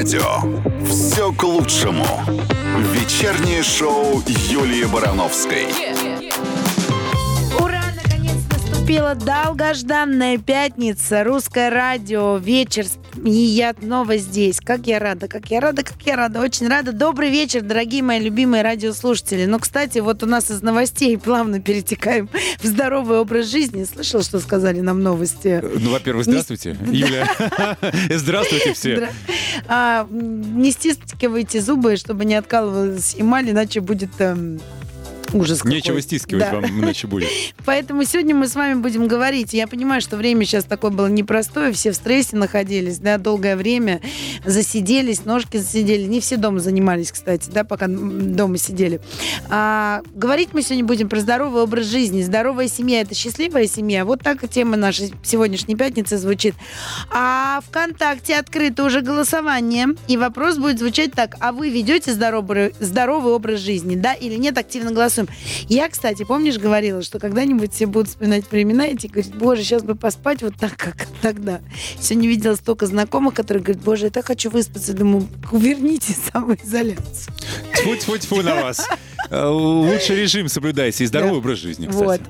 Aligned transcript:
радио. 0.00 0.22
Все 0.86 1.30
к 1.30 1.42
лучшему. 1.42 2.06
Вечернее 2.94 3.62
шоу 3.62 4.22
Юлии 4.26 4.84
Барановской. 4.84 5.66
Ура, 7.58 7.82
наконец 8.02 8.38
наступила 8.50 9.14
долгожданная 9.14 10.38
пятница. 10.38 11.22
Русское 11.22 11.68
радио, 11.68 12.38
вечер. 12.38 12.86
И 13.24 13.30
я 13.30 13.74
снова 13.78 14.16
здесь. 14.16 14.60
Как 14.60 14.86
я 14.86 14.98
рада, 14.98 15.28
как 15.28 15.50
я 15.50 15.60
рада, 15.60 15.82
как 15.82 16.00
я 16.02 16.16
рада. 16.16 16.40
Очень 16.40 16.68
рада. 16.68 16.92
Добрый 16.92 17.30
вечер, 17.30 17.60
дорогие 17.60 18.02
мои 18.02 18.20
любимые 18.20 18.62
радиослушатели. 18.62 19.44
Ну, 19.44 19.58
кстати, 19.58 19.98
вот 19.98 20.22
у 20.22 20.26
нас 20.26 20.50
из 20.50 20.62
новостей 20.62 21.18
плавно 21.18 21.60
перетекаем 21.60 22.30
в 22.60 22.66
здоровый 22.66 23.18
образ 23.18 23.46
жизни. 23.46 23.84
Слышал, 23.84 24.22
что 24.22 24.40
сказали 24.40 24.80
нам 24.80 25.02
новости? 25.02 25.62
Ну, 25.62 25.90
во-первых, 25.90 26.24
здравствуйте, 26.24 26.76
Юля. 26.90 27.28
Здравствуйте 28.10 28.72
все. 28.72 29.10
А, 29.68 30.06
не 30.10 30.70
стискивайте 30.70 31.60
зубы, 31.60 31.96
чтобы 31.96 32.24
не 32.24 32.34
откалывалась 32.34 33.14
эмаль, 33.18 33.50
иначе 33.50 33.80
будет 33.80 34.10
эм, 34.18 34.60
ужас 35.32 35.58
какой. 35.58 35.74
Нечего 35.74 36.00
стискивать 36.00 36.44
Да. 36.44 36.52
вам 36.56 36.66
иначе 36.66 37.06
будет. 37.06 37.28
Поэтому 37.64 38.04
сегодня 38.04 38.34
мы 38.34 38.48
с 38.48 38.54
вами 38.54 38.74
будем 38.74 39.08
говорить. 39.08 39.52
Я 39.52 39.66
понимаю, 39.66 40.00
что 40.00 40.16
время 40.16 40.44
сейчас 40.44 40.64
такое 40.64 40.90
было 40.90 41.06
непростое, 41.06 41.72
все 41.72 41.92
в 41.92 41.96
стрессе 41.96 42.36
находились, 42.36 42.98
да, 42.98 43.18
долгое 43.18 43.56
время 43.56 44.00
засиделись, 44.44 45.24
ножки 45.24 45.56
засидели. 45.56 46.02
Не 46.02 46.20
все 46.20 46.36
дома 46.36 46.60
занимались, 46.60 47.12
кстати, 47.12 47.50
да, 47.50 47.64
пока 47.64 47.86
дома 47.88 48.58
сидели. 48.58 49.00
А, 49.48 50.02
говорить 50.14 50.50
мы 50.52 50.62
сегодня 50.62 50.84
будем 50.84 51.08
про 51.08 51.20
здоровый 51.20 51.62
образ 51.62 51.86
жизни. 51.86 52.22
Здоровая 52.22 52.68
семья– 52.68 53.00
это 53.02 53.14
счастливая 53.14 53.66
семья. 53.66 54.04
Вот 54.04 54.22
так 54.22 54.48
тема 54.48 54.76
нашей 54.76 55.12
сегодняшней 55.22 55.76
пятницы 55.76 56.16
звучит. 56.18 56.54
А 57.10 57.60
ВКонтакте 57.68 58.36
открыто 58.36 58.84
уже 58.84 59.00
голосование, 59.00 59.88
и 60.08 60.16
вопрос 60.16 60.56
будет 60.56 60.78
звучать 60.78 61.12
так. 61.12 61.36
А 61.40 61.52
вы 61.52 61.70
ведете 61.70 62.12
здоровый, 62.12 62.74
здоровый 62.80 63.32
образ 63.32 63.60
жизни, 63.60 63.94
да 63.96 64.14
или 64.14 64.36
нет? 64.36 64.58
Активно 64.58 64.90
голосуем. 65.26 65.66
Я, 65.68 65.88
кстати, 65.88 66.24
помнишь, 66.24 66.58
говорила, 66.58 67.02
что 67.02 67.18
когда-нибудь 67.18 67.72
все 67.72 67.86
будут 67.86 68.08
вспоминать 68.08 68.50
времена 68.50 68.86
и 68.86 68.94
говорить, 68.96 69.34
боже, 69.34 69.62
сейчас 69.62 69.82
бы 69.82 69.94
поспать 69.94 70.42
вот 70.42 70.54
так, 70.56 70.76
как 70.76 71.06
тогда. 71.22 71.60
Сегодня 72.00 72.28
видела 72.28 72.54
столько 72.56 72.86
знакомых, 72.86 73.34
которые 73.34 73.62
говорят, 73.62 73.82
боже, 73.82 74.06
я 74.06 74.10
так 74.10 74.26
хочу 74.26 74.50
выспаться. 74.50 74.92
Думаю, 74.92 75.26
верните 75.52 76.14
самоизоляцию. 76.32 77.34
Тьфу-тьфу-тьфу 77.74 78.42
на 78.42 78.62
вас. 78.62 78.86
Э, 79.30 79.46
Лучше 79.46 80.16
режим 80.16 80.48
соблюдайте 80.48 81.04
и 81.04 81.06
здоровый 81.06 81.34
Да. 81.34 81.38
образ 81.38 81.58
жизни, 81.58 81.86
Вот. 81.90 82.20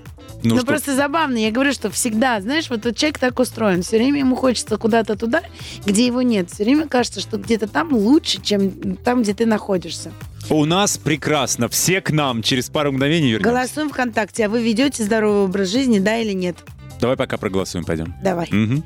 Ну, 0.42 0.56
что, 0.56 0.66
просто 0.66 0.94
забавно. 0.94 1.36
Я 1.36 1.50
говорю, 1.50 1.72
что 1.72 1.90
всегда, 1.90 2.40
знаешь, 2.40 2.70
вот, 2.70 2.84
вот 2.84 2.96
человек 2.96 3.18
так 3.18 3.38
устроен. 3.38 3.82
Все 3.82 3.98
время 3.98 4.20
ему 4.20 4.36
хочется 4.36 4.76
куда-то 4.76 5.16
туда, 5.16 5.42
где 5.84 6.06
его 6.06 6.22
нет. 6.22 6.50
Все 6.50 6.64
время 6.64 6.88
кажется, 6.88 7.20
что 7.20 7.36
где-то 7.36 7.68
там 7.68 7.92
лучше, 7.92 8.40
чем 8.40 8.96
там, 8.96 9.22
где 9.22 9.34
ты 9.34 9.46
находишься. 9.46 10.12
у 10.48 10.64
нас 10.64 10.96
прекрасно. 10.98 11.68
Все 11.68 12.00
к 12.00 12.10
нам. 12.10 12.42
Через 12.42 12.70
пару 12.70 12.92
мгновений 12.92 13.32
вернемся. 13.32 13.50
Голосуем 13.50 13.90
ВКонтакте. 13.90 14.46
А 14.46 14.48
вы 14.48 14.62
ведете 14.62 15.02
здоровый 15.04 15.44
образ 15.44 15.68
жизни, 15.68 15.98
да 15.98 16.16
или 16.18 16.32
нет? 16.32 16.56
Давай 17.00 17.16
пока 17.16 17.36
проголосуем, 17.38 17.84
пойдем. 17.84 18.14
Давай. 18.22 18.48
Мгм. 18.50 18.82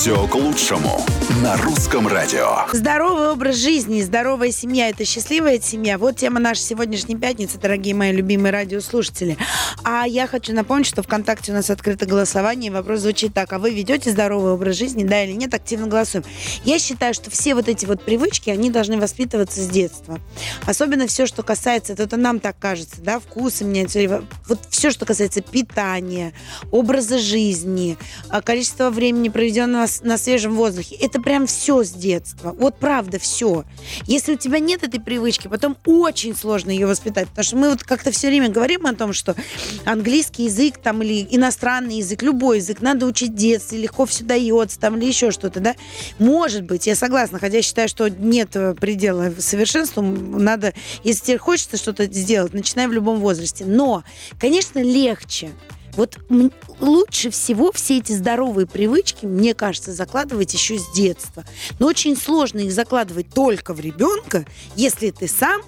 Все 0.00 0.26
к 0.28 0.34
лучшему 0.34 1.04
на 1.42 1.56
русском 1.58 2.08
радио. 2.08 2.66
Здоровый 2.72 3.28
образ 3.30 3.56
жизни, 3.56 4.02
здоровая 4.02 4.50
семья– 4.50 4.88
это 4.90 5.04
счастливая 5.04 5.60
семья. 5.60 5.98
Вот 5.98 6.16
тема 6.16 6.40
нашей 6.40 6.62
сегодняшней 6.62 7.16
пятницы, 7.16 7.58
дорогие 7.58 7.94
мои 7.94 8.12
любимые 8.12 8.52
радиослушатели. 8.52 9.36
А 9.84 10.06
я 10.06 10.26
хочу 10.26 10.52
напомнить, 10.52 10.86
что 10.86 11.02
ВКонтакте 11.02 11.52
у 11.52 11.54
нас 11.54 11.70
открыто 11.70 12.06
голосование. 12.06 12.72
Вопрос 12.72 13.00
звучит 13.00 13.34
так. 13.34 13.52
А 13.52 13.58
вы 13.58 13.70
ведете 13.70 14.10
здоровый 14.10 14.52
образ 14.52 14.76
жизни, 14.76 15.04
да 15.04 15.22
или 15.22 15.32
нет? 15.32 15.52
Активно 15.54 15.86
голосуем. 15.86 16.24
Я 16.64 16.78
считаю, 16.78 17.14
что 17.14 17.30
все 17.30 17.54
вот 17.54 17.68
эти 17.68 17.86
вот 17.86 18.02
привычки, 18.02 18.50
они 18.50 18.70
должны 18.70 18.98
воспитываться 18.98 19.60
с 19.60 19.68
детства. 19.68 20.18
Особенно 20.66 21.06
все, 21.06 21.26
что 21.26 21.42
касается, 21.42 21.92
это 21.92 22.16
нам 22.16 22.40
так 22.40 22.58
кажется, 22.58 22.96
да, 23.02 23.20
вкусы 23.20 23.64
меняются. 23.64 24.24
Вот 24.48 24.60
все, 24.70 24.90
что 24.90 25.06
касается 25.06 25.42
питания, 25.42 26.32
образа 26.70 27.18
жизни, 27.18 27.96
а, 28.28 28.42
количество 28.42 28.90
времени, 28.90 29.19
проведенного 29.28 29.86
с- 29.86 30.02
на 30.02 30.16
свежем 30.18 30.54
воздухе. 30.54 30.96
Это 30.96 31.20
прям 31.20 31.46
все 31.46 31.84
с 31.84 31.90
детства. 31.90 32.54
Вот 32.58 32.78
правда 32.78 33.18
все. 33.18 33.64
Если 34.06 34.34
у 34.34 34.36
тебя 34.36 34.58
нет 34.58 34.82
этой 34.82 35.00
привычки, 35.00 35.48
потом 35.48 35.76
очень 35.86 36.34
сложно 36.34 36.70
ее 36.70 36.86
воспитать. 36.86 37.28
Потому 37.28 37.44
что 37.44 37.56
мы 37.56 37.70
вот 37.70 37.82
как-то 37.82 38.10
все 38.10 38.28
время 38.28 38.48
говорим 38.48 38.86
о 38.86 38.94
том, 38.94 39.12
что 39.12 39.34
английский 39.84 40.44
язык 40.44 40.78
там 40.78 41.02
или 41.02 41.26
иностранный 41.30 41.98
язык, 41.98 42.22
любой 42.22 42.58
язык 42.58 42.80
надо 42.80 43.06
учить 43.06 43.34
детстве, 43.34 43.78
легко 43.78 44.06
все 44.06 44.24
дается 44.24 44.78
там 44.78 44.96
или 44.96 45.06
еще 45.06 45.30
что-то, 45.30 45.60
да? 45.60 45.74
Может 46.18 46.64
быть, 46.64 46.86
я 46.86 46.94
согласна, 46.94 47.38
хотя 47.38 47.56
я 47.58 47.62
считаю, 47.62 47.88
что 47.88 48.08
нет 48.08 48.54
э, 48.54 48.74
предела 48.74 49.32
совершенству. 49.38 50.02
Надо, 50.02 50.72
если 51.04 51.26
тебе 51.26 51.38
хочется 51.38 51.76
что-то 51.76 52.06
сделать, 52.06 52.54
начинай 52.54 52.86
в 52.86 52.92
любом 52.92 53.18
возрасте. 53.20 53.64
Но, 53.64 54.04
конечно, 54.38 54.78
легче. 54.82 55.50
Вот 55.94 56.18
лучше 56.80 57.30
всего 57.30 57.72
все 57.72 57.98
эти 57.98 58.12
здоровые 58.12 58.66
привычки, 58.66 59.26
мне 59.26 59.54
кажется, 59.54 59.92
закладывать 59.92 60.54
еще 60.54 60.78
с 60.78 60.92
детства. 60.92 61.44
Но 61.78 61.86
очень 61.86 62.16
сложно 62.16 62.60
их 62.60 62.72
закладывать 62.72 63.30
только 63.30 63.74
в 63.74 63.80
ребенка, 63.80 64.46
если 64.76 65.10
ты 65.10 65.28
сам 65.28 65.62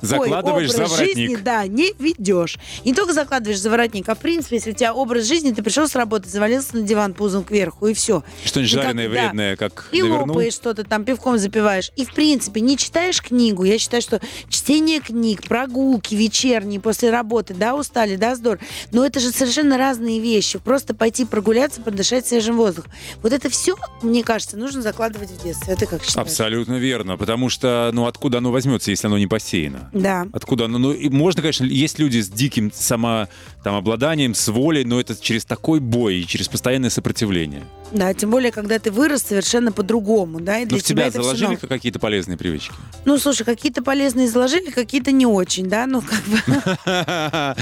такой 0.00 0.28
Закладываешь 0.28 0.70
образ 0.74 0.88
за 0.90 0.94
воротник. 0.96 1.16
жизни, 1.16 1.36
да, 1.36 1.66
не 1.66 1.92
ведешь. 1.98 2.58
И 2.84 2.88
не 2.90 2.94
только 2.94 3.12
закладываешь 3.12 3.60
за 3.60 3.70
воротник, 3.70 4.08
а 4.08 4.14
в 4.14 4.18
принципе, 4.18 4.56
если 4.56 4.70
у 4.70 4.74
тебя 4.74 4.94
образ 4.94 5.24
жизни, 5.26 5.52
ты 5.52 5.62
пришел 5.62 5.88
с 5.88 5.94
работы, 5.94 6.28
завалился 6.28 6.76
на 6.76 6.82
диван 6.82 7.14
пузом 7.14 7.44
кверху, 7.44 7.86
и 7.88 7.94
все. 7.94 8.22
Что-нибудь 8.44 8.72
как- 8.74 8.82
жареное, 8.82 9.04
да. 9.08 9.10
вредное, 9.10 9.56
как 9.56 9.88
И 9.92 10.02
навернул. 10.02 10.28
лопаешь 10.28 10.54
что-то 10.54 10.84
там, 10.84 11.04
пивком 11.04 11.38
запиваешь. 11.38 11.90
И, 11.96 12.04
в 12.04 12.14
принципе, 12.14 12.60
не 12.60 12.76
читаешь 12.76 13.20
книгу. 13.22 13.64
Я 13.64 13.78
считаю, 13.78 14.02
что 14.02 14.20
чтение 14.48 15.00
книг, 15.00 15.46
прогулки 15.46 16.14
вечерние 16.14 16.80
после 16.80 17.10
работы, 17.10 17.54
да, 17.54 17.74
устали, 17.74 18.16
да, 18.16 18.34
здорово. 18.34 18.60
Но 18.92 19.04
это 19.04 19.20
же 19.20 19.30
совершенно 19.30 19.76
разные 19.78 20.20
вещи. 20.20 20.58
Просто 20.58 20.94
пойти 20.94 21.24
прогуляться, 21.24 21.80
подышать 21.80 22.26
свежим 22.26 22.56
воздухом. 22.56 22.90
Вот 23.22 23.32
это 23.32 23.50
все, 23.50 23.74
мне 24.02 24.22
кажется, 24.24 24.56
нужно 24.56 24.82
закладывать 24.82 25.30
в 25.30 25.42
детстве. 25.42 25.74
Это 25.74 25.86
как 25.86 26.02
считаешь? 26.04 26.16
Абсолютно 26.28 26.74
верно, 26.78 27.16
потому 27.16 27.48
что, 27.48 27.90
ну, 27.92 28.06
откуда 28.06 28.38
оно 28.38 28.50
возьмется, 28.52 28.90
если 28.90 29.06
оно 29.06 29.18
не 29.18 29.26
посеяно? 29.26 29.65
Да. 29.92 30.26
Откуда 30.32 30.66
оно? 30.66 30.78
Ну, 30.78 30.94
можно, 31.10 31.42
конечно, 31.42 31.64
есть 31.64 31.98
люди 31.98 32.20
с 32.20 32.28
диким 32.28 32.70
само, 32.74 33.28
там, 33.66 33.74
обладанием, 33.74 34.32
с 34.32 34.46
волей, 34.46 34.84
но 34.84 35.00
это 35.00 35.20
через 35.20 35.44
такой 35.44 35.80
бой 35.80 36.18
и 36.18 36.24
через 36.24 36.46
постоянное 36.46 36.88
сопротивление. 36.88 37.64
Да, 37.90 38.14
тем 38.14 38.30
более, 38.30 38.52
когда 38.52 38.78
ты 38.78 38.92
вырос 38.92 39.22
совершенно 39.22 39.72
по-другому, 39.72 40.38
да, 40.40 40.58
и 40.58 40.62
Ну, 40.62 40.70
для 40.70 40.78
в 40.78 40.82
тебя 40.84 41.10
всё 41.10 41.20
заложили 41.22 41.54
новое. 41.54 41.58
какие-то 41.68 41.98
полезные 41.98 42.36
привычки? 42.36 42.72
Ну, 43.04 43.18
слушай, 43.18 43.42
какие-то 43.44 43.82
полезные 43.82 44.28
заложили, 44.28 44.70
какие-то 44.70 45.10
не 45.10 45.26
очень, 45.26 45.66
да, 45.66 45.86
ну, 45.86 46.00
как 46.00 46.22
бы... 46.26 47.56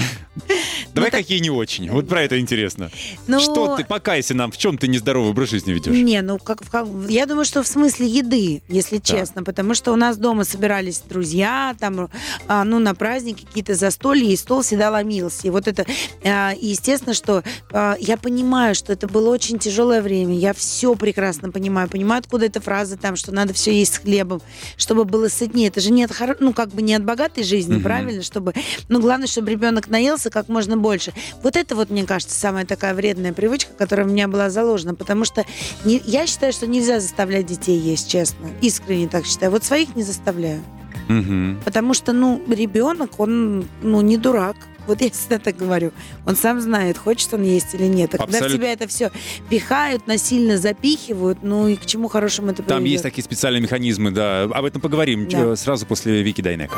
Давай 0.93 1.11
какие 1.11 1.39
не 1.39 1.49
очень. 1.49 1.89
Вот 1.89 2.07
про 2.07 2.21
это 2.23 2.39
интересно. 2.39 2.89
Ну, 3.27 3.39
Что 3.39 3.75
ты, 3.77 3.85
покайся 3.85 4.33
нам, 4.33 4.51
в 4.51 4.57
чем 4.57 4.77
ты 4.77 4.87
нездоровый 4.87 5.31
образ 5.31 5.49
жизни 5.49 5.71
ведешь? 5.73 5.93
Не, 5.93 6.21
ну 6.21 6.37
как, 6.37 6.61
я 7.09 7.25
думаю, 7.25 7.45
что 7.45 7.63
в 7.63 7.67
смысле 7.67 8.07
еды, 8.07 8.61
если 8.67 8.97
честно, 8.99 9.43
потому 9.43 9.73
что 9.73 9.91
у 9.91 9.95
нас 9.95 10.17
дома 10.17 10.43
собирались 10.43 10.99
друзья, 11.07 11.75
там, 11.79 12.09
а, 12.47 12.63
ну 12.63 12.79
на 12.79 12.95
праздники 12.95 13.45
какие-то 13.45 13.75
застолья, 13.75 14.29
и 14.29 14.35
стол 14.35 14.61
всегда 14.61 14.89
ломился. 14.91 15.47
И 15.47 15.49
вот 15.49 15.67
это, 15.67 15.85
и 16.23 16.67
естественно, 16.67 17.13
что 17.13 17.43
а, 17.71 17.95
я 17.99 18.17
понимаю, 18.17 18.75
что 18.75 18.93
это 18.93 19.07
было 19.07 19.29
очень 19.29 19.59
тяжелое 19.59 20.01
время, 20.01 20.35
я 20.37 20.53
все 20.53 20.95
прекрасно 20.95 21.51
понимаю, 21.51 21.89
понимаю, 21.89 22.19
откуда 22.19 22.45
эта 22.45 22.61
фраза 22.61 22.97
там, 22.97 23.15
что 23.15 23.31
надо 23.31 23.53
все 23.53 23.77
есть 23.77 23.95
с 23.95 23.97
хлебом, 23.97 24.41
чтобы 24.77 25.05
было 25.05 25.27
сытнее. 25.27 25.67
Это 25.67 25.81
же 25.81 25.91
не 25.91 26.03
от, 26.03 26.11
хоро- 26.11 26.37
ну 26.39 26.53
как 26.53 26.69
бы 26.69 26.81
не 26.81 26.93
от 26.93 27.03
богатой 27.03 27.43
жизни, 27.43 27.75
Мгм. 27.75 27.83
правильно, 27.83 28.23
чтобы, 28.23 28.53
ну 28.89 28.99
главное, 28.99 29.27
чтобы 29.27 29.51
ребенок 29.51 29.87
наелся 29.89 30.29
как 30.29 30.47
можно 30.49 30.77
больше. 30.77 31.13
Вот 31.43 31.55
это 31.55 31.75
вот, 31.75 31.89
мне 31.89 32.03
кажется, 32.05 32.37
самая 32.39 32.65
такая 32.65 32.93
вредная 32.93 33.33
привычка, 33.33 33.73
которая 33.73 34.05
у 34.05 34.09
меня 34.09 34.27
была 34.27 34.49
заложена, 34.49 34.95
потому 34.95 35.25
что 35.25 35.45
не- 35.83 36.01
я 36.05 36.27
считаю, 36.27 36.53
что 36.53 36.67
нельзя 36.67 36.99
заставлять 36.99 37.45
детей 37.45 37.77
есть, 37.79 38.09
честно. 38.09 38.47
Искренне 38.61 39.07
так 39.07 39.25
считаю. 39.25 39.51
Вот 39.51 39.63
своих 39.63 39.95
не 39.95 40.03
заставляю. 40.03 40.63
Мгм. 41.07 41.59
Потому 41.63 41.93
что, 41.93 42.13
ну, 42.13 42.41
ребенок, 42.49 43.19
он, 43.19 43.65
ну, 43.81 44.01
не 44.01 44.17
дурак. 44.17 44.55
Вот 44.87 45.01
я 45.01 45.09
всегда 45.09 45.39
так 45.39 45.57
говорю. 45.57 45.91
Он 46.27 46.35
сам 46.35 46.61
знает, 46.61 46.97
хочет 46.99 47.33
он 47.33 47.41
есть 47.41 47.73
или 47.73 47.85
нет. 47.85 48.13
А 48.13 48.19
когда 48.19 48.47
в 48.47 48.51
тебя 48.51 48.71
это 48.71 48.87
все 48.87 49.11
пихают, 49.49 50.05
насильно 50.05 50.59
запихивают, 50.59 51.39
ну 51.41 51.67
и 51.67 51.75
к 51.75 51.87
чему 51.87 52.07
хорошему 52.07 52.51
это 52.51 52.57
Там 52.61 52.77
приведет? 52.77 52.91
есть 52.91 53.03
такие 53.03 53.23
специальные 53.23 53.61
механизмы, 53.63 54.11
да. 54.11 54.43
Об 54.43 54.63
этом 54.63 54.81
поговорим 54.81 55.27
Да. 55.27 55.55
сразу 55.55 55.87
после 55.87 56.21
Вики 56.21 56.41
Дайнека. 56.41 56.75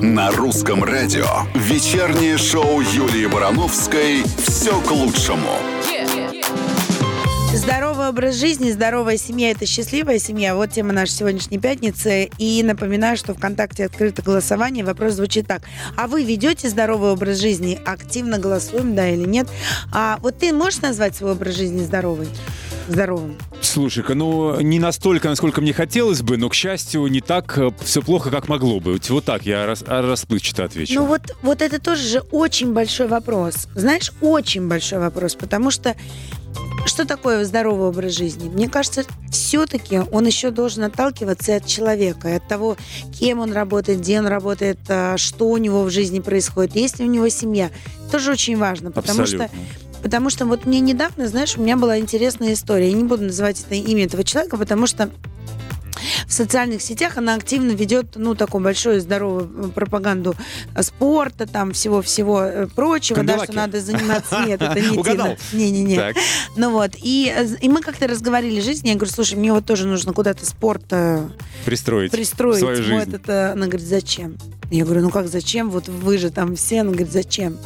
На 0.00 0.30
русском 0.32 0.84
радио 0.84 1.26
вечернее 1.54 2.36
шоу 2.38 2.80
Юлии 2.80 3.26
Барановской 3.26 4.22
«Все 4.46 4.78
к 4.82 4.90
лучшему». 4.90 5.58
Здоровый 7.54 7.93
Здоровый 8.04 8.26
образ 8.26 8.38
жизни, 8.38 8.70
здоровая 8.70 9.16
семья– 9.16 9.50
это 9.52 9.64
счастливая 9.64 10.18
семья. 10.18 10.54
Вот 10.54 10.72
тема 10.72 10.92
нашей 10.92 11.12
сегодняшней 11.12 11.58
пятницы. 11.58 12.28
И 12.36 12.62
напоминаю, 12.62 13.16
что 13.16 13.32
ВКонтакте 13.32 13.86
открыто 13.86 14.20
голосование. 14.20 14.84
Вопрос 14.84 15.14
звучит 15.14 15.46
так. 15.46 15.62
А 15.96 16.06
вы 16.06 16.22
ведете 16.22 16.68
здоровый 16.68 17.12
образ 17.12 17.40
жизни? 17.40 17.80
Активно 17.86 18.38
голосуем, 18.38 18.94
да 18.94 19.08
или 19.08 19.26
нет? 19.26 19.48
А 19.90 20.18
вот 20.20 20.36
ты 20.36 20.52
можешь 20.52 20.82
назвать 20.82 21.16
свой 21.16 21.32
образ 21.32 21.56
жизни 21.56 21.82
здоровый? 21.82 22.28
Здоровым? 22.88 23.38
Слушай-ка, 23.62 24.12
ну, 24.14 24.60
не 24.60 24.78
настолько, 24.78 25.30
насколько 25.30 25.62
мне 25.62 25.72
хотелось 25.72 26.20
бы, 26.20 26.36
но, 26.36 26.50
к 26.50 26.54
счастью, 26.54 27.06
не 27.06 27.22
так 27.22 27.56
э, 27.56 27.70
все 27.80 28.02
плохо, 28.02 28.30
как 28.30 28.48
могло 28.48 28.80
бы. 28.80 28.92
Вот, 28.92 29.08
вот 29.08 29.24
так 29.24 29.46
я 29.46 29.64
рас, 29.64 29.82
расплывчато 29.86 30.64
отвечу. 30.64 30.92
Ну 30.92 31.06
вот, 31.06 31.34
вот 31.40 31.62
это 31.62 31.80
тоже 31.80 32.06
же 32.06 32.20
очень 32.30 32.74
большой 32.74 33.06
вопрос. 33.06 33.68
Знаешь, 33.74 34.12
очень 34.20 34.68
большой 34.68 34.98
вопрос, 34.98 35.34
потому 35.34 35.70
что 35.70 35.96
что 36.86 37.06
такое 37.06 37.44
здоровый 37.44 37.88
образ 37.88 38.12
жизни? 38.12 38.48
Мне 38.48 38.68
кажется, 38.68 39.04
все-таки 39.30 40.00
он 40.12 40.26
еще 40.26 40.50
должен 40.50 40.84
отталкиваться 40.84 41.56
от 41.56 41.66
человека, 41.66 42.28
и 42.28 42.32
от 42.32 42.46
того, 42.46 42.76
кем 43.18 43.40
он 43.40 43.52
работает, 43.52 44.00
где 44.00 44.18
он 44.18 44.26
работает, 44.26 44.78
а, 44.88 45.16
что 45.16 45.48
у 45.48 45.56
него 45.56 45.82
в 45.82 45.90
жизни 45.90 46.20
происходит, 46.20 46.76
есть 46.76 46.98
ли 46.98 47.06
у 47.06 47.10
него 47.10 47.28
семья. 47.28 47.70
Тоже 48.12 48.32
очень 48.32 48.56
важно, 48.56 48.90
потому 48.90 49.22
Абсолютно. 49.22 49.48
что 49.48 49.56
Потому 50.04 50.28
что 50.28 50.44
вот 50.44 50.66
мне 50.66 50.80
недавно, 50.80 51.28
знаешь, 51.28 51.56
у 51.56 51.62
меня 51.62 51.78
была 51.78 51.98
интересная 51.98 52.52
история. 52.52 52.90
Я 52.90 52.92
не 52.94 53.04
буду 53.04 53.24
называть 53.24 53.64
это 53.64 53.74
имя 53.74 54.04
этого 54.04 54.22
человека, 54.22 54.58
потому 54.58 54.86
что 54.86 55.08
в 56.26 56.32
социальных 56.32 56.82
сетях 56.82 57.16
она 57.16 57.34
активно 57.34 57.70
ведет, 57.72 58.16
ну, 58.16 58.34
такую 58.34 58.62
большую 58.62 59.00
здоровую 59.00 59.70
пропаганду 59.72 60.34
спорта, 60.80 61.46
там, 61.46 61.72
всего-всего 61.72 62.42
э, 62.42 62.66
прочего, 62.66 63.16
да, 63.16 63.22
Канделаки. 63.22 63.50
что 63.50 63.56
надо 63.56 63.80
заниматься. 63.80 64.44
Нет, 64.46 64.62
это 64.62 64.80
не 64.80 64.96
Угадал. 64.98 65.36
Не-не-не. 65.52 66.14
Ну 66.56 66.70
вот, 66.72 66.92
и, 67.02 67.32
э, 67.34 67.46
и 67.60 67.68
мы 67.68 67.80
как-то 67.80 68.06
разговаривали 68.06 68.60
жизни, 68.60 68.88
я 68.88 68.94
говорю, 68.94 69.12
слушай, 69.12 69.34
мне 69.34 69.52
вот 69.52 69.64
тоже 69.66 69.86
нужно 69.86 70.12
куда-то 70.12 70.44
спорт 70.46 70.84
э, 70.90 71.28
Пристроить, 71.64 72.10
пристроить. 72.12 72.58
свою 72.60 72.76
Вот 72.76 72.84
жизнь. 73.04 73.14
это, 73.14 73.52
она 73.52 73.66
говорит, 73.66 73.86
зачем? 73.86 74.36
Я 74.70 74.84
говорю, 74.84 75.02
ну 75.02 75.10
как 75.10 75.28
зачем? 75.28 75.70
Вот 75.70 75.88
вы 75.88 76.18
же 76.18 76.30
там 76.30 76.56
все. 76.56 76.80
Она 76.80 76.90
говорит, 76.90 77.12
зачем? 77.12 77.58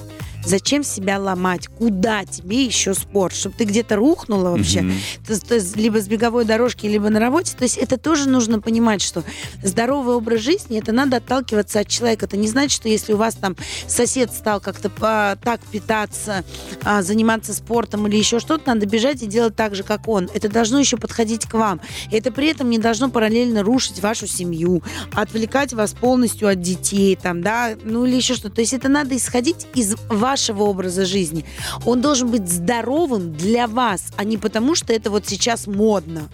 Зачем 0.44 0.82
себя 0.82 1.18
ломать? 1.18 1.66
Куда 1.68 2.24
тебе 2.24 2.64
еще 2.64 2.94
спорт? 2.94 3.34
Чтобы 3.34 3.54
ты 3.58 3.64
где-то 3.64 3.96
рухнула 3.96 4.50
вообще? 4.50 4.82
Мгм. 4.82 4.94
То- 5.26 5.40
то 5.40 5.54
есть 5.56 5.76
либо 5.76 6.00
с 6.00 6.08
беговой 6.08 6.44
дорожки, 6.44 6.86
либо 6.86 7.10
на 7.10 7.20
работе. 7.20 7.54
То 7.56 7.64
есть 7.64 7.76
это 7.76 7.98
тоже 7.98 8.28
нужно 8.28 8.60
понимать, 8.60 9.02
что 9.02 9.24
здоровый 9.62 10.14
образ 10.14 10.40
жизни, 10.40 10.78
это 10.78 10.92
надо 10.92 11.18
отталкиваться 11.18 11.80
от 11.80 11.88
человека. 11.88 12.26
Это 12.26 12.36
не 12.36 12.48
значит, 12.48 12.72
что 12.72 12.88
если 12.88 13.12
у 13.12 13.16
вас 13.16 13.34
там 13.34 13.56
сосед 13.86 14.32
стал 14.32 14.60
как-то 14.60 14.88
по- 14.88 15.38
так 15.42 15.60
питаться, 15.70 16.44
а, 16.82 17.02
заниматься 17.02 17.52
спортом 17.52 18.06
или 18.06 18.16
еще 18.16 18.38
что-то, 18.40 18.68
надо 18.74 18.86
бежать 18.86 19.22
и 19.22 19.26
делать 19.26 19.54
так 19.56 19.74
же, 19.74 19.82
как 19.82 20.08
он. 20.08 20.30
Это 20.32 20.48
должно 20.48 20.78
еще 20.78 20.96
подходить 20.96 21.44
к 21.46 21.54
вам. 21.54 21.80
И 22.10 22.16
это 22.16 22.32
при 22.32 22.48
этом 22.48 22.70
не 22.70 22.78
должно 22.78 23.10
параллельно 23.10 23.62
рушить 23.62 24.00
вашу 24.00 24.26
семью, 24.26 24.82
отвлекать 25.12 25.72
вас 25.74 25.92
полностью 25.92 26.48
от 26.48 26.60
детей, 26.62 27.16
там, 27.16 27.42
да, 27.42 27.74
ну 27.84 28.06
или 28.06 28.16
еще 28.16 28.34
что-то. 28.34 28.54
То 28.56 28.60
есть 28.62 28.72
это 28.72 28.88
надо 28.88 29.16
исходить 29.16 29.66
из 29.74 29.94
вашего 30.28 30.64
образа 30.64 31.06
жизни. 31.06 31.44
Он 31.86 32.00
должен 32.00 32.30
быть 32.30 32.48
здоровым 32.48 33.32
для 33.32 33.66
вас, 33.66 34.02
а 34.16 34.24
не 34.24 34.36
потому, 34.36 34.74
что 34.74 34.92
это 34.92 35.10
вот 35.10 35.26
сейчас 35.26 35.66
модно. 35.66 36.28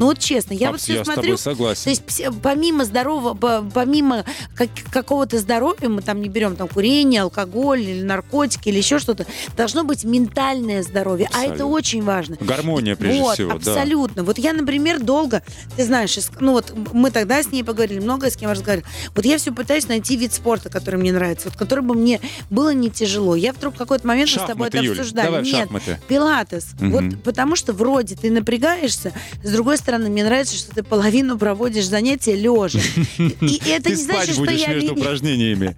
Ну 0.00 0.06
вот 0.06 0.18
честно, 0.18 0.54
я 0.54 0.68
Пап, 0.68 0.72
вот 0.72 0.80
все 0.80 0.94
я 0.94 1.02
с 1.02 1.04
смотрю, 1.04 1.22
тобой 1.22 1.38
согласен. 1.38 1.84
то 1.84 1.90
есть 1.90 2.02
помимо 2.42 2.86
здорового, 2.86 3.34
по- 3.34 3.62
помимо 3.72 4.24
как- 4.56 4.70
какого-то 4.90 5.38
здоровья, 5.38 5.90
мы 5.90 6.00
там 6.00 6.22
не 6.22 6.30
берем 6.30 6.56
там 6.56 6.68
курение, 6.68 7.20
алкоголь 7.20 7.82
или 7.82 8.02
наркотики 8.02 8.70
или 8.70 8.78
еще 8.78 8.98
что-то, 8.98 9.26
должно 9.58 9.84
быть 9.84 10.02
ментальное 10.04 10.82
здоровье, 10.82 11.26
а 11.34 11.40
это 11.42 11.52
Абсолютно. 11.52 11.66
очень 11.66 12.02
важно. 12.02 12.36
Гармония, 12.40 12.96
прежде 12.96 13.20
вот, 13.20 13.34
всего, 13.34 13.50
да. 13.50 13.56
абсолютно. 13.56 14.24
Вот 14.24 14.38
я, 14.38 14.54
например, 14.54 15.00
долго, 15.00 15.42
ты 15.76 15.84
знаешь, 15.84 16.18
ну 16.40 16.52
вот 16.52 16.72
мы 16.94 17.10
тогда 17.10 17.42
с 17.42 17.52
ней 17.52 17.62
поговорили, 17.62 18.00
много 18.00 18.30
с 18.30 18.36
кем 18.36 18.50
разговаривали. 18.50 18.86
Вот 19.14 19.26
я 19.26 19.36
все 19.36 19.52
пытаюсь 19.52 19.86
найти 19.86 20.16
вид 20.16 20.32
спорта, 20.32 20.70
который 20.70 20.96
мне 20.96 21.12
нравится, 21.12 21.50
вот 21.50 21.58
который 21.58 21.84
бы 21.84 21.94
мне 21.94 22.20
было 22.48 22.72
не 22.72 22.88
тяжело. 22.88 23.36
Я 23.36 23.52
вдруг 23.52 23.74
в 23.74 23.76
какой-то 23.76 24.06
момент 24.06 24.30
мы 24.30 24.36
с 24.38 24.46
тобой 24.46 24.48
Шахматы, 24.70 24.78
это 24.78 24.86
Юль, 24.86 24.98
обсуждали. 24.98 25.26
давай 25.26 25.40
в 25.42 25.44
Нет, 25.44 25.56
шахматы. 25.56 26.00
пилатес. 26.08 26.68
Мгм. 26.80 26.90
Вот 26.90 27.22
потому 27.22 27.54
что 27.54 27.74
вроде 27.74 28.16
ты 28.16 28.30
напрягаешься, 28.30 29.12
с 29.44 29.50
другой 29.52 29.76
стороны, 29.76 29.89
мне 29.98 30.24
нравится, 30.24 30.56
что 30.56 30.74
ты 30.74 30.82
половину 30.82 31.38
проводишь 31.38 31.86
занятия 31.88 32.34
лежа. 32.34 32.78
И 33.18 33.60
это 33.68 33.90
не 33.90 33.96
значит, 33.96 34.34
что 34.34 34.50
я 34.50 34.68
между 34.68 34.92
упражнениями. 34.94 35.76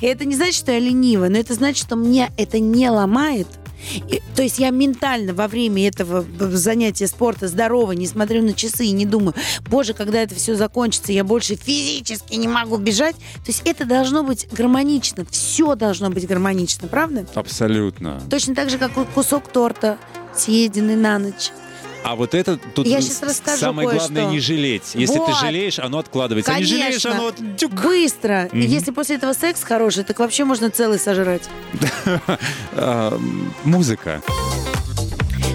И 0.00 0.06
это 0.06 0.24
не 0.24 0.34
значит, 0.34 0.54
что 0.56 0.72
я 0.72 0.78
ленива, 0.78 1.28
но 1.28 1.38
это 1.38 1.54
значит, 1.54 1.84
что 1.86 1.96
мне 1.96 2.30
это 2.36 2.58
не 2.58 2.88
ломает. 2.90 3.46
И- 4.08 4.22
то 4.36 4.42
есть 4.42 4.58
я 4.60 4.70
ментально 4.70 5.34
во 5.34 5.48
время 5.48 5.88
этого 5.88 6.24
занятия 6.38 7.06
спорта 7.08 7.48
здорово, 7.48 7.92
не 7.92 8.06
смотрю 8.06 8.42
на 8.42 8.52
часы 8.52 8.86
и 8.86 8.90
не 8.92 9.04
думаю, 9.06 9.34
боже, 9.68 9.92
когда 9.92 10.20
это 10.20 10.34
все 10.36 10.54
закончится, 10.54 11.12
я 11.12 11.24
больше 11.24 11.56
физически 11.56 12.34
не 12.36 12.46
могу 12.48 12.76
бежать. 12.76 13.16
То 13.16 13.48
есть 13.48 13.62
это 13.64 13.84
должно 13.84 14.22
быть 14.22 14.46
гармонично, 14.52 15.26
все 15.30 15.74
должно 15.74 16.10
быть 16.10 16.26
гармонично, 16.26 16.86
правда? 16.88 17.26
Абсолютно. 17.34 18.22
Точно 18.30 18.54
так 18.54 18.70
же, 18.70 18.78
как 18.78 18.92
кусок 19.14 19.48
торта, 19.50 19.98
съеденный 20.34 20.96
на 20.96 21.18
ночь. 21.18 21.50
А 22.04 22.16
вот 22.16 22.34
это 22.34 22.56
тут 22.56 22.86
Я 22.86 23.00
щас 23.00 23.22
расскажу 23.22 23.58
самое 23.58 23.88
главное 23.88 24.26
не 24.26 24.40
жалеть. 24.40 24.94
Если 24.94 25.18
Вот. 25.18 25.26
ты 25.28 25.34
жалеешь, 25.34 25.78
оно 25.78 25.98
откладывается. 25.98 26.52
А 26.52 26.58
не 26.58 26.64
жалеешь, 26.64 27.02
Конечно. 27.02 27.12
оно 27.12 27.56
тюк. 27.56 27.72
Быстро. 27.72 28.48
Мгм. 28.52 28.60
Если 28.60 28.90
после 28.90 29.16
этого 29.16 29.32
секс 29.32 29.62
хороший, 29.62 30.04
так 30.04 30.18
вообще 30.18 30.44
можно 30.44 30.70
целый 30.70 30.98
сожрать. 30.98 31.42
А, 32.74 33.18
Музыка. 33.64 34.22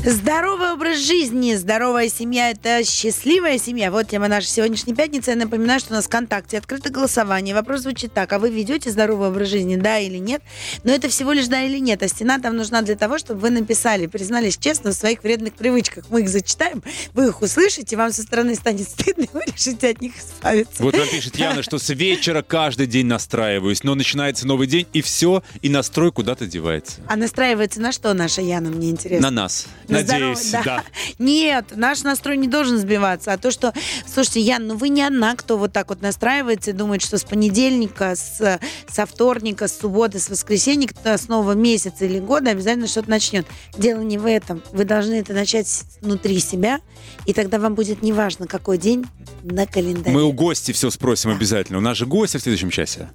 Здоровый 0.09 0.71
образ 0.71 1.00
жизни, 1.00 1.54
здоровая 1.56 2.07
семья– 2.07 2.50
это 2.51 2.81
счастливая 2.86 3.57
семья. 3.57 3.92
Вот 3.92 4.07
тема 4.07 4.30
нашей 4.30 4.48
сегодняшней 4.48 4.95
пятницы. 4.95 5.31
Я 5.31 5.36
напоминаю, 5.36 5.81
что 5.81 5.92
у 5.92 5.95
нас 5.95 6.06
в 6.06 6.07
ВКонтакте 6.07 6.57
открыто 6.57 6.89
голосование. 6.89 7.54
Вопрос 7.54 7.81
звучит 7.81 8.13
так. 8.13 8.31
А 8.31 8.39
вы 8.39 8.50
ведете 8.50 8.89
здоровый 8.89 9.27
образ 9.27 9.50
жизни, 9.50 9.75
да 9.75 10.00
или 10.00 10.15
нет? 10.15 10.42
Но 10.86 10.94
это 10.94 11.09
всего 11.09 11.33
лишь 11.33 11.48
да 11.48 11.62
или 11.62 11.77
нет. 11.80 12.04
А 12.04 12.07
стена 12.07 12.39
там 12.39 12.56
нужна 12.56 12.83
для 12.83 12.95
того, 12.95 13.18
чтобы 13.18 13.42
вы 13.42 13.50
написали, 13.50 14.07
признались 14.07 14.57
честно 14.57 14.92
в 14.92 14.94
своих 14.94 15.24
вредных 15.24 15.56
привычках. 15.56 16.06
Мы 16.09 16.21
их 16.21 16.30
зачитаем, 16.30 16.81
вы 17.13 17.27
их 17.27 17.42
услышите, 17.42 17.98
вам 17.98 18.13
со 18.13 18.21
стороны 18.21 18.56
станет 18.56 18.88
стыдно, 18.88 19.24
и 19.24 19.30
вы 19.33 19.42
решите 19.45 19.89
от 19.89 20.00
них 20.00 20.13
избавиться. 20.18 20.83
Вот 20.83 20.95
нам 20.95 21.09
пишет 21.09 21.36
Яна, 21.36 21.63
что 21.63 21.80
с 21.80 21.89
вечера 21.89 22.44
каждый 22.44 22.88
день 22.88 23.07
настраиваюсь, 23.07 23.83
но 23.83 23.94
начинается 23.94 24.48
новый 24.48 24.68
день, 24.68 24.88
и 24.94 25.01
все, 25.01 25.44
и 25.62 25.68
настрой 25.68 26.13
куда-то 26.13 26.45
девается. 26.45 27.01
А 27.09 27.18
настраивается 27.18 27.81
на 27.81 27.92
что 27.92 28.13
наша 28.13 28.42
Яна, 28.42 28.69
мне 28.69 28.89
интересно? 28.89 29.30
На 29.30 29.36
нас. 29.36 29.68
На 29.96 29.96
Надеюсь, 29.97 30.39
здоровье, 30.39 30.63
да. 30.65 30.83
Нет, 31.19 31.65
наш 31.75 32.03
настрой 32.03 32.38
не 32.38 32.47
должен 32.47 32.77
сбиваться. 32.77 33.33
А 33.33 33.38
то, 33.38 33.51
что... 33.51 33.73
Слушайте, 34.05 34.41
Ян, 34.41 34.67
ну 34.67 34.75
вы 34.75 34.89
не 34.89 35.03
одна, 35.03 35.35
кто 35.35 35.57
вот 35.57 35.73
так 35.73 35.89
вот 35.89 36.01
настраивается 36.01 36.71
и 36.71 36.73
думает, 36.73 37.01
что 37.01 37.17
с 37.17 37.23
понедельника, 37.23 38.16
с, 38.16 38.59
со 38.89 39.06
вторника, 39.06 39.68
с 39.68 39.77
субботы, 39.77 40.19
с 40.19 40.30
воскресенья, 40.30 40.87
кто 40.87 41.18
с 41.18 41.27
нового 41.27 41.54
месяца 41.54 42.06
или 42.06 42.19
года 42.19 42.51
обязательно 42.51 42.87
что-то 42.87 43.09
начнет. 43.09 43.45
Дело 43.77 44.01
не 44.01 44.18
в 44.18 44.27
этом. 44.27 44.61
Вы 44.71 44.85
должны 44.85 45.16
это 45.16 45.33
начать 45.33 45.68
внутри 46.01 46.39
себя, 46.39 46.80
и 47.25 47.33
тогда 47.33 47.59
вам 47.59 47.75
будет 47.75 48.01
неважно, 48.01 48.47
какой 48.47 48.77
день 48.77 49.06
на 49.44 49.66
календаре. 49.66 50.11
Мы 50.11 50.23
у 50.23 50.31
гостей 50.31 50.73
все 50.73 50.89
спросим 50.89 51.31
обязательно. 51.31 51.77
У 51.77 51.81
нас 51.81 51.97
же 51.97 52.06
гости 52.06 52.37
в 52.37 52.42
следующем 52.42 52.69
часе. 52.69 53.09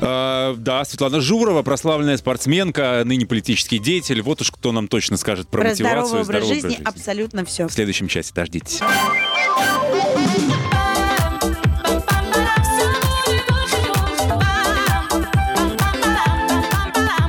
А, 0.00 0.54
да, 0.56 0.84
Светлана 0.84 1.20
Журова, 1.20 1.62
прославленная 1.62 2.16
спортсменка, 2.16 3.02
ныне 3.04 3.26
политический 3.26 3.78
деятель. 3.78 4.22
Вот 4.22 4.40
уж 4.40 4.50
кто 4.50 4.72
нам 4.72 4.88
точно 4.88 5.16
скажет 5.16 5.48
про, 5.48 5.62
Про 5.62 5.70
мотивацию 5.70 6.04
здоровый 6.04 6.18
и 6.18 6.22
образ 6.22 6.26
здоровый 6.26 6.54
жизни 6.54 6.78
абсолютно 6.84 7.44
все. 7.44 7.68
В 7.68 7.72
следующем 7.72 8.08
часе 8.08 8.32
дождитесь. 8.34 8.80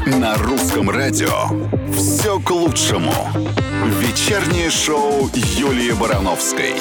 На 0.06 0.36
русском 0.38 0.90
радио 0.90 1.32
все 1.96 2.40
к 2.40 2.50
лучшему. 2.52 3.14
Вечернее 4.00 4.70
шоу 4.70 5.30
Юлии 5.34 5.92
Барановской. 5.92 6.74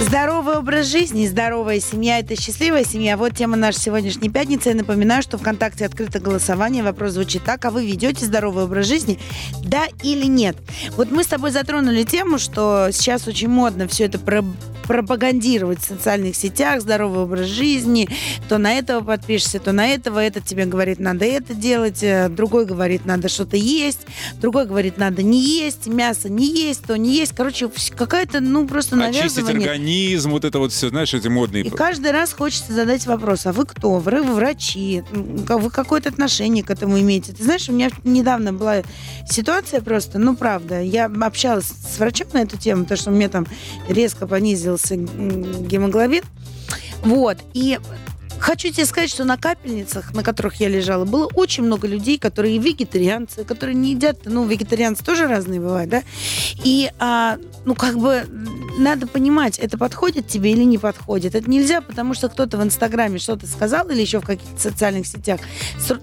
Здоровый 0.00 0.56
образ 0.58 0.86
жизни, 0.86 1.26
здоровая 1.26 1.80
семья– 1.80 2.18
это 2.20 2.40
счастливая 2.40 2.84
семья. 2.84 3.16
Вот 3.16 3.34
тема 3.34 3.56
нашей 3.56 3.80
сегодняшней 3.80 4.30
пятницы. 4.30 4.68
Я 4.68 4.76
напоминаю, 4.76 5.22
что 5.22 5.38
ВКонтакте 5.38 5.84
открыто 5.84 6.20
голосование. 6.20 6.84
Вопрос 6.84 7.12
звучит 7.12 7.42
так. 7.44 7.64
А 7.64 7.70
вы 7.72 7.84
ведете 7.84 8.24
здоровый 8.24 8.64
образ 8.64 8.86
жизни? 8.86 9.18
Да 9.64 9.86
или 10.04 10.26
нет? 10.26 10.56
Вот 10.96 11.10
мы 11.10 11.24
с 11.24 11.26
тобой 11.26 11.50
затронули 11.50 12.04
тему, 12.04 12.38
что 12.38 12.90
сейчас 12.92 13.26
очень 13.26 13.48
модно 13.48 13.88
все 13.88 14.04
это 14.04 14.20
про 14.20 14.44
пропагандировать 14.88 15.80
в 15.80 15.86
социальных 15.86 16.34
сетях, 16.34 16.80
здоровый 16.80 17.20
образ 17.24 17.46
жизни, 17.46 18.08
то 18.48 18.56
на 18.56 18.72
этого 18.72 19.04
подпишешься, 19.04 19.60
то 19.60 19.72
на 19.72 19.86
этого, 19.86 20.18
этот 20.18 20.46
тебе 20.46 20.64
говорит, 20.64 20.98
надо 20.98 21.26
это 21.26 21.52
делать, 21.52 22.02
э, 22.02 22.30
другой 22.30 22.64
говорит, 22.64 23.04
надо 23.04 23.28
что-то 23.28 23.58
есть, 23.58 24.00
другой 24.40 24.64
говорит, 24.64 24.96
надо 24.96 25.22
не 25.22 25.40
есть, 25.40 25.88
мясо 25.88 26.30
не 26.30 26.46
есть, 26.46 26.84
то 26.84 26.96
не 26.96 27.14
есть. 27.14 27.34
Короче, 27.36 27.70
какая-то, 27.94 28.40
ну, 28.40 28.66
просто 28.66 28.96
Очистить 28.96 29.20
навязывание. 29.36 29.68
организм, 29.68 29.87
оптимизм, 29.88 30.30
вот 30.30 30.44
это 30.44 30.58
вот 30.58 30.72
все, 30.72 30.88
знаешь, 30.90 31.14
эти 31.14 31.28
модные... 31.28 31.64
И 31.64 31.70
каждый 31.70 32.10
раз 32.10 32.32
хочется 32.32 32.72
задать 32.72 33.06
вопрос, 33.06 33.46
а 33.46 33.52
вы 33.52 33.64
кто? 33.64 33.98
Вы 33.98 34.22
врачи? 34.22 35.02
Вы 35.10 35.70
какое-то 35.70 36.08
отношение 36.10 36.62
к 36.62 36.70
этому 36.70 36.98
имеете? 37.00 37.32
Ты 37.32 37.44
знаешь, 37.44 37.68
у 37.68 37.72
меня 37.72 37.90
недавно 38.04 38.52
была 38.52 38.82
ситуация 39.28 39.80
просто, 39.80 40.18
ну, 40.18 40.36
правда, 40.36 40.80
я 40.80 41.06
общалась 41.06 41.66
с 41.66 41.98
врачом 41.98 42.28
на 42.32 42.42
эту 42.42 42.58
тему, 42.58 42.82
потому 42.82 42.98
что 42.98 43.10
у 43.10 43.14
меня 43.14 43.28
там 43.28 43.46
резко 43.88 44.26
понизился 44.26 44.96
гемоглобин. 44.96 46.22
Вот. 47.02 47.38
И 47.54 47.78
Хочу 48.38 48.70
тебе 48.70 48.86
сказать, 48.86 49.10
что 49.10 49.24
на 49.24 49.36
капельницах, 49.36 50.14
на 50.14 50.22
которых 50.22 50.56
я 50.56 50.68
лежала, 50.68 51.04
было 51.04 51.28
очень 51.34 51.64
много 51.64 51.86
людей, 51.86 52.18
которые 52.18 52.58
вегетарианцы, 52.58 53.44
которые 53.44 53.74
не 53.74 53.92
едят, 53.92 54.20
ну, 54.24 54.46
вегетарианцы 54.46 55.04
тоже 55.04 55.26
разные 55.26 55.60
бывают, 55.60 55.90
да, 55.90 56.02
и, 56.64 56.90
а, 56.98 57.38
ну, 57.64 57.74
как 57.74 57.98
бы 57.98 58.24
надо 58.78 59.06
понимать, 59.06 59.58
это 59.58 59.76
подходит 59.76 60.28
тебе 60.28 60.52
или 60.52 60.62
не 60.62 60.78
подходит. 60.78 61.34
Это 61.34 61.50
нельзя, 61.50 61.80
потому 61.80 62.14
что 62.14 62.28
кто-то 62.28 62.56
в 62.58 62.62
Инстаграме 62.62 63.18
что-то 63.18 63.46
сказал 63.46 63.88
или 63.88 64.00
еще 64.00 64.20
в 64.20 64.24
каких-то 64.24 64.60
социальных 64.60 65.06
сетях, 65.06 65.40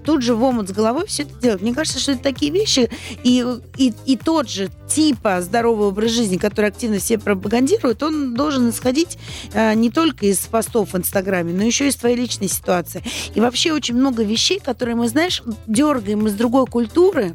тут 0.04 0.22
же 0.22 0.34
в 0.34 0.42
омут 0.42 0.68
с 0.68 0.72
головой 0.72 1.06
все 1.06 1.22
это 1.22 1.34
делать. 1.40 1.62
Мне 1.62 1.74
кажется, 1.74 1.98
что 1.98 2.12
это 2.12 2.22
такие 2.22 2.52
вещи, 2.52 2.90
и, 3.24 3.44
и, 3.76 3.94
и 4.04 4.16
тот 4.16 4.50
же 4.50 4.70
типа 4.88 5.40
здоровый 5.40 5.88
образ 5.88 6.10
жизни, 6.10 6.36
который 6.36 6.70
активно 6.70 6.98
все 6.98 7.18
пропагандируют, 7.18 8.02
он 8.02 8.34
должен 8.34 8.70
исходить 8.70 9.18
а, 9.54 9.74
не 9.74 9.90
только 9.90 10.26
из 10.26 10.38
постов 10.38 10.92
в 10.92 10.96
Инстаграме, 10.96 11.52
но 11.52 11.64
еще 11.64 11.86
и 11.86 11.88
из 11.88 11.96
твоей 11.96 12.16
личной 12.26 12.48
ситуации. 12.48 13.02
И 13.34 13.40
вообще 13.40 13.72
очень 13.72 13.94
много 13.94 14.24
вещей, 14.24 14.58
которые 14.58 14.96
мы, 14.96 15.08
знаешь, 15.08 15.42
дергаем 15.66 16.26
из 16.26 16.34
другой 16.34 16.66
культуры, 16.66 17.34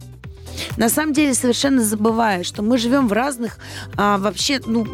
на 0.77 0.89
самом 0.89 1.13
деле 1.13 1.34
совершенно 1.34 1.84
забывая, 1.84 2.43
что 2.43 2.62
мы 2.62 2.77
живем 2.77 3.08
в 3.08 3.13
разных, 3.13 3.58
а, 3.98 4.17
вообще, 4.17 4.60
ну, 4.65 4.86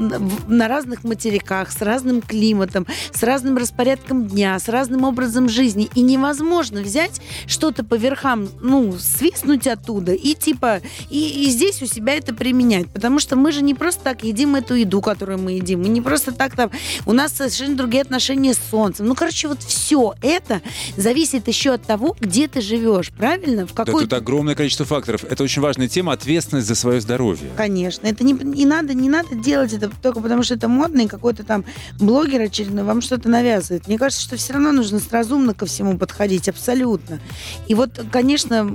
на 0.48 0.68
разных 0.68 1.04
материках, 1.04 1.72
с 1.72 1.82
разным 1.82 2.22
климатом, 2.22 2.88
с 3.14 3.24
разным 3.24 3.58
распорядком 3.58 4.28
дня, 4.28 4.58
с 4.60 4.68
разным 4.68 5.04
образом 5.04 5.50
жизни. 5.50 5.90
И 5.96 6.02
невозможно 6.02 6.82
взять 6.82 7.22
что-то 7.48 7.84
по 7.84 7.96
верхам, 7.96 8.50
ну, 8.62 8.96
свистнуть 8.98 9.68
оттуда 9.68 10.14
и 10.14 10.34
типа, 10.34 10.82
и, 11.10 11.46
и 11.46 11.50
здесь 11.50 11.82
у 11.82 11.86
себя 11.86 12.16
это 12.16 12.34
применять. 12.34 12.88
Потому 12.88 13.20
что 13.20 13.36
мы 13.36 13.52
же 13.52 13.62
не 13.62 13.74
просто 13.74 14.04
так 14.04 14.24
едим 14.24 14.56
эту 14.56 14.76
еду, 14.76 15.02
которую 15.02 15.40
мы 15.40 15.54
едим. 15.54 15.82
Мы 15.82 15.90
не 15.90 16.02
просто 16.02 16.32
так 16.32 16.56
там, 16.56 16.72
у 17.06 17.14
нас 17.14 17.34
совершенно 17.34 17.76
другие 17.76 18.02
отношения 18.02 18.54
с 18.54 18.60
солнцем. 18.70 19.06
Ну, 19.06 19.16
короче, 19.16 19.48
вот 19.48 19.62
все 19.64 20.14
это 20.22 20.62
зависит 20.96 21.48
еще 21.48 21.74
от 21.74 21.84
того, 21.84 22.16
где 22.20 22.48
ты 22.48 22.62
живешь, 22.62 23.12
правильно? 23.12 23.66
В 23.66 23.74
какой... 23.74 23.94
Да, 23.94 24.00
тут 24.02 24.14
огромное 24.14 24.56
количество 24.56 24.86
факторов. 24.86 25.24
Это 25.24 25.44
очень 25.48 25.62
важная 25.62 25.88
тема 25.88 26.12
ответственность 26.12 26.68
за 26.68 26.76
свое 26.76 27.00
здоровье. 27.00 27.50
Конечно. 27.56 28.06
Это 28.06 28.26
не, 28.26 28.34
не 28.34 28.66
надо, 28.66 28.94
не 28.94 29.08
надо 29.08 29.34
делать 29.34 29.72
это 29.72 29.90
только 30.02 30.20
потому, 30.20 30.44
что 30.44 30.56
это 30.56 30.68
модно, 30.68 31.02
и 31.02 31.08
какой-то 31.08 31.46
там 31.46 31.64
блогер 32.00 32.42
очередной 32.42 32.84
вам 32.84 33.00
что-то 33.00 33.30
навязывает. 33.30 33.88
Мне 33.88 33.98
кажется, 33.98 34.22
что 34.22 34.36
все 34.36 34.54
равно 34.54 34.74
нужно 34.74 35.00
разумно 35.10 35.54
ко 35.54 35.66
всему 35.66 35.98
подходить, 35.98 36.50
абсолютно. 36.50 37.22
И 37.68 37.76
вот, 37.76 37.92
конечно, 38.12 38.70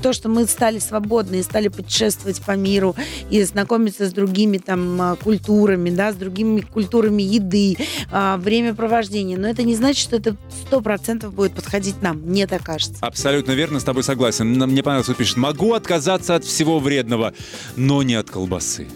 то, 0.00 0.12
что 0.12 0.28
мы 0.28 0.46
стали 0.46 0.78
свободны 0.78 1.40
и 1.40 1.42
стали 1.42 1.66
путешествовать 1.66 2.40
по 2.42 2.52
миру 2.52 2.94
и 3.28 3.42
знакомиться 3.42 4.06
с 4.06 4.12
другими 4.12 4.58
там 4.58 5.02
а, 5.02 5.16
культурами, 5.16 5.90
да, 5.90 6.12
с 6.12 6.14
другими 6.14 6.60
культурами 6.60 7.24
еды, 7.24 7.76
а, 8.12 8.36
времяпровождения, 8.36 9.36
но 9.36 9.48
это 9.48 9.64
не 9.64 9.74
значит, 9.74 10.00
что 10.00 10.14
это 10.14 10.36
сто 10.64 10.80
процентов 10.80 11.34
будет 11.34 11.54
подходить 11.54 12.00
нам. 12.02 12.18
Мне 12.18 12.46
так 12.46 12.62
кажется. 12.62 12.98
Абсолютно 13.00 13.52
верно, 13.52 13.80
с 13.80 13.84
тобой 13.84 14.04
согласен. 14.04 14.48
Мне 14.48 14.84
понравилось, 14.84 15.16
пишет, 15.16 15.38
могу 15.38 15.72
отказаться 15.88 16.34
от 16.34 16.44
всего 16.44 16.78
вредного, 16.80 17.32
но 17.76 18.02
не 18.02 18.14
от 18.14 18.30
колбасы. 18.30 18.86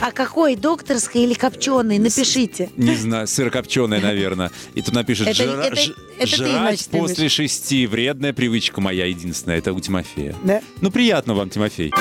А 0.00 0.10
какой, 0.10 0.56
докторской 0.56 1.22
или 1.22 1.34
копченой? 1.34 1.98
Напишите. 1.98 2.70
Не 2.76 2.96
знаю, 2.96 3.28
сырокопченая, 3.28 4.00
наверное. 4.00 4.50
И 4.74 4.82
тут 4.82 4.94
напишет, 4.94 5.36
жрать 5.36 6.88
после 6.90 7.28
шести, 7.28 7.86
вредная 7.86 8.32
привычка 8.32 8.80
моя 8.80 9.06
единственная. 9.06 9.58
Это 9.58 9.72
у 9.72 9.78
Тимофея. 9.78 10.34
Да? 10.42 10.60
Ну, 10.80 10.90
приятно 10.90 11.34
вам, 11.34 11.48
Тимофей. 11.48 11.92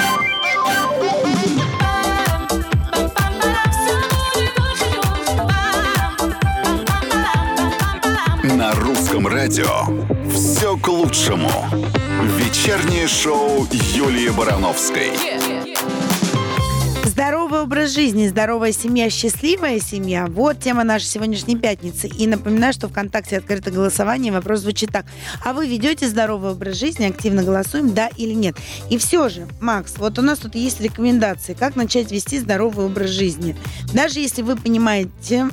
На 8.43 8.73
русском 8.73 9.27
радио 9.27 10.14
к 10.77 10.87
лучшему. 10.87 11.51
Вечернее 12.37 13.07
шоу 13.07 13.67
Юлии 13.71 14.29
Барановской. 14.29 15.11
Здоровый 15.11 15.44
образ 17.65 17.95
жизни, 17.95 18.27
здоровая 18.27 18.71
семья, 18.71 19.09
счастливая 19.09 19.79
семья. 19.79 20.27
Вот 20.27 20.59
тема 20.59 20.83
нашей 20.83 21.05
сегодняшней 21.05 21.57
пятницы. 21.57 22.07
И 22.07 22.27
напоминаю, 22.27 22.73
что 22.73 22.87
ВКонтакте 22.87 23.39
открыто 23.39 23.71
голосование. 23.71 24.31
Вопрос 24.31 24.59
звучит 24.59 24.91
так. 24.91 25.07
А 25.43 25.51
вы 25.51 25.67
ведете 25.67 26.07
здоровый 26.07 26.51
образ 26.51 26.77
жизни? 26.77 27.05
Активно 27.05 27.43
голосуем, 27.43 27.91
да 27.95 28.09
или 28.17 28.33
нет? 28.33 28.55
И 28.91 28.99
все 28.99 29.29
же, 29.29 29.47
Макс, 29.61 29.95
вот 29.97 30.19
у 30.19 30.21
нас 30.21 30.37
тут 30.37 30.53
есть 30.53 30.79
рекомендации, 30.79 31.55
как 31.55 31.75
начать 31.75 32.11
вести 32.11 32.37
здоровый 32.37 32.85
образ 32.85 33.09
жизни. 33.09 33.57
Даже 33.95 34.19
если 34.19 34.43
вы 34.43 34.57
понимаете, 34.57 35.49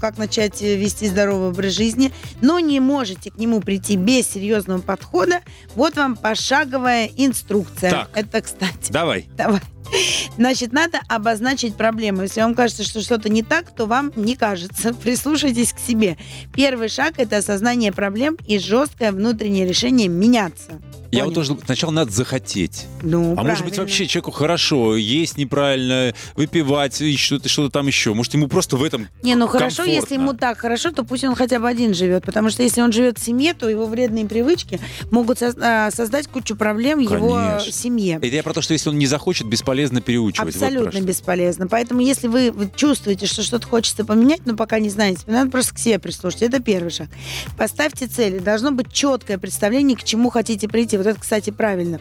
как 0.00 0.18
начать 0.18 0.60
вести 0.60 1.06
здоровый 1.06 1.50
образ 1.50 1.74
жизни, 1.74 2.12
но 2.40 2.58
не 2.58 2.80
можете 2.80 3.30
к 3.30 3.38
нему 3.38 3.60
прийти 3.60 3.94
без 3.96 4.28
серьезного 4.28 4.80
подхода, 4.80 5.42
вот 5.76 5.94
вам 5.94 6.16
пошаговая 6.16 7.08
инструкция. 7.16 7.90
Так. 7.92 8.10
Это, 8.14 8.40
кстати. 8.40 8.90
Давай. 8.90 9.28
Давай. 9.36 9.60
Значит, 10.36 10.72
надо 10.72 11.00
обозначить 11.08 11.76
проблему. 11.76 12.22
Если 12.22 12.40
вам 12.40 12.54
кажется, 12.54 12.84
что 12.84 13.00
что-то 13.00 13.28
не 13.28 13.42
так, 13.42 13.74
то 13.74 13.86
вам 13.86 14.12
не 14.16 14.36
кажется. 14.36 14.94
Прислушайтесь 15.02 15.72
к 15.72 15.78
себе. 15.78 16.16
Первый 16.54 16.88
шаг– 16.88 17.14
это 17.16 17.38
осознание 17.38 17.92
проблем 17.92 18.36
и 18.46 18.58
жесткое 18.58 19.12
внутреннее 19.12 19.66
решение 19.66 20.08
меняться. 20.08 20.80
Я 21.12 21.26
вот 21.26 21.34
тоже 21.34 21.58
сначала 21.66 21.90
надо 21.90 22.10
захотеть. 22.10 22.86
Ну, 23.02 23.32
а 23.32 23.34
правильно. 23.34 23.50
может 23.50 23.64
быть 23.66 23.78
вообще 23.78 24.06
человеку 24.06 24.30
хорошо 24.30 24.96
есть 24.96 25.36
неправильно, 25.36 26.14
выпивать 26.36 27.02
и 27.02 27.14
что-то 27.18 27.50
что 27.50 27.68
там 27.68 27.86
еще. 27.86 28.14
Может 28.14 28.32
ему 28.32 28.48
просто 28.48 28.78
в 28.78 28.82
этом 28.82 29.08
Не, 29.22 29.34
ну 29.34 29.46
хорошо, 29.46 29.82
комфортно. 29.82 29.90
если 29.90 30.14
ему 30.14 30.32
так 30.32 30.58
хорошо, 30.58 30.90
то 30.90 31.04
пусть 31.04 31.24
он 31.24 31.34
хотя 31.34 31.58
бы 31.58 31.68
один 31.68 31.92
живет, 31.92 32.24
потому 32.24 32.48
что 32.48 32.62
если 32.62 32.80
он 32.80 32.92
живет 32.92 33.18
в 33.18 33.22
семье, 33.22 33.52
то 33.52 33.68
его 33.68 33.84
вредные 33.84 34.24
привычки 34.24 34.80
могут 35.10 35.42
а, 35.42 35.90
создать 35.90 36.28
кучу 36.28 36.56
проблем 36.56 37.04
Конечно. 37.06 37.14
его 37.14 37.58
семье. 37.60 38.16
Это 38.16 38.34
я 38.34 38.42
про 38.42 38.54
то, 38.54 38.62
что 38.62 38.72
если 38.72 38.88
он 38.88 38.96
не 38.96 39.06
захочет, 39.06 39.46
бесполезно 39.46 39.81
переучивать. 40.00 40.54
Абсолютно 40.54 41.00
вот 41.00 41.08
бесполезно. 41.08 41.66
Поэтому 41.66 42.00
если 42.00 42.28
вы 42.28 42.52
чувствуете, 42.74 43.26
что 43.26 43.42
что-то 43.42 43.66
хочется 43.66 44.04
поменять, 44.04 44.46
но 44.46 44.56
пока 44.56 44.78
не 44.78 44.88
знаете, 44.88 45.22
надо 45.26 45.50
просто 45.50 45.74
к 45.74 45.78
себе 45.78 45.98
прислушаться. 45.98 46.44
Это 46.44 46.60
первый 46.60 46.90
шаг. 46.90 47.08
Поставьте 47.56 48.06
цели. 48.06 48.38
Должно 48.38 48.70
быть 48.70 48.92
четкое 48.92 49.38
представление, 49.38 49.96
к 49.96 50.04
чему 50.04 50.30
хотите 50.30 50.68
прийти. 50.68 50.96
Вот 50.96 51.06
это, 51.06 51.20
кстати, 51.20 51.50
правильно. 51.50 52.00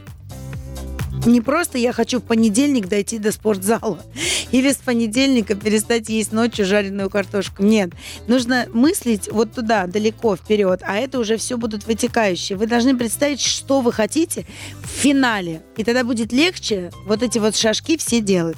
Не 1.26 1.40
просто 1.40 1.78
я 1.78 1.94
хочу 1.94 2.20
в 2.20 2.24
понедельник 2.24 2.88
дойти 2.88 3.20
до 3.20 3.32
спортзала 3.32 4.04
или 4.52 4.72
с 4.72 4.78
понедельника 4.78 5.56
перестать 5.56 6.10
есть 6.10 6.32
ночью 6.32 6.66
жареную 6.66 7.10
картошку. 7.10 7.64
Нет. 7.64 7.92
Нужно 8.28 8.68
мыслить 8.74 9.32
вот 9.32 9.54
туда, 9.54 9.86
далеко, 9.86 10.36
вперед, 10.36 10.82
а 10.84 10.98
это 10.98 11.20
уже 11.20 11.38
все 11.38 11.58
будут 11.58 11.86
вытекающие. 11.86 12.58
Вы 12.58 12.66
должны 12.66 12.98
представить, 12.98 13.40
что 13.40 13.82
вы 13.82 13.94
хотите 13.94 14.48
в 14.84 14.88
финале. 14.88 15.62
И 15.78 15.84
тогда 15.84 16.04
будет 16.04 16.32
легче 16.32 16.92
вот 17.06 17.22
эти 17.22 17.38
вот 17.38 17.56
шажки 17.56 17.98
все 17.98 18.20
делать. 18.20 18.58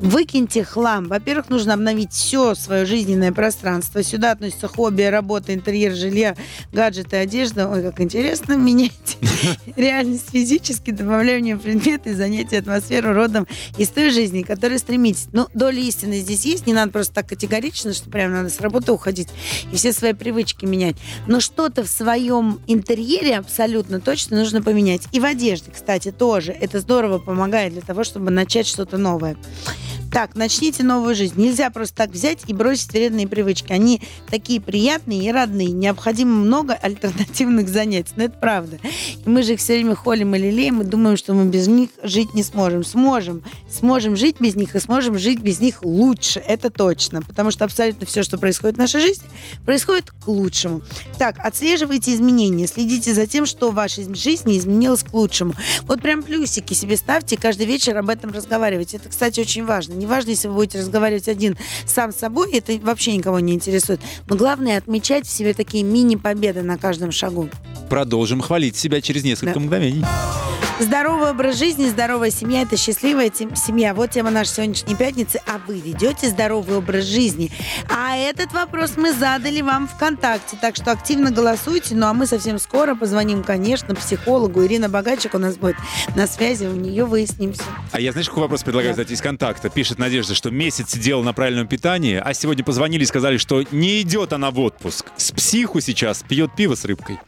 Выкиньте 0.00 0.62
хлам. 0.62 1.08
Во-первых, 1.08 1.48
нужно 1.48 1.74
обновить 1.74 2.12
все 2.12 2.54
свое 2.54 2.86
жизненное 2.86 3.32
пространство. 3.32 4.02
Сюда 4.02 4.32
относятся 4.32 4.68
хобби, 4.68 5.02
работа, 5.02 5.52
интерьер, 5.52 5.92
жилья, 5.92 6.36
гаджеты, 6.72 7.16
одежда. 7.16 7.68
Ой, 7.68 7.82
как 7.82 8.00
интересно 8.00 8.52
менять 8.56 9.18
реальность 9.76 10.30
физически, 10.30 10.90
добавляя 10.90 11.38
в 11.38 11.60
предметы, 11.60 12.14
занятия, 12.14 12.58
атмосферу 12.58 13.12
родом 13.12 13.46
из 13.76 13.88
той 13.88 14.10
жизни, 14.10 14.42
которой 14.42 14.78
стремитесь. 14.78 15.28
Ну, 15.32 15.48
доля 15.54 15.80
истины 15.80 16.20
здесь 16.20 16.44
есть. 16.44 16.66
Не 16.66 16.74
надо 16.74 16.92
просто 16.92 17.14
так 17.14 17.28
категорично, 17.28 17.92
что 17.92 18.08
прям 18.08 18.32
надо 18.32 18.50
с 18.50 18.60
работы 18.60 18.92
уходить 18.92 19.28
и 19.72 19.76
все 19.76 19.92
свои 19.92 20.12
привычки 20.12 20.64
менять. 20.64 20.96
Но 21.26 21.40
что-то 21.40 21.82
в 21.82 21.88
своем 21.88 22.60
интерьере 22.66 23.36
абсолютно 23.36 24.00
точно 24.00 24.38
нужно 24.38 24.62
поменять. 24.62 25.02
И 25.12 25.20
в 25.20 25.24
одежде, 25.24 25.70
кстати, 25.72 26.12
тоже. 26.12 26.52
Это 26.52 26.80
здорово 26.80 27.18
помогает 27.18 27.72
для 27.72 27.82
того, 27.82 28.04
чтобы 28.04 28.30
начать 28.30 28.66
что-то 28.66 28.96
новое. 28.96 29.36
Так, 30.12 30.34
начните 30.34 30.82
новую 30.82 31.14
жизнь. 31.14 31.34
Нельзя 31.36 31.70
просто 31.70 31.96
так 31.96 32.10
взять 32.10 32.40
и 32.46 32.54
бросить 32.54 32.92
вредные 32.92 33.28
привычки. 33.28 33.72
Они 33.72 34.00
такие 34.30 34.60
приятные 34.60 35.24
и 35.24 35.30
родные. 35.30 35.68
Необходимо 35.68 36.34
много 36.34 36.74
альтернативных 36.74 37.68
занятий. 37.68 38.12
Но 38.16 38.24
это 38.24 38.38
правда. 38.38 38.78
И 38.82 39.28
мы 39.28 39.42
же 39.42 39.54
их 39.54 39.60
все 39.60 39.74
время 39.74 39.94
холим 39.94 40.34
и 40.34 40.38
лелеем, 40.38 40.80
и 40.80 40.84
думаем, 40.84 41.16
что 41.16 41.34
мы 41.34 41.46
без 41.46 41.68
них 41.68 41.90
жить 42.02 42.32
не 42.34 42.42
сможем. 42.42 42.84
Сможем. 42.84 43.42
Сможем 43.70 44.16
жить 44.16 44.36
без 44.40 44.56
них 44.56 44.74
и 44.74 44.80
сможем 44.80 45.18
жить 45.18 45.40
без 45.40 45.60
них 45.60 45.82
лучше. 45.82 46.40
Это 46.40 46.70
точно. 46.70 47.20
Потому 47.22 47.50
что 47.50 47.64
абсолютно 47.64 48.06
все, 48.06 48.22
что 48.22 48.38
происходит 48.38 48.76
в 48.76 48.80
нашей 48.80 49.00
жизни, 49.00 49.28
происходит 49.66 50.10
к 50.10 50.26
лучшему. 50.26 50.80
Так, 51.18 51.36
отслеживайте 51.38 52.14
изменения. 52.14 52.66
Следите 52.66 53.12
за 53.12 53.26
тем, 53.26 53.44
что 53.44 53.70
в 53.70 53.74
вашей 53.74 54.12
жизни 54.14 54.56
изменилось 54.56 55.02
к 55.02 55.12
лучшему. 55.12 55.52
Вот 55.82 56.00
прям 56.00 56.22
плюсики 56.22 56.72
себе 56.72 56.96
ставьте, 56.96 57.36
каждый 57.36 57.66
вечер 57.66 57.96
об 57.98 58.08
этом 58.08 58.32
разговаривайте. 58.32 58.96
Это, 58.96 59.10
кстати, 59.10 59.40
очень 59.40 59.64
важно 59.64 59.97
Неважно, 59.98 60.30
если 60.30 60.48
вы 60.48 60.54
будете 60.54 60.78
разговаривать 60.78 61.28
один 61.28 61.56
сам 61.86 62.12
с 62.12 62.16
собой, 62.16 62.52
это 62.52 62.72
вообще 62.82 63.14
никого 63.16 63.40
не 63.40 63.52
интересует. 63.54 64.00
Но 64.28 64.36
главное 64.36 64.78
отмечать 64.78 65.26
в 65.26 65.30
себе 65.30 65.54
такие 65.54 65.84
мини-победы 65.84 66.62
на 66.62 66.78
каждом 66.78 67.12
шагу. 67.12 67.48
Продолжим 67.90 68.40
хвалить 68.40 68.76
себя 68.76 69.00
через 69.00 69.24
несколько 69.24 69.54
Да. 69.54 69.60
мгновений. 69.60 70.04
Здоровый 70.80 71.30
образ 71.30 71.58
жизни, 71.58 71.88
здоровая 71.88 72.30
семья– 72.30 72.62
это 72.62 72.76
счастливая 72.76 73.30
тем- 73.30 73.56
семья. 73.56 73.94
Вот 73.94 74.12
тема 74.12 74.30
нашей 74.30 74.50
сегодняшней 74.54 74.94
пятницы. 74.94 75.40
А 75.46 75.58
вы 75.66 75.80
ведете 75.80 76.28
здоровый 76.28 76.76
образ 76.76 77.04
жизни? 77.04 77.50
А 77.90 78.16
этот 78.16 78.52
вопрос 78.52 78.92
мы 78.96 79.12
задали 79.12 79.60
вам 79.60 79.88
ВКонтакте. 79.88 80.56
Так 80.60 80.76
что 80.76 80.92
активно 80.92 81.32
голосуйте. 81.32 81.96
Ну 81.96 82.06
а 82.06 82.14
мы 82.14 82.26
совсем 82.26 82.60
скоро 82.60 82.94
позвоним, 82.94 83.42
конечно, 83.42 83.96
психологу. 83.96 84.64
Ирина 84.64 84.88
Богачик 84.88 85.34
у 85.34 85.38
нас 85.38 85.56
будет 85.56 85.74
на 86.14 86.28
связи. 86.28 86.66
У 86.66 86.76
нее 86.76 87.04
выясним 87.04 87.54
все. 87.54 87.62
А 87.90 88.00
я, 88.00 88.12
знаешь, 88.12 88.28
какой 88.28 88.42
вопрос 88.44 88.62
предлагаю 88.62 88.92
Да. 88.94 89.02
задать 89.02 89.10
из 89.12 89.20
контакта? 89.20 89.70
Пишет 89.70 89.98
Надежда, 89.98 90.36
что 90.36 90.50
месяц 90.52 90.90
сидела 90.92 91.24
на 91.24 91.32
правильном 91.32 91.66
питании, 91.66 92.22
а 92.24 92.32
сегодня 92.34 92.62
позвонили 92.62 93.02
и 93.02 93.06
сказали, 93.06 93.36
что 93.38 93.64
не 93.72 94.00
идет 94.02 94.32
она 94.32 94.52
в 94.52 94.60
отпуск. 94.60 95.06
С 95.16 95.32
психу 95.32 95.80
сейчас 95.80 96.22
пьет 96.22 96.54
пиво 96.54 96.76
с 96.76 96.84
рыбкой. 96.84 97.18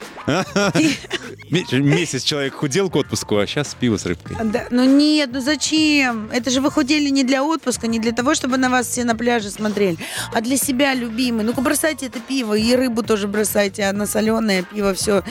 Ме- 1.51 1.65
Месяц 1.81 2.23
человек 2.23 2.55
худел 2.55 2.89
к 2.89 2.95
отпуску, 2.95 3.40
а 3.41 3.47
сейчас 3.47 3.75
пиво 3.79 3.97
с 3.97 4.07
рыбкой. 4.07 4.37
Да, 4.45 4.67
ну 4.71 4.85
нет, 4.85 5.31
ну 5.33 5.41
зачем? 5.41 6.31
Это 6.33 6.51
же 6.51 6.61
вы 6.61 6.71
худели 6.71 7.09
не 7.09 7.25
для 7.25 7.43
отпуска, 7.43 7.87
не 7.87 7.99
для 7.99 8.13
того, 8.13 8.35
чтобы 8.35 8.57
на 8.57 8.71
вас 8.71 8.87
все 8.89 9.05
на 9.05 9.15
пляже 9.17 9.51
смотрели, 9.51 9.99
а 10.33 10.41
для 10.41 10.57
себя, 10.57 10.95
любимый. 10.95 11.45
Ну-ка 11.45 11.61
бросайте 11.61 12.07
это 12.07 12.21
пиво, 12.21 12.55
и 12.55 12.75
рыбу 12.75 13.03
тоже 13.03 13.29
бросайте, 13.29 13.85
а 13.85 13.93
на 13.93 14.07
соленое 14.07 14.63
пиво 14.63 14.95
все. 14.95 15.23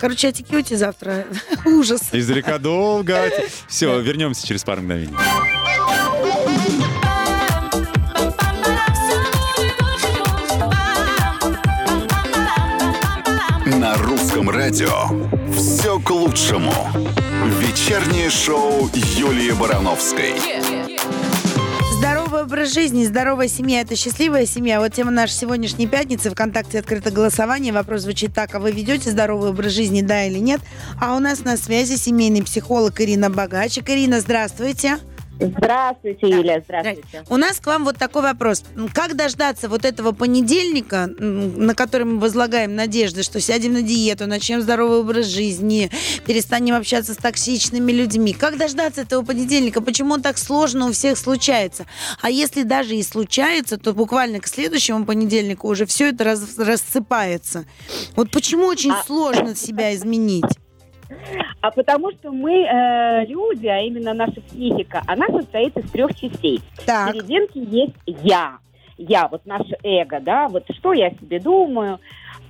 Короче, 0.00 0.28
отекете 0.28 0.76
завтра. 0.76 1.26
Ужас. 1.64 2.00
Издалека 2.12 2.58
долго. 2.58 3.30
Все, 3.68 3.98
вернемся 4.00 4.46
через 4.46 4.64
пару 4.64 4.82
мгновений. 4.82 5.14
На 13.66 13.96
русском 13.96 14.48
радио 14.50 15.08
все 15.62 16.00
к 16.00 16.10
лучшему. 16.10 16.72
Вечернее 17.60 18.30
шоу 18.30 18.90
Юлии 18.94 19.52
Барановской. 19.52 20.34
Здоровый 21.98 22.42
образ 22.42 22.74
жизни, 22.74 23.04
здоровая 23.04 23.46
семья– 23.46 23.80
это 23.82 23.94
счастливая 23.94 24.44
семья. 24.44 24.80
Вот 24.80 24.92
тема 24.92 25.12
нашей 25.12 25.34
сегодняшней 25.34 25.86
пятницы. 25.86 26.30
ВКонтакте 26.30 26.80
открыто 26.80 27.12
голосование. 27.12 27.72
Вопрос 27.72 28.02
звучит 28.02 28.34
так. 28.34 28.52
А 28.56 28.58
вы 28.58 28.72
ведете 28.72 29.12
здоровый 29.12 29.50
образ 29.50 29.70
жизни, 29.70 30.02
да 30.02 30.24
или 30.24 30.40
нет? 30.40 30.60
А 31.00 31.14
у 31.14 31.20
нас 31.20 31.44
на 31.44 31.56
связи 31.56 31.94
семейный 31.94 32.42
психолог 32.42 33.00
Ирина 33.00 33.30
Богачик. 33.30 33.88
Ирина, 33.88 34.20
здравствуйте. 34.20 34.98
Здравствуйте, 35.40 36.28
Юля, 36.28 36.60
здравствуйте. 36.64 37.24
У 37.28 37.36
нас 37.36 37.58
к 37.58 37.66
вам 37.66 37.84
вот 37.84 37.96
такой 37.98 38.22
вопрос. 38.22 38.62
Как 38.94 39.16
дождаться 39.16 39.68
вот 39.68 39.84
этого 39.84 40.12
понедельника, 40.12 41.06
на 41.18 41.74
который 41.74 42.04
мы 42.04 42.20
возлагаем 42.20 42.76
надежды, 42.76 43.22
что 43.22 43.40
сядем 43.40 43.72
на 43.72 43.82
диету, 43.82 44.26
начнем 44.26 44.60
здоровый 44.60 44.98
образ 45.00 45.26
жизни, 45.26 45.90
перестанем 46.26 46.74
общаться 46.76 47.14
с 47.14 47.16
токсичными 47.16 47.90
людьми? 47.90 48.32
Как 48.34 48.56
дождаться 48.56 49.00
этого 49.00 49.24
понедельника? 49.24 49.80
Почему 49.80 50.14
он 50.14 50.22
так 50.22 50.38
сложно 50.38 50.86
у 50.88 50.92
всех 50.92 51.18
случается? 51.18 51.86
А 52.20 52.30
если 52.30 52.62
даже 52.62 52.94
и 52.94 53.02
случается, 53.02 53.78
то 53.78 53.92
буквально 53.94 54.38
к 54.38 54.46
следующему 54.46 55.04
понедельнику 55.04 55.68
уже 55.68 55.86
все 55.86 56.10
это 56.10 56.24
раз- 56.24 56.58
рассыпается. 56.58 57.64
Вот 58.14 58.30
почему 58.30 58.66
очень 58.66 58.92
А- 58.92 59.02
сложно 59.04 59.56
себя 59.56 59.94
изменить? 59.94 60.44
А 61.60 61.70
потому 61.70 62.10
что 62.12 62.32
мы 62.32 62.64
э, 62.64 63.26
люди, 63.26 63.66
а 63.66 63.78
именно 63.78 64.14
наша 64.14 64.40
психика, 64.40 65.02
она 65.06 65.26
состоит 65.28 65.76
из 65.76 65.90
трех 65.90 66.14
частей. 66.14 66.60
Так, 66.86 67.10
В 67.10 67.12
серединке 67.12 67.60
есть 67.60 67.96
я. 68.06 68.58
Я, 68.98 69.28
вот 69.28 69.46
наше 69.46 69.76
эго, 69.82 70.20
да, 70.20 70.48
вот 70.48 70.64
что 70.76 70.92
я 70.92 71.10
себе 71.10 71.40
думаю. 71.40 71.98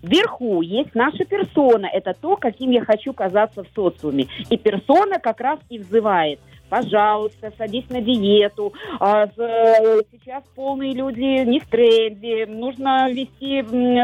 Вверху 0.02 0.62
есть 0.62 0.94
наша 0.94 1.24
персона, 1.24 1.86
это 1.86 2.12
то, 2.12 2.36
каким 2.36 2.72
я 2.72 2.84
хочу 2.84 3.12
казаться 3.12 3.62
в 3.62 3.68
социуме. 3.74 4.26
И 4.50 4.56
персона 4.56 5.20
как 5.20 5.40
раз 5.40 5.60
и 5.68 5.78
взывает. 5.78 6.40
Пожалуйста, 6.72 7.52
садись 7.58 7.90
на 7.90 8.00
диету. 8.00 8.72
А, 8.98 9.26
э, 9.26 10.00
сейчас 10.10 10.42
полные 10.54 10.94
люди 10.94 11.44
не 11.44 11.60
в 11.60 11.66
тренде. 11.66 12.46
Нужно 12.46 13.12
вести 13.12 13.60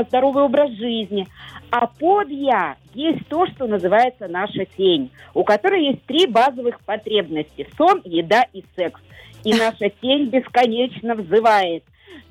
здоровый 0.07 0.45
образ 0.45 0.73
жизни. 0.73 1.27
А 1.71 1.87
под 1.87 2.29
я 2.29 2.77
есть 2.93 3.27
то, 3.29 3.47
что 3.47 3.67
называется 3.67 4.29
наша 4.29 4.67
тень, 4.67 5.11
у 5.33 5.45
которой 5.45 5.83
есть 5.83 6.05
три 6.05 6.27
базовых 6.27 6.81
потребности. 6.81 7.67
Сон, 7.79 8.03
еда 8.05 8.45
и 8.53 8.63
секс. 8.77 9.01
И 9.45 9.55
наша 9.59 9.89
тень 10.03 10.27
бесконечно 10.27 11.15
взывает. 11.15 11.85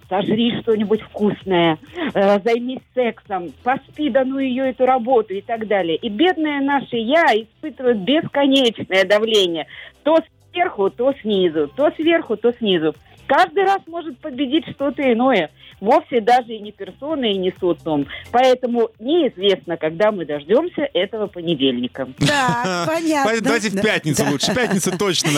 Сожри 0.09 0.57
что-нибудь 0.61 1.01
вкусное, 1.01 1.77
э, 2.13 2.39
займись 2.39 2.79
сексом, 2.95 3.51
поспи, 3.63 4.09
да 4.09 4.23
ну 4.23 4.39
ее 4.39 4.69
эту 4.69 4.85
работу 4.85 5.33
и 5.33 5.41
так 5.41 5.67
далее. 5.67 5.97
И 5.97 6.07
бедное 6.07 6.61
наше 6.61 6.95
я 6.95 7.25
испытывает 7.35 7.99
бесконечное 7.99 9.03
давление. 9.03 9.67
То 10.03 10.19
сверху, 10.51 10.89
то 10.89 11.13
снизу, 11.21 11.67
то 11.75 11.91
сверху, 11.91 12.37
то 12.37 12.53
снизу. 12.53 12.95
Каждый 13.27 13.65
раз 13.65 13.81
может 13.87 14.17
победить 14.19 14.67
что-то 14.69 15.01
иное. 15.01 15.51
Вовсе 15.79 16.21
даже 16.21 16.53
и 16.53 16.59
не 16.59 16.71
персона, 16.71 17.25
и 17.25 17.37
не 17.37 17.53
социум. 17.59 18.07
Поэтому 18.31 18.89
неизвестно, 18.99 19.77
когда 19.77 20.11
мы 20.11 20.25
дождемся 20.25 20.87
этого 20.93 21.27
понедельника. 21.27 22.07
так, 22.19 22.87
понятно. 22.93 23.41
Давайте 23.41 23.69
в 23.69 23.75
Да, 23.75 23.81
пятницу 23.81 24.23
да. 24.23 24.31
лучше. 24.31 24.53
Пятница 24.55 24.97
точно 24.97 25.29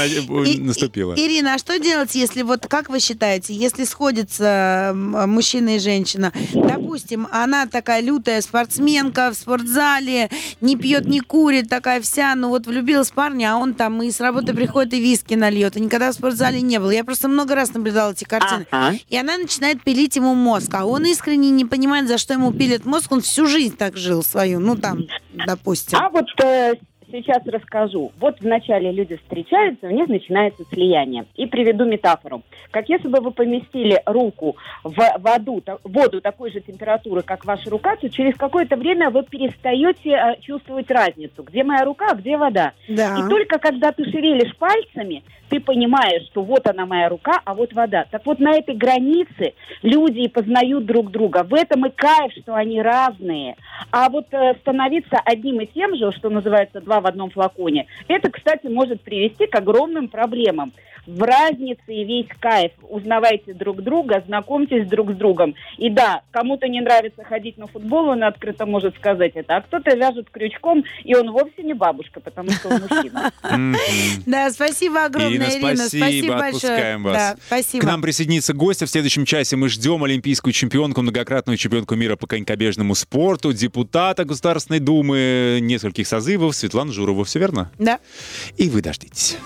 наступила. 0.60 1.14
Ирина, 1.16 1.56
а 1.56 1.58
что 1.58 1.78
делать, 1.80 2.16
если 2.16 2.42
вот, 2.44 2.68
как 2.68 2.90
вы 2.90 3.00
считаете, 3.00 3.54
если 3.54 3.84
сходятся 3.84 4.92
мужчина 4.96 5.76
и 5.76 5.80
женщина, 5.80 6.32
допустим, 6.54 7.28
она 7.32 7.66
такая 7.68 8.02
лютая 8.02 8.42
спортсменка 8.42 9.32
в 9.32 9.36
спортзале, 9.36 10.30
не 10.62 10.76
пьет, 10.78 11.06
не 11.06 11.20
курит, 11.20 11.70
такая 11.70 12.02
вся, 12.02 12.34
ну 12.36 12.50
вот 12.50 12.66
влюбилась 12.68 13.12
в 13.12 13.14
парня, 13.14 13.54
а 13.54 13.58
он 13.58 13.74
там 13.74 14.02
и 14.02 14.12
с 14.12 14.20
работы 14.20 14.54
приходит 14.54 14.94
и 14.94 15.00
виски 15.00 15.34
нальет, 15.34 15.76
и 15.78 15.82
никогда 15.82 16.12
в 16.12 16.16
спортзале 16.16 16.62
не 16.62 16.80
был. 16.80 16.90
Я 16.92 17.04
просто 17.04 17.28
много 17.28 17.56
раз 17.56 17.74
наблюдала 17.74 18.12
эти 18.12 18.24
картины. 18.24 18.66
И 19.10 19.18
она 19.18 19.38
начинает 19.38 19.84
пилить 19.84 20.16
ему 20.16 20.29
мозг, 20.34 20.74
а 20.74 20.86
он 20.86 21.06
искренне 21.06 21.50
не 21.50 21.66
понимает, 21.66 22.08
за 22.08 22.18
что 22.18 22.34
ему 22.34 22.52
пилит 22.52 22.86
мозг, 22.86 23.12
он 23.12 23.22
всю 23.22 23.46
жизнь 23.46 23.78
так 23.78 23.98
жил 23.98 24.24
свою, 24.24 24.60
ну 24.60 24.76
там, 24.76 25.00
допустим. 25.34 25.98
А 26.00 26.10
вот 26.10 26.26
э, 26.44 26.76
сейчас 27.12 27.46
расскажу. 27.46 28.12
Вот 28.20 28.40
вначале 28.40 28.92
люди 28.92 29.18
встречаются, 29.18 29.88
у 29.88 29.92
них 29.92 30.08
начинается 30.08 30.64
слияние. 30.72 31.26
И 31.36 31.46
приведу 31.46 31.86
метафору. 31.86 32.44
Как 32.72 32.90
если 32.90 33.08
бы 33.08 33.20
вы 33.22 33.32
поместили 33.32 34.02
руку 34.06 34.56
в 34.84 34.96
воду, 35.20 35.64
воду 35.84 36.22
такой 36.22 36.52
же 36.52 36.62
температуры, 36.62 37.22
как 37.22 37.46
ваша 37.46 37.70
рука, 37.70 37.96
то 37.96 38.10
через 38.10 38.36
какое-то 38.36 38.76
время 38.76 39.10
вы 39.10 39.24
перестаете 39.24 40.12
э, 40.12 40.42
чувствовать 40.42 40.90
разницу. 40.92 41.44
Где 41.44 41.64
моя 41.64 41.84
рука, 41.86 42.08
а 42.12 42.16
где 42.16 42.38
вода. 42.38 42.74
Да. 42.88 43.18
И 43.20 43.30
только 43.30 43.60
когда 43.60 43.92
ты 43.92 44.04
шевелишь 44.06 44.56
пальцами, 44.58 45.24
ты 45.50 45.60
понимаешь, 45.60 46.24
что 46.28 46.44
вот 46.44 46.68
она 46.68 46.86
моя 46.86 47.10
рука, 47.10 47.42
а 47.44 47.54
вот 47.54 47.74
вода. 47.74 48.06
Так 48.10 48.26
вот 48.26 48.40
на 48.40 48.56
этой 48.56 48.76
границе 48.76 49.54
люди 49.82 50.20
и 50.20 50.28
познают 50.28 50.86
друг 50.86 51.12
друга. 51.12 51.44
В 51.44 51.54
этом 51.54 51.86
и 51.86 51.90
кайф, 51.90 52.34
что 52.42 52.56
они 52.56 52.82
разные. 52.82 53.56
А 53.92 54.10
вот 54.10 54.28
э, 54.32 54.56
становиться 54.62 55.18
одним 55.26 55.62
и 55.62 55.66
тем 55.66 55.96
же, 55.96 56.12
что 56.12 56.30
называется 56.30 56.82
два 56.82 57.02
в 57.02 57.08
одном 57.08 57.30
флаконе, 57.32 57.88
это, 58.08 58.30
кстати, 58.32 58.68
может 58.68 59.02
привести 59.02 59.48
к 59.48 59.56
огромным 59.56 60.08
проблемам. 60.08 60.72
В 61.08 61.24
разнице 61.24 61.82
и 61.88 62.04
весь 62.04 62.28
кайф. 62.40 62.72
Узнавайте 62.88 63.54
друг 63.54 63.82
друга, 63.82 64.22
знакомьтесь 64.28 64.88
друг 64.88 65.12
с 65.12 65.16
другом. 65.16 65.56
И 65.78 65.90
да, 65.90 66.22
кому-то 66.30 66.68
не 66.68 66.82
нравится 66.82 67.24
ходить 67.24 67.58
на 67.58 67.66
футбол, 67.66 68.10
он 68.10 68.24
открыто 68.24 68.68
может 68.68 68.96
сказать 68.96 69.32
это, 69.34 69.56
а 69.56 69.62
кто-то 69.62 69.96
вяжет 69.96 70.30
крючком, 70.30 70.84
и 71.04 71.16
он 71.16 71.32
вовсе 71.32 71.64
не 71.64 71.74
бабушка, 71.74 72.20
потому 72.20 72.52
что 72.52 72.70
он 72.70 72.82
мужчина. 72.82 73.32
Да, 74.28 74.52
спасибо 74.52 75.06
огромное, 75.06 75.39
Ирина, 75.46 75.68
Ирина. 75.70 75.88
спасибо, 75.88 76.28
большое. 76.38 76.74
отпускаем 76.74 77.04
вас. 77.04 77.14
Да, 77.14 77.38
спасибо. 77.48 77.82
К 77.82 77.88
нам 77.88 78.02
присоединится 78.02 78.54
гость. 78.54 78.82
В 78.82 78.88
следующем 78.88 79.26
часе 79.26 79.56
мы 79.56 79.70
ждем 79.70 80.04
олимпийскую 80.04 80.54
чемпионку, 80.54 81.02
многократную 81.02 81.58
чемпионку 81.58 81.96
мира 81.96 82.16
по 82.16 82.28
конькобежному 82.28 82.96
спорту, 82.96 83.54
депутата 83.54 84.26
Государственной 84.26 84.80
Думы 84.80 85.60
нескольких 85.62 86.08
созывов 86.08 86.56
Светлану 86.56 86.92
Журову. 86.92 87.24
Все 87.24 87.40
верно? 87.40 87.72
Да. 87.78 88.00
И 88.58 88.70
вы 88.70 88.82
дождитесь. 88.82 89.38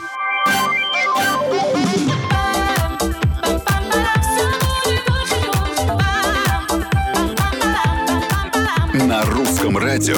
На 8.94 9.24
русском 9.26 9.78
радио 9.78 10.18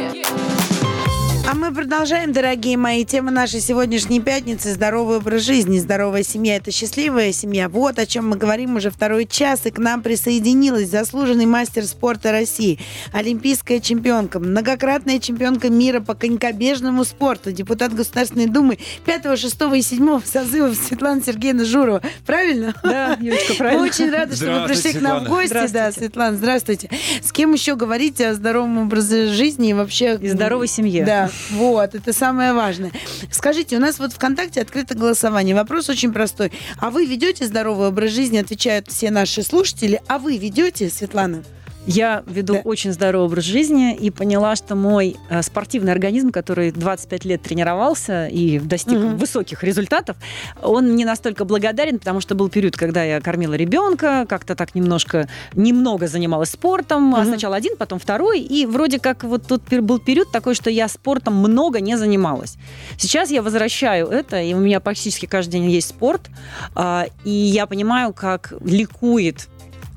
А 1.51 1.53
мы 1.53 1.73
продолжаем, 1.73 2.31
дорогие 2.31 2.77
мои. 2.77 3.03
Тема 3.03 3.29
нашей 3.29 3.59
сегодняшней 3.59 4.21
пятницы– 4.21 4.71
здоровый 4.73 5.17
образ 5.17 5.41
жизни. 5.41 5.79
Здоровая 5.79 6.23
семья– 6.23 6.55
это 6.57 6.71
счастливая 6.71 7.33
семья. 7.33 7.67
Вот 7.67 7.99
о 7.99 8.05
чем 8.05 8.29
мы 8.29 8.37
говорим 8.37 8.77
уже 8.77 8.89
второй 8.89 9.25
час. 9.25 9.65
И 9.65 9.69
к 9.69 9.77
нам 9.77 10.01
присоединилась 10.01 10.89
заслуженный 10.89 11.45
мастер 11.45 11.83
спорта 11.83 12.31
России, 12.31 12.79
олимпийская 13.11 13.81
чемпионка, 13.81 14.39
многократная 14.39 15.19
чемпионка 15.19 15.69
мира 15.69 15.99
по 15.99 16.13
конькобежному 16.13 17.03
спорту, 17.03 17.51
депутат 17.51 17.93
Государственной 17.93 18.47
Думы 18.47 18.77
5, 19.03 19.37
6 19.37 19.61
и 19.75 19.81
7 19.81 20.21
созывов 20.23 20.77
Светлана 20.77 21.21
Сергеевна 21.21 21.65
Журова. 21.65 22.01
Правильно? 22.25 22.73
Да, 22.81 23.17
Юлечка, 23.19 23.55
правильно. 23.55 23.83
Очень 23.83 24.09
рада, 24.09 24.37
что 24.37 24.61
вы 24.61 24.67
пришли 24.69 24.93
к 24.93 25.01
нам 25.01 25.25
в 25.25 25.27
гости. 25.27 25.67
Да, 25.73 25.91
Светлана, 25.91 26.37
здравствуйте. 26.37 26.89
С 27.21 27.33
кем 27.33 27.51
еще 27.51 27.75
говорить 27.75 28.21
о 28.21 28.35
здоровом 28.35 28.77
образе 28.77 29.27
жизни 29.27 29.71
и 29.71 29.73
вообще... 29.73 30.17
И 30.21 30.29
здоровой 30.29 30.69
семье. 30.69 31.03
Да, 31.03 31.29
вот, 31.49 31.95
это 31.95 32.13
самое 32.13 32.53
важное. 32.53 32.91
Скажите, 33.31 33.77
у 33.77 33.79
нас 33.79 33.99
вот 33.99 34.13
ВКонтакте 34.13 34.61
открыто 34.61 34.95
голосование. 34.95 35.55
Вопрос 35.55 35.89
очень 35.89 36.13
простой. 36.13 36.51
А 36.77 36.89
вы 36.89 37.05
ведете 37.05 37.45
здоровый 37.45 37.87
образ 37.87 38.11
жизни? 38.11 38.37
Отвечают 38.37 38.87
все 38.89 39.11
наши 39.11 39.43
слушатели. 39.43 39.99
А 40.07 40.19
вы 40.19 40.37
ведете, 40.37 40.89
Светлана? 40.89 41.43
Я 41.87 42.23
веду 42.27 42.53
да. 42.53 42.59
очень 42.59 42.91
здоровый 42.93 43.27
образ 43.27 43.43
жизни 43.43 43.95
и 43.95 44.11
поняла, 44.11 44.55
что 44.55 44.75
мой 44.75 45.15
э, 45.29 45.41
спортивный 45.41 45.91
организм, 45.91 46.31
который 46.31 46.71
25 46.71 47.25
лет 47.25 47.41
тренировался 47.41 48.27
и 48.27 48.59
достиг 48.59 48.99
угу. 48.99 49.15
высоких 49.15 49.63
результатов, 49.63 50.15
он 50.61 50.95
не 50.95 51.05
настолько 51.05 51.43
благодарен, 51.43 51.97
потому 51.97 52.21
что 52.21 52.35
был 52.35 52.49
период, 52.49 52.77
когда 52.77 53.03
я 53.03 53.19
кормила 53.19 53.55
ребенка, 53.55 54.25
как-то 54.29 54.55
так 54.55 54.75
немножко, 54.75 55.27
немного 55.53 56.07
занималась 56.07 56.51
спортом, 56.51 57.13
угу. 57.13 57.23
сначала 57.23 57.55
один, 57.55 57.75
потом 57.77 57.97
второй, 57.97 58.41
и 58.41 58.67
вроде 58.67 58.99
как 58.99 59.23
вот 59.23 59.47
тут 59.47 59.63
был 59.81 59.97
период 59.97 60.31
такой, 60.31 60.53
что 60.53 60.69
я 60.69 60.87
спортом 60.87 61.35
много 61.35 61.81
не 61.81 61.97
занималась. 61.97 62.57
Сейчас 62.97 63.31
я 63.31 63.41
возвращаю 63.41 64.07
это, 64.07 64.39
и 64.39 64.53
у 64.53 64.59
меня 64.59 64.79
практически 64.81 65.25
каждый 65.25 65.53
день 65.53 65.71
есть 65.71 65.89
спорт, 65.89 66.29
э, 66.75 67.05
и 67.23 67.31
я 67.31 67.65
понимаю, 67.65 68.13
как 68.13 68.53
ликует 68.63 69.47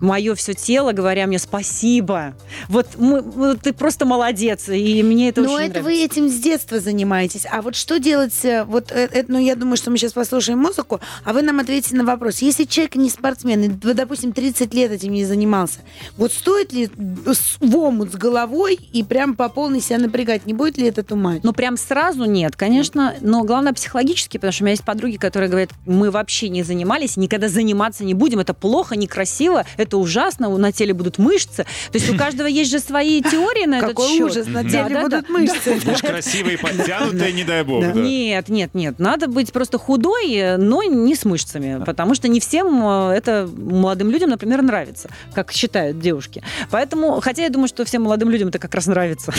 мое 0.04 0.34
все 0.34 0.54
тело, 0.54 0.92
говоря 0.92 1.26
мне 1.26 1.38
спасибо. 1.38 2.34
Вот 2.68 2.86
мы, 2.96 3.56
ты 3.56 3.72
просто 3.72 4.04
молодец, 4.04 4.68
и 4.68 5.02
мне 5.02 5.30
это 5.30 5.40
Но 5.40 5.52
очень 5.54 5.66
это 5.70 5.80
нравится. 5.80 5.82
вы 5.82 6.04
этим 6.04 6.28
с 6.28 6.34
детства 6.34 6.80
занимаетесь. 6.80 7.46
А 7.50 7.62
вот 7.62 7.74
что 7.74 7.98
делать? 7.98 8.44
Э, 8.44 8.64
вот 8.64 8.92
это, 8.92 9.18
э, 9.18 9.24
ну, 9.28 9.38
я 9.38 9.56
думаю, 9.56 9.76
что 9.76 9.90
мы 9.90 9.98
сейчас 9.98 10.12
послушаем 10.12 10.58
музыку, 10.58 11.00
а 11.24 11.32
вы 11.32 11.42
нам 11.42 11.60
ответите 11.60 11.96
на 11.96 12.04
вопрос. 12.04 12.38
Если 12.38 12.64
человек 12.64 12.96
не 12.96 13.10
спортсмен, 13.10 13.62
и, 13.64 13.68
допустим, 13.68 14.32
30 14.32 14.72
лет 14.74 14.92
этим 14.92 15.12
не 15.12 15.24
занимался, 15.24 15.80
вот 16.16 16.32
стоит 16.32 16.72
ли 16.72 16.88
в 16.96 17.76
омут 17.76 18.12
с 18.12 18.16
головой 18.16 18.78
и 18.92 19.02
прям 19.02 19.34
по 19.34 19.48
полной 19.48 19.80
себя 19.80 19.98
напрягать? 19.98 20.46
Не 20.46 20.54
будет 20.54 20.76
ли 20.78 20.86
это 20.86 21.02
тумать? 21.02 21.42
Ну, 21.42 21.52
прям 21.52 21.76
сразу 21.76 22.24
нет, 22.24 22.56
конечно, 22.56 23.14
но 23.20 23.44
главное 23.44 23.72
психологически, 23.72 24.36
потому 24.36 24.52
что 24.52 24.62
у 24.62 24.66
меня 24.66 24.72
есть 24.72 24.84
подруги, 24.84 25.16
которые 25.16 25.48
говорят, 25.50 25.70
мы 25.86 26.10
вообще 26.10 26.48
не 26.48 26.62
занимались, 26.62 27.16
никогда 27.16 27.48
заниматься 27.48 28.04
не 28.04 28.14
будем, 28.14 28.40
это 28.40 28.54
плохо, 28.54 28.96
некрасиво, 28.96 29.64
это 29.76 29.93
ужасно, 29.96 30.48
на 30.56 30.72
теле 30.72 30.94
будут 30.94 31.18
мышцы. 31.18 31.64
То 31.90 31.98
есть 31.98 32.10
у 32.10 32.16
каждого 32.18 32.46
есть 32.46 32.70
же 32.70 32.78
свои 32.78 33.22
теории 33.22 33.66
на 33.66 33.78
этот 33.78 33.90
Какой 33.90 34.08
счет. 34.08 34.30
ужас, 34.30 34.46
на 34.46 34.68
теле 34.68 35.02
будут 35.02 35.28
мышцы. 35.28 35.80
Уж 35.86 36.00
красивые, 36.00 36.58
подтянутые, 36.58 37.32
не 37.32 37.44
дай 37.44 37.64
бог. 37.64 37.84
Нет, 37.94 38.48
нет, 38.48 38.74
нет. 38.74 38.98
Надо 38.98 39.28
быть 39.28 39.52
просто 39.52 39.78
худой, 39.78 40.56
но 40.58 40.82
не 40.82 41.14
с 41.14 41.24
мышцами. 41.24 41.82
Потому 41.84 42.14
что 42.14 42.28
не 42.28 42.40
всем 42.40 42.82
э, 42.84 43.14
это 43.14 43.48
молодым 43.56 44.10
людям, 44.10 44.30
например, 44.30 44.62
нравится, 44.62 45.08
как 45.34 45.52
считают 45.52 45.98
девушки. 45.98 46.42
Поэтому, 46.70 47.20
хотя 47.20 47.42
я 47.42 47.50
думаю, 47.50 47.68
что 47.68 47.84
всем 47.84 48.02
молодым 48.02 48.30
людям 48.30 48.48
это 48.48 48.58
как 48.58 48.74
раз 48.74 48.86
нравится. 48.86 49.32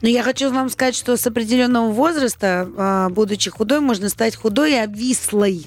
Но 0.00 0.08
я 0.08 0.22
хочу 0.22 0.50
вам 0.50 0.70
сказать, 0.70 0.94
что 0.94 1.16
с 1.16 1.26
определенного 1.26 1.90
возраста, 1.90 2.68
а, 2.76 3.08
будучи 3.10 3.50
худой, 3.50 3.80
можно 3.80 4.08
стать 4.08 4.36
худой 4.36 4.72
и 4.72 4.76
обвислой. 4.76 5.66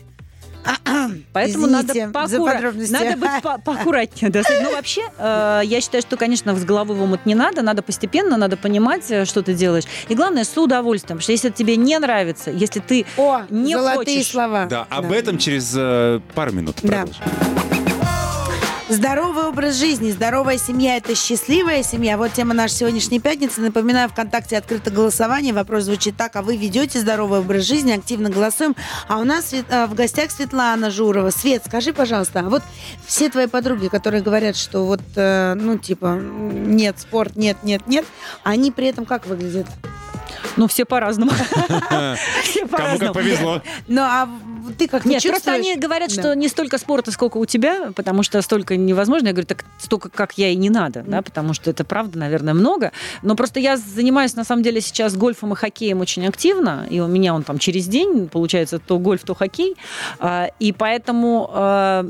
Поэтому 1.34 1.68
Извините 1.68 2.06
надо, 2.08 2.28
за 2.28 2.38
поаккура- 2.38 2.54
подробности. 2.54 2.92
надо 2.94 3.18
быть 3.18 3.42
по- 3.42 3.58
поаккуратнее. 3.60 4.32
да. 4.32 4.42
Ну, 4.62 4.72
вообще, 4.72 5.02
э, 5.18 5.62
я 5.66 5.82
считаю, 5.82 6.02
что, 6.02 6.18
конечно, 6.18 6.56
с 6.56 6.64
головы 6.64 6.94
в 6.96 7.02
омут 7.02 7.26
не 7.26 7.36
надо, 7.36 7.62
надо 7.62 7.82
постепенно, 7.82 8.38
надо 8.38 8.56
понимать, 8.58 9.10
э, 9.12 9.26
что 9.26 9.42
ты 9.42 9.54
делаешь. 9.54 9.84
И 10.10 10.16
главное, 10.16 10.44
с 10.44 10.58
удовольствием, 10.58 11.18
потому 11.18 11.22
что 11.22 11.32
если 11.34 11.50
тебе 11.50 11.76
не 11.78 11.98
нравится, 12.00 12.52
если 12.52 12.80
ты 12.80 13.06
О, 13.18 13.42
не 13.50 13.76
золотые 13.76 14.18
хочешь. 14.20 14.32
слова. 14.32 14.66
Да, 14.66 14.88
об 14.90 15.12
этом 15.12 15.38
через 15.38 15.74
э, 15.76 16.20
пару 16.36 16.52
минут. 16.52 16.78
Да. 16.82 17.06
продолжим. 17.06 17.83
Здоровый 18.94 19.46
образ 19.46 19.80
жизни, 19.80 20.12
здоровая 20.12 20.60
семья– 20.60 20.98
это 20.98 21.16
счастливая 21.16 21.82
семья. 21.82 22.16
Вот 22.16 22.34
тема 22.34 22.54
нашей 22.54 22.76
сегодняшней 22.76 23.20
пятницы. 23.20 23.60
Напоминаю, 23.60 24.08
ВКонтакте 24.08 24.56
открыто 24.56 24.92
голосование. 24.92 25.52
Вопрос 25.52 25.86
звучит 25.86 26.16
так, 26.16 26.36
а 26.36 26.44
вы 26.44 26.58
ведете 26.58 27.00
здоровый 27.00 27.40
образ 27.40 27.64
жизни? 27.64 27.92
Активно 27.92 28.30
голосуем. 28.30 28.76
А 29.08 29.18
у 29.18 29.24
нас 29.24 29.52
э, 29.52 29.88
в 29.88 29.96
гостях 29.96 30.30
Светлана 30.30 30.92
Журова. 30.92 31.32
Свет, 31.32 31.64
скажи, 31.66 31.92
пожалуйста, 31.92 32.42
а 32.42 32.44
вот 32.44 32.62
все 33.04 33.32
твои 33.32 33.48
подруги, 33.48 33.88
которые 33.88 34.22
говорят, 34.22 34.56
что 34.56 34.86
вот, 34.86 35.02
э, 35.16 35.56
ну, 35.56 35.80
типа, 35.80 36.20
нет, 36.20 37.00
спорт, 37.00 37.36
нет, 37.36 37.58
нет, 37.64 37.88
нет, 37.88 38.06
они 38.44 38.70
при 38.70 38.86
этом 38.86 39.06
как 39.06 39.26
выглядят? 39.26 39.66
Ну, 40.58 40.68
все 40.68 40.86
по-разному. 40.86 41.32
Все 42.44 42.68
Кому 42.68 43.00
как 43.00 43.14
повезло. 43.14 43.62
Ну, 43.88 44.02
а 44.02 44.30
ты 44.78 44.88
как 44.88 45.06
не 45.06 45.16
Нет, 45.16 45.24
просто 45.24 45.54
они 45.54 45.76
говорят, 45.76 46.12
что 46.12 46.34
не 46.36 46.48
столько 46.48 46.78
спорта, 46.78 47.12
сколько 47.12 47.38
у 47.38 47.46
тебя, 47.46 47.92
потому 47.96 48.24
что 48.24 48.42
столько 48.42 48.78
невозможно. 48.78 49.28
Я 49.28 49.34
говорю, 49.34 49.48
так 49.48 49.66
столько, 49.80 50.10
как 50.10 50.38
я, 50.38 50.50
и 50.50 50.56
не 50.56 50.70
надо, 50.70 51.04
да, 51.06 51.22
потому 51.22 51.54
что 51.54 51.70
это 51.70 51.84
правда, 51.84 52.18
наверное, 52.18 52.54
много. 52.54 52.92
Но 53.22 53.36
просто 53.36 53.60
я 53.60 53.78
занимаюсь, 53.78 54.36
на 54.36 54.44
самом 54.44 54.64
деле, 54.64 54.82
сейчас 54.82 55.16
гольфом 55.16 55.54
и 55.54 55.56
хоккеем 55.56 56.02
очень 56.02 56.28
активно, 56.28 56.88
и 56.90 57.00
у 57.00 57.08
меня 57.08 57.34
он 57.34 57.44
там 57.44 57.60
через 57.60 57.88
день, 57.88 58.28
получается, 58.28 58.80
то 58.80 59.00
гольф, 59.00 59.24
то 59.24 59.34
хоккей. 59.36 59.76
А, 60.20 60.50
И 60.60 60.72
поэтому, 60.72 61.50
а, 61.52 62.06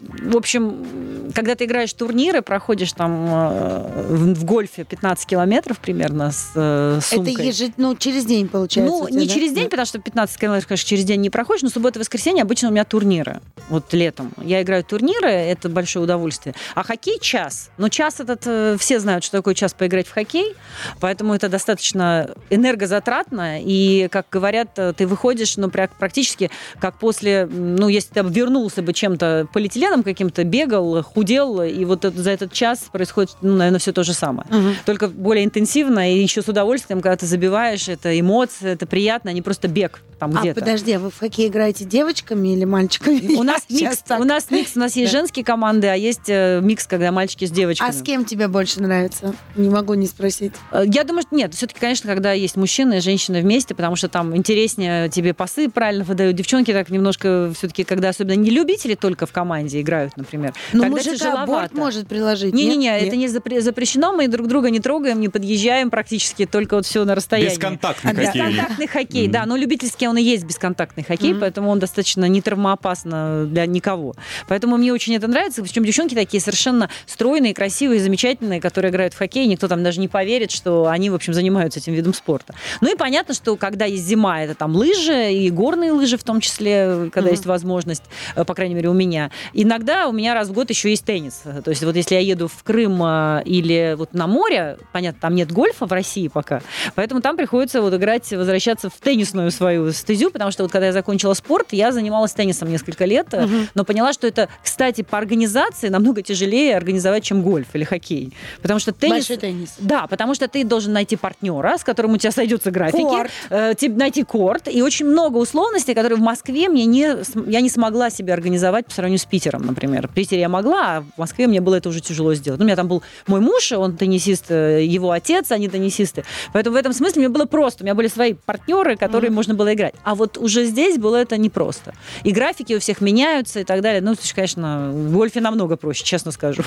в 0.00 0.36
общем, 0.36 1.30
когда 1.34 1.54
ты 1.54 1.64
играешь 1.64 1.92
турниры, 1.92 2.42
проходишь 2.42 2.92
там 2.92 3.26
а, 3.28 4.06
в 4.08 4.40
в 4.40 4.44
гольфе 4.44 4.84
15 4.84 5.26
километров 5.26 5.78
примерно 5.78 6.30
с 6.32 6.52
э, 6.54 6.96
Это 6.98 7.06
сумкой. 7.06 7.46
ежед... 7.46 7.72
ну, 7.76 7.94
через 7.94 8.24
день 8.24 8.48
получается. 8.48 8.92
Ну, 8.92 9.06
тебя, 9.06 9.20
не 9.20 9.26
да? 9.26 9.34
через 9.34 9.52
день, 9.52 9.64
Да. 9.64 9.70
потому 9.70 9.86
что 9.86 9.98
15 9.98 10.38
километров, 10.40 10.68
конечно, 10.68 10.88
через 10.88 11.04
день 11.04 11.20
не 11.20 11.30
проходишь, 11.30 11.62
но 11.62 11.68
суббота 11.68 11.98
и 11.98 12.00
воскресенье 12.00 12.42
обычно 12.42 12.68
у 12.68 12.72
меня 12.72 12.84
турниры. 12.84 13.40
Вот 13.68 13.92
летом. 13.92 14.32
Я 14.42 14.62
играю 14.62 14.82
турниры, 14.84 15.28
это 15.28 15.68
большое 15.68 16.04
удовольствие. 16.04 16.54
А 16.74 16.82
хоккей 16.82 17.18
час. 17.20 17.70
Но 17.76 17.88
час 17.88 18.20
этот, 18.20 18.42
э, 18.46 18.76
все 18.78 18.98
знают, 18.98 19.24
что 19.24 19.36
такое 19.38 19.54
час 19.54 19.74
поиграть 19.74 20.06
в 20.06 20.12
хоккей, 20.12 20.54
поэтому 21.00 21.34
это 21.34 21.48
достаточно 21.48 22.30
энергозатратно. 22.48 23.60
И, 23.62 24.08
как 24.08 24.26
говорят, 24.30 24.78
э, 24.78 24.92
ты 24.96 25.06
выходишь, 25.06 25.56
ну, 25.56 25.68
практически 25.70 26.50
как 26.80 26.98
после, 26.98 27.46
ну, 27.50 27.88
если 27.88 28.14
ты 28.14 28.20
вернулся 28.22 28.82
бы 28.82 28.92
чем-то 28.92 29.48
полиэтиленом 29.52 29.89
каким-то, 30.02 30.44
бегал, 30.44 31.02
худел, 31.02 31.62
и 31.62 31.84
вот 31.84 32.04
это- 32.04 32.22
за 32.22 32.30
этот 32.30 32.52
час 32.52 32.86
происходит, 32.92 33.36
ну, 33.42 33.56
наверное, 33.56 33.78
все 33.80 33.92
то 33.92 34.02
же 34.04 34.12
самое 34.14 34.46
Мгм. 34.50 34.74
только 34.86 35.08
более 35.08 35.44
интенсивно 35.44 36.12
и 36.12 36.18
еще 36.22 36.42
с 36.42 36.48
удовольствием, 36.48 37.00
когда 37.00 37.16
ты 37.16 37.26
забиваешь, 37.26 37.88
это 37.88 38.18
эмоции, 38.18 38.70
это 38.70 38.86
приятно, 38.86 39.30
а 39.30 39.34
не 39.34 39.42
просто 39.42 39.68
бег 39.68 40.00
там 40.20 40.36
А 40.36 40.40
где-то. 40.40 40.60
подожди, 40.60 40.92
а 40.92 40.98
вы 41.00 41.10
в 41.10 41.18
хоккей 41.18 41.48
играете 41.48 41.84
девочками 41.84 42.48
или 42.54 42.64
мальчиками? 42.64 43.34
У 43.36 43.42
нас 43.42 43.62
микс, 43.70 44.04
у 44.18 44.24
нас 44.24 44.50
микс, 44.50 44.72
у 44.76 44.78
нас 44.78 44.94
есть 44.94 45.10
женские 45.10 45.44
команды, 45.44 45.86
а 45.88 45.94
есть 45.94 46.28
э, 46.28 46.60
микс, 46.62 46.86
когда 46.86 47.10
мальчики 47.10 47.46
с 47.46 47.50
девочками. 47.50 47.88
А 47.88 47.92
с 47.92 48.02
кем 48.02 48.24
тебе 48.24 48.46
больше 48.48 48.80
нравится? 48.82 49.34
Не 49.56 49.70
могу 49.70 49.94
не 49.94 50.06
спросить. 50.06 50.52
Э, 50.72 50.84
Я 50.86 51.04
думаю, 51.04 51.22
что 51.22 51.34
нет, 51.34 51.54
все-таки, 51.54 51.80
конечно, 51.80 52.08
когда 52.08 52.32
есть 52.32 52.56
мужчина 52.56 52.94
и 52.94 53.00
женщина 53.00 53.40
вместе, 53.40 53.74
потому 53.74 53.96
что 53.96 54.08
там 54.08 54.36
интереснее 54.36 55.08
тебе 55.08 55.32
пасы 55.34 55.68
правильно 55.70 56.04
выдают. 56.04 56.36
Девчонки 56.36 56.72
так 56.72 56.90
немножко 56.90 57.52
все-таки, 57.56 57.84
когда 57.84 58.10
особенно 58.10 58.36
не 58.36 58.50
любители 58.50 58.94
только 58.94 59.24
в 59.26 59.32
команде 59.32 59.80
играют, 59.80 60.16
например. 60.16 60.52
Ну, 60.72 60.82
тогда 60.82 60.96
мужика 60.96 61.16
тяжеловато. 61.16 61.46
борт 61.46 61.74
может 61.74 62.08
приложить. 62.08 62.52
Не-не-не, 62.54 62.98
это 63.00 63.16
не 63.16 63.26
запре- 63.26 63.60
запрещено, 63.60 64.12
мы 64.12 64.28
друг 64.28 64.46
друга 64.48 64.68
не 64.70 64.80
трогаем, 64.80 65.20
не 65.20 65.28
подъезжаем 65.28 65.90
практически, 65.90 66.44
только 66.44 66.74
вот 66.76 66.84
все 66.86 67.04
на 67.04 67.14
расстоянии. 67.14 67.50
Бесконтактный 67.54 68.10
А, 68.12 68.14
хоккей. 68.14 68.42
Бесконтактный 68.42 68.86
хоккей, 68.86 69.28
да, 69.28 69.46
но 69.46 69.56
любительский 69.56 70.06
он 70.10 70.18
и 70.18 70.22
есть 70.22 70.44
бесконтактный 70.44 71.02
хоккей, 71.04 71.32
Мгм. 71.32 71.40
поэтому 71.40 71.70
он 71.70 71.78
достаточно 71.78 72.24
не 72.26 72.40
травмоопасно 72.42 73.46
для 73.46 73.66
никого. 73.66 74.14
Поэтому 74.48 74.76
мне 74.76 74.92
очень 74.92 75.14
это 75.16 75.26
нравится. 75.28 75.62
Причем 75.62 75.84
девчонки 75.84 76.14
такие 76.14 76.40
совершенно 76.40 76.88
стройные, 77.06 77.54
красивые, 77.54 78.00
замечательные, 78.00 78.60
которые 78.60 78.90
играют 78.90 79.14
в 79.14 79.18
хоккей. 79.18 79.46
Никто 79.46 79.68
там 79.68 79.82
даже 79.82 80.00
не 80.00 80.08
поверит, 80.08 80.50
что 80.50 80.86
они, 80.86 81.10
в 81.10 81.14
общем, 81.14 81.34
занимаются 81.34 81.80
этим 81.80 81.92
видом 81.94 82.14
спорта. 82.14 82.54
Ну 82.80 82.92
и 82.92 82.96
понятно, 82.96 83.34
что 83.34 83.56
когда 83.56 83.84
есть 83.84 84.04
зима, 84.06 84.42
это 84.42 84.54
там 84.54 84.74
лыжи 84.76 85.32
и 85.32 85.50
горные 85.50 85.92
лыжи 85.92 86.16
в 86.16 86.24
том 86.24 86.40
числе, 86.40 87.10
когда 87.12 87.28
Мгм. 87.28 87.30
есть 87.30 87.46
возможность, 87.46 88.04
э, 88.36 88.44
по 88.44 88.54
крайней 88.54 88.74
мере, 88.74 88.88
у 88.88 88.94
меня. 88.94 89.30
Иногда 89.52 90.08
у 90.08 90.12
меня 90.12 90.34
раз 90.34 90.48
в 90.48 90.52
год 90.52 90.70
еще 90.70 90.90
есть 90.90 91.04
теннис. 91.04 91.42
То 91.64 91.70
есть 91.70 91.82
вот 91.84 91.96
если 91.96 92.14
я 92.14 92.20
еду 92.20 92.48
в 92.48 92.62
Крым 92.62 93.00
э, 93.02 93.42
или 93.44 93.94
вот 93.96 94.12
на 94.14 94.26
море, 94.26 94.78
понятно, 94.92 95.20
там 95.20 95.34
нет 95.34 95.52
гольфа 95.52 95.86
в 95.86 95.92
России 95.92 96.28
пока, 96.28 96.60
поэтому 96.94 97.20
там 97.20 97.36
приходится 97.36 97.80
вот 97.82 97.94
играть, 97.94 98.30
возвращаться 98.32 98.90
в 98.90 98.94
теннисную 98.94 99.50
свою 99.50 99.92
стезю, 100.00 100.30
потому 100.30 100.50
что 100.50 100.64
вот 100.64 100.72
когда 100.72 100.86
я 100.86 100.92
закончила 100.92 101.34
спорт, 101.34 101.68
я 101.72 101.92
занималась 101.92 102.32
теннисом 102.32 102.68
несколько 102.68 103.04
лет, 103.04 103.32
угу. 103.32 103.48
но 103.74 103.84
поняла, 103.84 104.12
что 104.12 104.26
это, 104.26 104.48
кстати, 104.62 105.02
по 105.02 105.18
организации 105.18 105.88
намного 105.88 106.22
тяжелее 106.22 106.76
организовать, 106.76 107.24
чем 107.24 107.42
гольф 107.42 107.68
или 107.74 107.84
хоккей. 107.84 108.32
Потому 108.62 108.80
что 108.80 108.92
теннис... 108.92 109.28
Большой 109.28 109.36
теннис. 109.36 109.74
Да, 109.78 110.06
потому 110.06 110.34
что 110.34 110.48
ты 110.48 110.64
должен 110.64 110.92
найти 110.92 111.16
партнера, 111.16 111.76
с 111.78 111.84
которым 111.84 112.12
у 112.12 112.16
тебя 112.16 112.32
сойдутся 112.32 112.70
графики. 112.70 113.02
Корт. 113.02 113.30
Э, 113.50 113.74
найти 113.88 114.22
корт. 114.22 114.68
И 114.68 114.82
очень 114.82 115.06
много 115.06 115.38
условностей, 115.38 115.94
которые 115.94 116.18
в 116.18 116.22
Москве 116.22 116.68
мне 116.68 116.86
не... 116.86 117.16
Я 117.46 117.60
не 117.60 117.70
смогла 117.70 118.10
себе 118.10 118.32
организовать 118.32 118.86
по 118.86 118.92
сравнению 118.92 119.18
с 119.18 119.24
Питером, 119.24 119.66
например. 119.66 120.08
В 120.08 120.14
Питере 120.14 120.40
я 120.40 120.48
могла, 120.48 120.96
а 120.96 121.00
в 121.00 121.18
Москве 121.18 121.46
мне 121.46 121.60
было 121.60 121.76
это 121.76 121.88
уже 121.88 122.00
тяжело 122.00 122.34
сделать. 122.34 122.58
Ну, 122.58 122.64
у 122.64 122.66
меня 122.66 122.76
там 122.76 122.88
был 122.88 123.02
мой 123.26 123.40
муж, 123.40 123.72
он 123.72 123.96
теннисист, 123.96 124.46
э, 124.50 124.84
его 124.84 125.10
отец, 125.10 125.50
они 125.52 125.68
теннисисты. 125.68 126.24
Поэтому 126.52 126.74
в 126.74 126.78
этом 126.78 126.92
смысле 126.92 127.20
мне 127.20 127.28
было 127.28 127.44
просто. 127.44 127.82
У 127.82 127.84
меня 127.84 127.94
были 127.94 128.08
свои 128.08 128.34
партнеры, 128.34 128.96
которые 128.96 129.30
mm-hmm. 129.30 129.34
можно 129.34 129.54
было 129.54 129.74
играть. 129.74 129.89
А 130.02 130.14
вот 130.14 130.38
уже 130.38 130.64
здесь 130.64 130.98
было 130.98 131.16
это 131.16 131.36
непросто. 131.36 131.94
И 132.24 132.32
графики 132.32 132.74
у 132.74 132.80
всех 132.80 133.00
меняются 133.00 133.60
и 133.60 133.64
так 133.64 133.80
далее. 133.80 134.00
Ну, 134.00 134.14
конечно, 134.34 134.90
в 134.92 135.12
гольфе 135.12 135.40
намного 135.40 135.76
проще, 135.76 136.04
честно 136.04 136.32
скажу. 136.32 136.62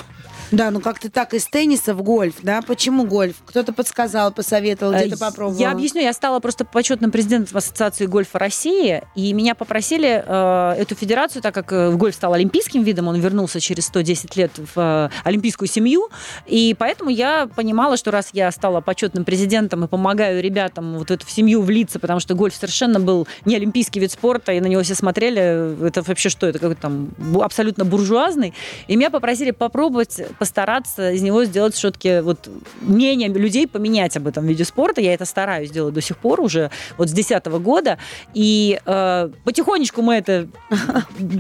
Да, 0.54 0.70
ну 0.70 0.82
как-то 0.82 1.10
так 1.10 1.34
из 1.34 1.48
тенниса 1.48 1.96
в 1.96 2.04
гольф, 2.04 2.36
да? 2.44 2.62
Почему 2.62 3.06
гольф? 3.06 3.38
Кто-то 3.44 3.74
подсказал, 3.74 4.32
посоветовал, 4.32 4.94
где-то 4.94 5.16
э, 5.16 5.18
попробовал? 5.18 5.60
Я 5.60 5.72
объясню. 5.72 6.02
Я 6.02 6.14
стала 6.14 6.40
просто 6.40 6.64
почетным 6.64 7.10
президентом 7.10 7.58
Ассоциации 7.58 8.06
гольфа 8.06 8.38
России, 8.38 9.02
и 9.16 9.34
меня 9.34 9.56
попросили 9.56 10.24
э, 10.24 10.76
эту 10.80 10.94
федерацию, 10.94 11.42
так 11.42 11.56
как 11.56 11.74
э, 11.74 11.92
гольф 11.94 12.14
стал 12.14 12.34
олимпийским 12.34 12.84
видом, 12.84 13.08
он 13.08 13.20
вернулся 13.20 13.60
через 13.60 13.88
110 13.88 14.36
лет 14.36 14.52
в 14.76 14.80
э, 14.80 15.10
олимпийскую 15.24 15.68
семью, 15.68 16.10
и 16.46 16.76
поэтому 16.78 17.10
я 17.10 17.48
понимала, 17.48 17.98
что 17.98 18.12
раз 18.12 18.30
я 18.34 18.52
стала 18.52 18.80
почетным 18.80 19.26
президентом 19.26 19.84
и 19.86 19.88
помогаю 19.88 20.40
ребятам 20.40 21.00
вот 21.00 21.10
эту 21.10 21.28
семью 21.28 21.64
влиться, 21.64 21.98
потому 21.98 22.20
что 22.20 22.36
гольф 22.36 22.54
совершенно 22.54 23.00
был 23.00 23.28
не 23.46 23.56
олимпийский 23.56 24.00
вид 24.00 24.12
спорта, 24.12 24.52
и 24.52 24.60
на 24.60 24.68
него 24.68 24.84
все 24.84 24.94
смотрели, 24.94 25.88
это 25.88 26.04
вообще 26.04 26.30
что, 26.30 26.46
это 26.46 26.60
какой-то 26.60 26.82
там 26.82 27.10
абсолютно 27.42 27.86
буржуазный, 27.86 28.54
и 28.88 28.96
меня 28.96 29.10
попросили 29.10 29.50
попробовать 29.50 30.22
постараться 30.44 31.12
из 31.12 31.22
него 31.22 31.46
сделать 31.46 31.74
все-таки 31.74 32.20
вот 32.20 32.50
мнение 32.82 33.30
людей 33.30 33.66
поменять 33.66 34.18
об 34.18 34.28
этом 34.28 34.46
виде 34.46 34.66
спорта. 34.66 35.00
Я 35.00 35.14
это 35.14 35.24
стараюсь 35.24 35.72
делать 35.72 35.94
до 35.94 36.02
сих 36.02 36.18
пор 36.18 36.42
уже 36.42 36.70
вот 36.98 37.08
с 37.08 37.14
2010 37.14 37.46
года. 37.64 37.98
И 38.34 38.78
э, 38.86 39.30
потихонечку 39.46 40.02
мы 40.02 40.16
это... 40.16 40.50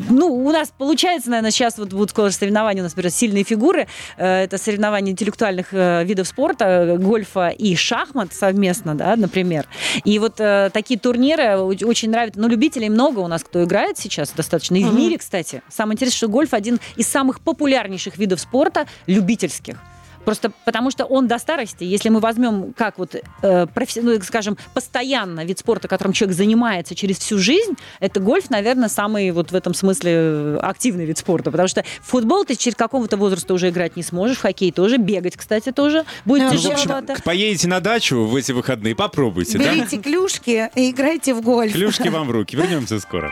Ну, 0.09 0.27
у 0.27 0.51
нас 0.51 0.71
получается, 0.77 1.29
наверное, 1.29 1.51
сейчас 1.51 1.77
вот 1.77 1.89
будут 1.89 2.11
скоро 2.11 2.29
соревнования 2.29 2.81
у 2.81 2.85
нас, 2.85 2.93
например, 2.93 3.11
сильные 3.11 3.43
фигуры. 3.43 3.87
Э, 4.15 4.43
это 4.43 4.57
соревнования 4.57 5.11
интеллектуальных 5.11 5.73
э, 5.73 6.05
видов 6.05 6.29
спорта, 6.29 6.95
гольфа 6.97 7.49
и 7.49 7.75
шахмат 7.75 8.33
совместно, 8.33 8.95
да, 8.95 9.17
например. 9.17 9.67
И 10.05 10.17
вот 10.17 10.39
э, 10.39 10.69
такие 10.71 10.97
турниры 10.97 11.57
очень 11.57 12.09
нравятся. 12.09 12.39
Ну, 12.39 12.47
любителей 12.47 12.87
много 12.87 13.19
у 13.19 13.27
нас, 13.27 13.43
кто 13.43 13.65
играет 13.65 13.97
сейчас 13.97 14.31
достаточно. 14.31 14.77
И 14.77 14.85
в 14.85 14.93
мире, 14.93 15.17
кстати. 15.17 15.61
Самое 15.67 15.95
интересное, 15.95 16.17
что 16.17 16.29
гольф 16.29 16.53
один 16.53 16.79
из 16.95 17.09
самых 17.09 17.41
популярнейших 17.41 18.17
видов 18.17 18.39
спорта 18.39 18.82
любительских. 19.07 19.77
Просто 20.25 20.51
потому 20.65 20.91
что 20.91 21.05
он 21.05 21.27
до 21.27 21.37
старости, 21.37 21.83
если 21.83 22.09
мы 22.09 22.19
возьмем 22.19 22.73
как 22.73 22.97
вот, 22.97 23.15
э, 23.41 23.67
профи, 23.67 23.99
ну, 23.99 24.19
скажем, 24.21 24.57
постоянно 24.73 25.43
вид 25.43 25.59
спорта, 25.59 25.87
которым 25.87 26.13
человек 26.13 26.35
занимается 26.37 26.95
через 26.95 27.19
всю 27.19 27.37
жизнь, 27.37 27.73
это 27.99 28.19
гольф, 28.19 28.49
наверное, 28.49 28.89
самый 28.89 29.31
вот 29.31 29.51
в 29.51 29.55
этом 29.55 29.73
смысле 29.73 30.11
э, 30.13 30.57
активный 30.61 31.05
вид 31.05 31.17
спорта. 31.17 31.51
Потому 31.51 31.67
что 31.67 31.83
в 32.01 32.07
футбол 32.07 32.45
ты 32.45 32.55
через 32.55 32.75
какого-то 32.75 33.17
возраста 33.17 33.53
уже 33.53 33.69
играть 33.69 33.95
не 33.95 34.03
сможешь, 34.03 34.37
в 34.37 34.41
хоккей 34.41 34.71
тоже, 34.71 34.97
бегать, 34.97 35.35
кстати, 35.35 35.71
тоже 35.71 36.05
будет 36.25 36.43
ну, 36.43 36.51
тяжеловато. 36.51 37.15
Поедете 37.23 37.67
на 37.67 37.79
дачу 37.79 38.23
в 38.23 38.35
эти 38.35 38.51
выходные, 38.51 38.95
попробуйте, 38.95 39.57
Берите 39.57 39.97
да? 39.97 40.03
клюшки 40.03 40.69
и 40.75 40.91
играйте 40.91 41.33
в 41.33 41.41
гольф. 41.41 41.73
Клюшки 41.73 42.07
вам 42.07 42.27
в 42.27 42.31
руки. 42.31 42.55
Вернемся 42.55 42.99
скоро. 42.99 43.31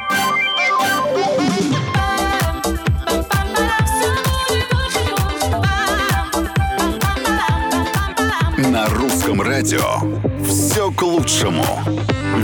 Русском 9.32 9.42
радио 9.42 10.44
все 10.44 10.92
к 10.92 11.02
лучшему. 11.02 11.64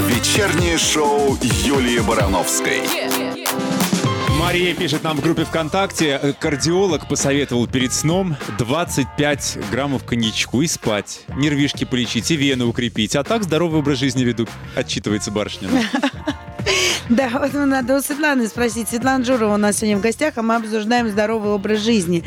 Вечернее 0.07 0.77
шоу 0.77 1.37
Юлии 1.41 1.99
Барановской. 1.99 2.81
Мария 4.39 4.73
пишет 4.73 5.03
нам 5.03 5.17
в 5.17 5.21
группе 5.21 5.43
ВКонтакте. 5.43 6.35
Кардиолог 6.39 7.07
посоветовал 7.07 7.67
перед 7.67 7.91
сном 7.91 8.37
25 8.57 9.57
граммов 9.71 10.05
коньячку 10.05 10.61
и 10.61 10.67
спать. 10.67 11.21
Нервишки 11.35 11.83
полечить 11.83 12.31
и 12.31 12.37
вены 12.37 12.65
укрепить. 12.65 13.15
А 13.15 13.23
так 13.23 13.43
здоровый 13.43 13.79
образ 13.79 13.97
жизни 13.97 14.23
веду, 14.23 14.47
отчитывается 14.75 15.31
барышня. 15.31 15.69
Да, 17.09 17.29
вот 17.29 17.53
надо 17.53 17.95
у 17.95 18.01
Светланы 18.01 18.47
спросить. 18.47 18.89
Светлана 18.89 19.23
Журова 19.23 19.53
у 19.53 19.57
нас 19.57 19.77
сегодня 19.77 19.97
в 19.97 20.01
гостях, 20.01 20.33
а 20.35 20.41
мы 20.41 20.55
обсуждаем 20.55 21.07
здоровый 21.07 21.51
образ 21.51 21.79
жизни. 21.79 22.25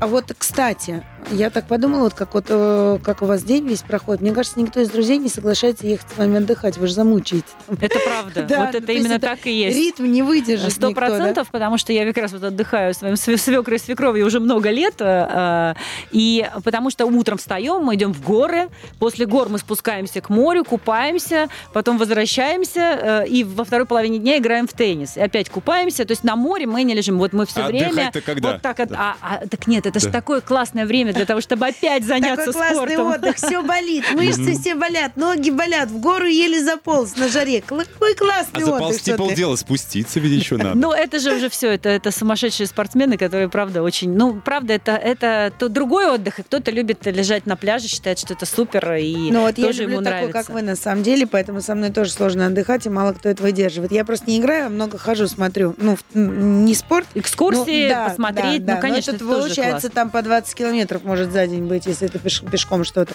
А 0.00 0.06
вот, 0.06 0.34
кстати, 0.38 1.04
я 1.30 1.50
так 1.50 1.66
подумала, 1.66 2.04
вот 2.04 2.14
как 2.14 2.34
вот 2.34 2.46
э, 2.48 2.98
как 3.02 3.22
у 3.22 3.26
вас 3.26 3.42
день 3.42 3.66
весь 3.66 3.82
проходит. 3.82 4.22
Мне 4.22 4.32
кажется, 4.32 4.60
никто 4.60 4.80
из 4.80 4.90
друзей 4.90 5.18
не 5.18 5.28
соглашается 5.28 5.86
ехать 5.86 6.06
с 6.14 6.18
вами 6.18 6.38
отдыхать. 6.38 6.78
Вы 6.78 6.86
же 6.86 6.94
замучаете. 6.94 7.46
Это 7.80 7.98
правда. 7.98 8.46
Да, 8.56 8.66
вот 8.66 8.74
это 8.76 8.92
именно 8.92 9.18
так 9.18 9.44
и 9.46 9.50
есть. 9.50 9.76
Ритм 9.76 10.04
не 10.04 10.22
выдержит 10.22 10.72
Сто 10.72 10.92
процентов, 10.92 11.48
потому 11.50 11.78
что 11.78 11.92
я 11.92 12.06
как 12.06 12.16
раз 12.16 12.32
вот 12.32 12.44
отдыхаю 12.44 12.94
с 12.94 12.98
своим 12.98 13.16
свекрой 13.16 13.76
и 13.76 13.80
свекровью 13.80 14.26
уже 14.26 14.40
много 14.40 14.70
лет. 14.70 14.94
Э, 15.00 15.74
и 16.12 16.48
потому 16.62 16.90
что 16.90 17.06
утром 17.06 17.38
встаем, 17.38 17.82
мы 17.82 17.96
идем 17.96 18.12
в 18.12 18.22
горы. 18.22 18.68
После 18.98 19.26
гор 19.26 19.48
мы 19.48 19.58
спускаемся 19.58 20.20
к 20.20 20.28
морю, 20.28 20.64
купаемся, 20.64 21.48
потом 21.72 21.98
возвращаемся 21.98 23.24
э, 23.24 23.28
и 23.28 23.42
во 23.42 23.64
второй 23.64 23.86
половине 23.86 24.18
дня 24.18 24.38
играем 24.38 24.68
в 24.68 24.72
теннис. 24.72 25.16
И 25.16 25.20
опять 25.20 25.50
купаемся. 25.50 26.04
То 26.04 26.12
есть 26.12 26.22
на 26.22 26.36
море 26.36 26.66
мы 26.66 26.84
не 26.84 26.94
лежим. 26.94 27.18
Вот 27.18 27.32
мы 27.32 27.46
все 27.46 27.62
а 27.62 27.66
время... 27.66 28.12
когда? 28.12 28.52
Вот 28.52 28.62
так. 28.62 28.76
Да. 28.76 28.96
А, 28.96 29.16
а, 29.20 29.46
так 29.46 29.66
нет, 29.66 29.86
это 29.86 29.98
да. 29.98 30.06
же 30.06 30.12
такое 30.12 30.40
классное 30.40 30.86
время 30.86 31.15
для 31.16 31.26
того, 31.26 31.40
чтобы 31.40 31.66
опять 31.66 32.04
заняться 32.04 32.52
Такой 32.52 32.70
спортом. 32.70 32.96
классный 32.96 33.14
отдых, 33.16 33.36
все 33.36 33.62
болит, 33.62 34.04
мышцы 34.12 34.58
все 34.60 34.74
болят, 34.74 35.16
ноги 35.16 35.50
болят, 35.50 35.90
в 35.90 35.98
гору 35.98 36.26
еле 36.26 36.62
заполз 36.62 37.16
на 37.16 37.28
жаре. 37.28 37.62
Какой 37.62 38.14
классный 38.14 38.62
а 38.62 38.66
отдых. 38.66 38.74
А 38.74 38.78
заползти 38.78 39.12
полдела, 39.14 39.56
спуститься 39.56 40.20
ведь 40.20 40.32
еще 40.32 40.56
надо. 40.56 40.76
Ну, 40.76 40.92
это 40.92 41.18
же 41.18 41.34
уже 41.34 41.48
все, 41.48 41.70
это, 41.72 41.88
это 41.88 42.10
сумасшедшие 42.10 42.66
спортсмены, 42.66 43.16
которые, 43.16 43.48
правда, 43.48 43.82
очень... 43.82 44.12
Ну, 44.12 44.40
правда, 44.44 44.74
это, 44.74 44.92
это 44.92 45.52
то 45.58 45.68
другой 45.68 46.06
отдых, 46.06 46.38
и 46.38 46.42
кто-то 46.42 46.70
любит 46.70 47.06
лежать 47.06 47.46
на 47.46 47.56
пляже, 47.56 47.88
считает, 47.88 48.18
что 48.18 48.34
это 48.34 48.46
супер, 48.46 48.94
и 48.94 49.30
ну, 49.30 49.42
вот 49.42 49.56
тоже 49.56 49.82
я 49.82 49.88
люблю 49.88 49.96
ему 49.96 50.04
такой, 50.04 50.18
нравится. 50.28 50.42
как 50.44 50.50
вы, 50.50 50.62
на 50.62 50.76
самом 50.76 51.02
деле, 51.02 51.26
поэтому 51.26 51.60
со 51.60 51.74
мной 51.74 51.90
тоже 51.90 52.10
сложно 52.10 52.46
отдыхать, 52.46 52.86
и 52.86 52.90
мало 52.90 53.12
кто 53.12 53.28
это 53.28 53.42
выдерживает. 53.42 53.92
Я 53.92 54.04
просто 54.04 54.30
не 54.30 54.38
играю, 54.38 54.66
а 54.66 54.68
много 54.68 54.98
хожу, 54.98 55.26
смотрю. 55.28 55.74
Ну, 55.78 55.96
не 56.14 56.74
спорт. 56.74 57.06
Экскурсии, 57.14 57.88
ну, 57.88 57.94
да, 57.94 58.08
посмотреть, 58.08 58.64
да, 58.64 58.74
ну, 58.74 58.80
да. 58.80 58.80
конечно, 58.80 59.12
Но 59.12 59.16
это, 59.16 59.24
это 59.24 59.34
получается, 59.34 59.88
там 59.90 60.10
по 60.10 60.22
20 60.22 60.54
километров 60.54 61.04
может 61.06 61.32
за 61.32 61.46
день 61.46 61.64
быть, 61.66 61.86
если 61.86 62.08
это 62.08 62.18
пеш, 62.18 62.42
пешком 62.42 62.84
что-то. 62.84 63.14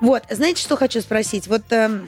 Вот, 0.00 0.22
знаете, 0.30 0.62
что 0.62 0.76
хочу 0.76 1.00
спросить? 1.00 1.48
Вот 1.48 1.62
э, 1.70 2.00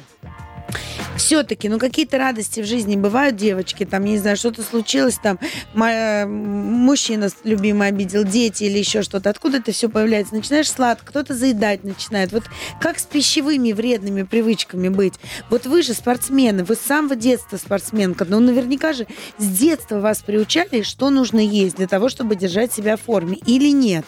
все-таки, 1.17 1.69
ну, 1.69 1.79
какие-то 1.79 2.19
радости 2.19 2.61
в 2.61 2.67
жизни 2.67 2.97
бывают, 2.97 3.37
девочки, 3.37 3.85
там, 3.85 4.05
не 4.05 4.19
знаю, 4.19 4.37
что-то 4.37 4.63
случилось, 4.63 5.19
там, 5.23 5.39
моя, 5.75 6.27
мужчина 6.27 7.29
любимый 7.45 7.89
обидел, 7.89 8.25
дети 8.25 8.65
или 8.65 8.79
еще 8.79 9.03
что-то. 9.03 9.31
Откуда 9.31 9.59
это 9.59 9.73
все 9.73 9.89
появляется? 9.89 10.35
Начинаешь 10.35 10.71
сладко, 10.71 11.07
кто-то 11.07 11.35
заедать 11.35 11.85
начинает. 11.85 12.33
Вот 12.33 12.45
как 12.81 12.99
с 12.99 13.05
пищевыми 13.05 13.73
вредными 13.73 14.23
привычками 14.23 14.89
быть? 14.89 15.15
Вот 15.51 15.67
вы 15.67 15.83
же 15.83 15.95
спортсмены, 15.95 16.65
вы 16.65 16.75
с 16.75 16.81
самого 16.81 17.17
детства 17.17 17.57
спортсменка, 17.57 18.25
ну, 18.29 18.41
наверняка 18.41 18.93
же 18.93 19.07
с 19.39 19.47
детства 19.47 20.01
вас 20.01 20.23
приучали, 20.23 20.83
что 20.83 21.11
нужно 21.11 21.41
есть 21.41 21.77
для 21.77 21.89
того, 21.89 22.09
чтобы 22.09 22.37
держать 22.37 22.73
себя 22.73 22.97
в 22.97 23.03
форме, 23.03 23.37
или 23.47 23.71
нет? 23.71 24.05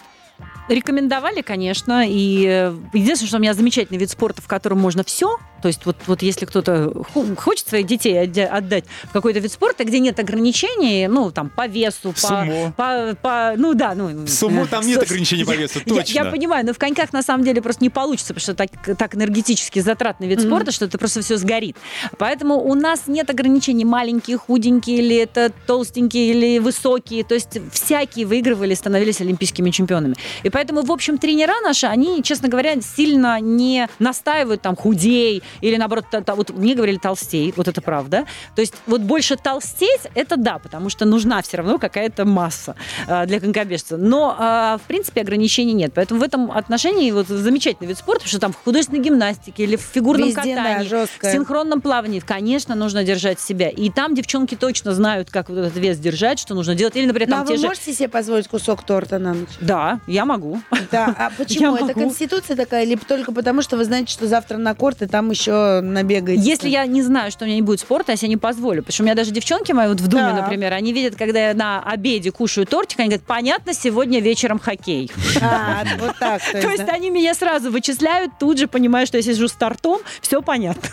Рекомендовали, 0.68 1.42
конечно. 1.42 2.04
И 2.08 2.44
э, 2.46 2.74
единственное, 2.92 3.28
что 3.28 3.36
у 3.36 3.40
меня 3.40 3.54
замечательный 3.54 3.98
вид 3.98 4.10
спорта, 4.10 4.42
в 4.42 4.48
котором 4.48 4.78
можно 4.80 5.04
все. 5.04 5.38
То 5.66 5.68
есть 5.68 5.84
вот, 5.84 5.96
вот 6.06 6.22
если 6.22 6.44
кто-то 6.44 6.92
хочет 7.36 7.66
своих 7.66 7.86
детей 7.86 8.20
отдать 8.20 8.84
в 9.02 9.12
какой-то 9.12 9.40
вид 9.40 9.50
спорта, 9.50 9.82
где 9.82 9.98
нет 9.98 10.16
ограничений, 10.20 11.08
ну, 11.08 11.32
там, 11.32 11.50
по 11.50 11.66
весу, 11.66 12.14
по, 12.22 12.72
по, 12.76 13.16
по... 13.20 13.54
Ну, 13.56 13.74
да. 13.74 13.96
Ну, 13.96 14.28
сумо 14.28 14.68
там 14.68 14.86
нет 14.86 15.02
ограничений 15.02 15.44
по 15.44 15.56
весу, 15.56 15.80
точно. 15.84 16.12
Я, 16.12 16.22
я 16.22 16.30
понимаю, 16.30 16.64
но 16.64 16.72
в 16.72 16.78
коньках 16.78 17.12
на 17.12 17.24
самом 17.24 17.44
деле 17.44 17.60
просто 17.60 17.82
не 17.82 17.90
получится, 17.90 18.32
потому 18.32 18.42
что 18.42 18.54
так, 18.54 18.96
так 18.96 19.16
энергетически 19.16 19.80
затратный 19.80 20.28
вид 20.28 20.38
mm-hmm. 20.38 20.46
спорта, 20.46 20.70
что 20.70 20.84
это 20.84 20.98
просто 20.98 21.22
все 21.22 21.36
сгорит. 21.36 21.76
Поэтому 22.16 22.62
у 22.62 22.74
нас 22.74 23.08
нет 23.08 23.28
ограничений 23.28 23.84
маленькие, 23.84 24.36
худенькие, 24.36 24.98
или 24.98 25.16
это 25.16 25.50
толстенькие, 25.66 26.30
или 26.30 26.58
высокие. 26.60 27.24
То 27.24 27.34
есть 27.34 27.58
всякие 27.72 28.24
выигрывали, 28.24 28.74
становились 28.74 29.20
олимпийскими 29.20 29.70
чемпионами. 29.70 30.14
И 30.44 30.48
Поэтому, 30.48 30.82
в 30.82 30.92
общем, 30.92 31.18
тренера 31.18 31.54
наши, 31.64 31.86
они, 31.86 32.22
честно 32.22 32.48
говоря, 32.48 32.80
сильно 32.80 33.40
не 33.40 33.88
настаивают 33.98 34.62
там 34.62 34.76
худей 34.76 35.42
или 35.60 35.76
наоборот, 35.76 36.06
та- 36.10 36.20
та- 36.20 36.34
вот 36.34 36.50
мне 36.50 36.74
говорили 36.74 36.96
толстей, 36.98 37.52
вот 37.56 37.68
это 37.68 37.80
правда. 37.80 38.24
То 38.54 38.60
есть 38.60 38.74
вот 38.86 39.00
больше 39.00 39.36
толстеть, 39.36 40.00
это 40.14 40.36
да, 40.36 40.58
потому 40.58 40.88
что 40.90 41.04
нужна 41.04 41.42
все 41.42 41.58
равно 41.58 41.78
какая-то 41.78 42.24
масса 42.24 42.74
э, 43.06 43.26
для 43.26 43.40
конькобежца. 43.40 43.96
Но, 43.96 44.36
э, 44.38 44.78
в 44.82 44.86
принципе, 44.86 45.20
ограничений 45.22 45.72
нет. 45.72 45.92
Поэтому 45.94 46.20
в 46.20 46.22
этом 46.22 46.50
отношении 46.50 47.10
вот 47.12 47.28
замечательный 47.28 47.86
вид 47.86 47.98
спорта, 47.98 48.20
потому 48.20 48.28
что 48.30 48.40
там 48.40 48.52
в 48.52 48.56
художественной 48.64 49.02
гимнастике 49.02 49.64
или 49.64 49.76
в 49.76 49.80
фигурном 49.82 50.28
Везде, 50.28 50.54
да, 50.54 50.62
катании, 50.64 50.88
жесткое. 50.88 51.30
в 51.30 51.34
синхронном 51.34 51.80
плавании, 51.80 52.20
конечно, 52.20 52.74
нужно 52.74 53.04
держать 53.04 53.40
себя. 53.40 53.68
И 53.68 53.90
там 53.90 54.14
девчонки 54.14 54.54
точно 54.54 54.92
знают, 54.94 55.30
как 55.30 55.48
вот 55.48 55.58
этот 55.58 55.76
вес 55.76 55.98
держать, 55.98 56.38
что 56.38 56.54
нужно 56.54 56.74
делать. 56.74 56.96
Или, 56.96 57.06
например, 57.06 57.28
Ну, 57.28 57.34
а 57.36 57.38
там 57.38 57.46
вы 57.46 57.54
те 57.54 57.60
же... 57.60 57.66
можете 57.66 57.92
себе 57.92 58.08
позволить 58.08 58.48
кусок 58.48 58.84
торта 58.84 59.18
на 59.18 59.34
ночь? 59.34 59.48
Да, 59.60 60.00
я 60.06 60.24
могу. 60.24 60.60
Да, 60.90 61.14
а 61.18 61.30
почему? 61.36 61.74
Это 61.76 61.86
могу. 61.86 62.00
конституция 62.00 62.56
такая, 62.56 62.84
или 62.84 62.96
только 62.96 63.32
потому, 63.32 63.62
что 63.62 63.76
вы 63.76 63.84
знаете, 63.84 64.12
что 64.12 64.26
завтра 64.26 64.56
на 64.58 64.74
корт, 64.74 65.02
и 65.02 65.06
там 65.06 65.30
еще 65.30 65.45
набегаете? 65.50 66.42
Если 66.42 66.68
я 66.68 66.86
не 66.86 67.02
знаю, 67.02 67.30
что 67.30 67.44
у 67.44 67.46
меня 67.46 67.56
не 67.56 67.62
будет 67.62 67.80
спорта, 67.80 68.12
я 68.12 68.16
себе 68.16 68.28
не 68.28 68.36
позволю. 68.36 68.82
Потому 68.82 68.94
что 68.94 69.02
у 69.02 69.06
меня 69.06 69.14
даже 69.14 69.30
девчонки 69.30 69.72
мои 69.72 69.88
вот 69.88 70.00
в 70.00 70.08
Думе, 70.08 70.22
Так. 70.30 70.42
например, 70.42 70.72
они 70.72 70.92
видят, 70.92 71.16
когда 71.16 71.48
я 71.48 71.54
на 71.54 71.82
обеде 71.82 72.30
кушаю 72.32 72.66
тортик, 72.66 73.00
они 73.00 73.08
говорят, 73.08 73.26
понятно, 73.26 73.72
сегодня 73.74 74.20
вечером 74.20 74.58
хоккей. 74.58 75.10
А, 75.40 75.84
вот 75.98 76.18
так. 76.18 76.42
То 76.52 76.70
есть, 76.70 76.86
да? 76.86 76.92
они 76.92 77.10
меня 77.10 77.34
сразу 77.34 77.70
вычисляют, 77.70 78.32
тут 78.38 78.58
же 78.58 78.66
понимают, 78.66 79.08
что 79.08 79.18
я 79.18 79.22
сижу 79.22 79.48
с 79.48 79.52
тортом, 79.52 80.00
все 80.20 80.42
понятно. 80.42 80.88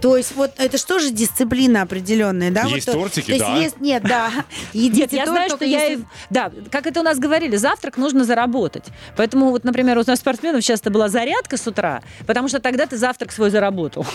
То 0.00 0.16
есть 0.16 0.34
вот 0.34 0.52
это 0.58 0.78
что 0.78 0.98
же 0.98 1.10
дисциплина 1.10 1.82
определенная, 1.82 2.50
да? 2.50 2.62
Есть 2.62 2.86
Вот, 2.86 2.92
то- 2.94 2.98
тортики, 3.00 3.26
то 3.26 3.32
есть 3.32 3.44
да. 3.44 3.56
есть- 3.58 3.80
нет, 3.80 4.02
да. 4.02 4.30
Едите 4.72 5.00
Нет, 5.02 5.12
я 5.12 5.24
торт, 5.24 5.36
знаю, 5.36 5.50
что 5.50 5.64
я... 5.64 5.84
если- 5.84 6.02
и- 6.02 6.06
Да, 6.30 6.52
как 6.70 6.86
это 6.86 7.00
у 7.00 7.02
нас 7.02 7.18
говорили, 7.18 7.56
завтрак 7.56 7.96
нужно 7.96 8.24
заработать. 8.24 8.84
Поэтому 9.16 9.50
вот, 9.50 9.64
например, 9.64 9.98
у 9.98 10.02
нас 10.06 10.18
спортсменов 10.20 10.62
часто 10.64 10.90
была 10.90 11.08
зарядка 11.08 11.56
с 11.56 11.66
утра, 11.66 12.02
потому 12.26 12.48
что 12.48 12.60
тогда 12.60 12.86
ты 12.86 12.96
завтрак 12.96 13.32
свой 13.32 13.50
заработал. 13.50 14.06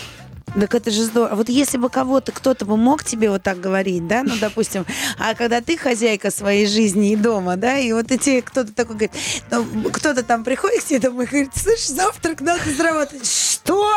Так 0.60 0.76
это 0.76 0.92
же 0.92 1.04
здорово. 1.04 1.36
Вот 1.38 1.50
если 1.50 1.78
бы 1.78 1.90
кого-то, 1.90 2.32
кто-то 2.32 2.66
бы 2.66 2.78
мог 2.78 3.04
тебе 3.04 3.32
вот 3.32 3.42
так 3.42 3.60
говорить, 3.60 4.08
да, 4.08 4.22
ну, 4.22 4.34
допустим, 4.40 4.86
а 5.18 5.34
когда 5.34 5.62
ты 5.62 5.78
хозяйка 5.78 6.30
своей 6.30 6.68
жизни 6.68 7.14
и 7.14 7.16
дома, 7.16 7.56
да, 7.56 7.78
и 7.80 7.92
вот 7.92 8.12
эти 8.12 8.40
кто-то 8.42 8.72
такой 8.72 8.96
говорит, 8.96 9.12
ну, 9.50 9.66
кто-то 9.92 10.22
там 10.22 10.44
приходит 10.44 10.84
к 10.84 10.86
тебе 10.86 11.00
домой 11.00 11.26
и 11.26 11.28
говорит, 11.28 11.50
слышь, 11.56 11.88
завтрак 11.88 12.42
надо 12.42 12.62
заработать. 12.78 13.26
Что? 13.28 13.90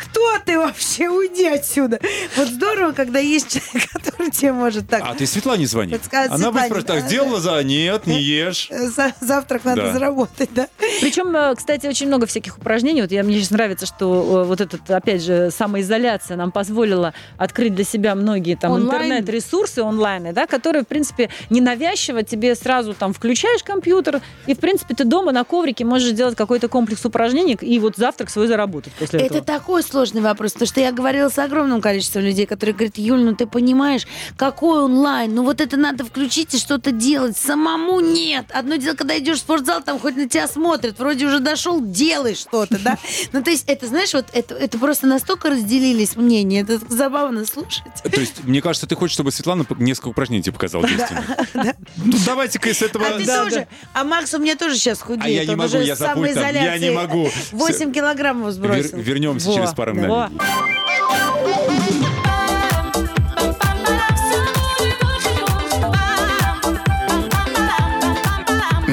Кто 0.00 0.38
ты 0.44 0.58
вообще? 0.58 1.08
Уйди 1.08 1.46
отсюда. 1.46 2.00
Вот 2.36 2.48
здорово, 2.48 2.92
когда 2.92 3.18
есть 3.18 3.48
человек, 3.50 3.90
который 3.92 4.30
тебе 4.30 4.52
может 4.52 4.88
так... 4.88 5.02
А 5.04 5.14
ты 5.14 5.26
Светлане 5.26 5.66
звони. 5.66 5.92
Подсказать 5.92 6.30
Она 6.30 6.50
будет 6.50 6.62
Светлане, 6.62 6.66
спрашивать, 6.68 6.86
так, 6.86 7.00
да, 7.02 7.06
сделала 7.08 7.40
за? 7.40 7.62
Нет, 7.64 8.06
не 8.06 8.20
ешь. 8.22 8.68
за- 8.70 9.12
завтрак 9.20 9.64
надо 9.64 9.82
Да. 9.82 9.92
заработать, 9.92 10.50
да? 10.54 10.68
Причем, 11.00 11.34
э, 11.36 11.54
кстати, 11.54 11.86
очень 11.86 12.06
много 12.06 12.26
всяких 12.26 12.56
упражнений. 12.58 13.02
Вот 13.02 13.12
я, 13.12 13.22
мне 13.22 13.38
сейчас 13.38 13.50
нравится, 13.50 13.86
что 13.86 14.42
э, 14.42 14.44
вот 14.44 14.60
этот, 14.60 14.90
опять 14.90 15.22
же, 15.22 15.50
самоизоляция 15.50 16.36
нам 16.36 16.50
позволила 16.52 17.12
открыть 17.36 17.74
для 17.74 17.84
себя 17.84 18.14
многие 18.14 18.56
там 18.56 18.76
интернет-ресурсы 18.78 19.82
онлайн, 19.82 20.32
да, 20.32 20.46
которые, 20.46 20.82
в 20.84 20.88
принципе, 20.88 21.28
ненавязчиво 21.50 22.22
тебе 22.22 22.54
сразу 22.54 22.94
там 22.94 23.12
включаешь 23.12 23.62
компьютер, 23.62 24.20
и, 24.46 24.54
в 24.54 24.58
принципе, 24.58 24.94
ты 24.94 25.04
дома 25.04 25.32
на 25.32 25.44
коврике 25.44 25.84
можешь 25.84 26.10
сделать 26.10 26.36
какой-то 26.36 26.68
комплекс 26.68 27.04
упражнений 27.04 27.58
и 27.60 27.78
вот 27.78 27.96
завтрак 27.96 28.30
свой 28.30 28.46
заработать 28.46 28.92
после 28.94 29.20
Это 29.20 29.38
этого. 29.38 29.44
такой 29.44 29.82
сложный 29.90 30.20
вопрос, 30.20 30.52
потому 30.52 30.68
что 30.68 30.80
я 30.80 30.92
говорила 30.92 31.28
с 31.28 31.38
огромным 31.38 31.80
количеством 31.80 32.22
людей, 32.22 32.46
которые 32.46 32.74
говорят, 32.74 32.98
Юль, 32.98 33.20
ну 33.20 33.34
ты 33.34 33.46
понимаешь, 33.46 34.06
какой 34.36 34.82
онлайн, 34.82 35.34
ну 35.34 35.44
вот 35.44 35.60
это 35.60 35.76
надо 35.76 36.04
включить 36.04 36.54
и 36.54 36.58
что-то 36.58 36.92
делать, 36.92 37.36
самому 37.36 38.00
нет. 38.00 38.46
Одно 38.50 38.76
дело, 38.76 38.94
когда 38.94 39.18
идешь 39.18 39.38
в 39.38 39.40
спортзал, 39.40 39.82
там 39.82 39.98
хоть 39.98 40.16
на 40.16 40.28
тебя 40.28 40.48
смотрят, 40.48 40.98
вроде 40.98 41.26
уже 41.26 41.40
дошел, 41.40 41.80
делай 41.80 42.34
что-то, 42.34 42.78
да? 42.78 42.98
Ну 43.32 43.42
то 43.42 43.50
есть 43.50 43.64
это, 43.66 43.86
знаешь, 43.86 44.12
вот 44.14 44.26
это, 44.32 44.54
это 44.54 44.78
просто 44.78 45.06
настолько 45.06 45.50
разделились 45.50 46.16
мнения, 46.16 46.60
это 46.60 46.78
забавно 46.88 47.44
слушать. 47.46 47.82
То 48.02 48.20
есть, 48.20 48.44
мне 48.44 48.60
кажется, 48.62 48.86
ты 48.86 48.94
хочешь, 48.94 49.14
чтобы 49.14 49.30
Светлана 49.30 49.64
несколько 49.78 50.08
упражнений 50.08 50.42
тебе 50.42 50.54
показала 50.54 50.86
действенных. 50.86 51.24
Ну, 51.96 52.16
давайте-ка 52.24 52.70
из 52.70 52.82
этого... 52.82 53.06
А 53.06 53.18
ты 53.18 53.26
Да, 53.26 53.44
тоже, 53.44 53.68
а 53.92 54.04
Макс 54.04 54.32
у 54.34 54.38
меня 54.38 54.56
тоже 54.56 54.76
сейчас 54.76 55.00
худеет. 55.00 55.24
А 55.24 55.28
я 55.28 55.44
не 55.44 55.50
он 55.50 55.58
могу, 55.58 55.68
уже 55.68 55.84
я 55.84 55.96
с 55.96 55.98
за 55.98 56.08
пультом, 56.10 56.42
я 56.42 56.78
не 56.78 56.90
могу. 56.90 57.28
8 57.52 57.92
килограммов 57.92 58.52
сбросил. 58.52 58.98
Вернемся 58.98 59.52
через 59.52 59.72
пару 59.80 59.94
во. 59.94 60.28
мгновений. 60.28 60.40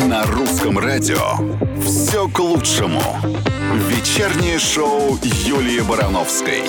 На 0.08 0.24
русском 0.28 0.80
радио 0.80 1.22
все 1.86 2.30
к 2.30 2.40
лучшему. 2.40 3.02
Вечернее 3.90 4.60
шоу 4.60 5.20
Юлии 5.24 5.82
Барановской. 5.82 6.64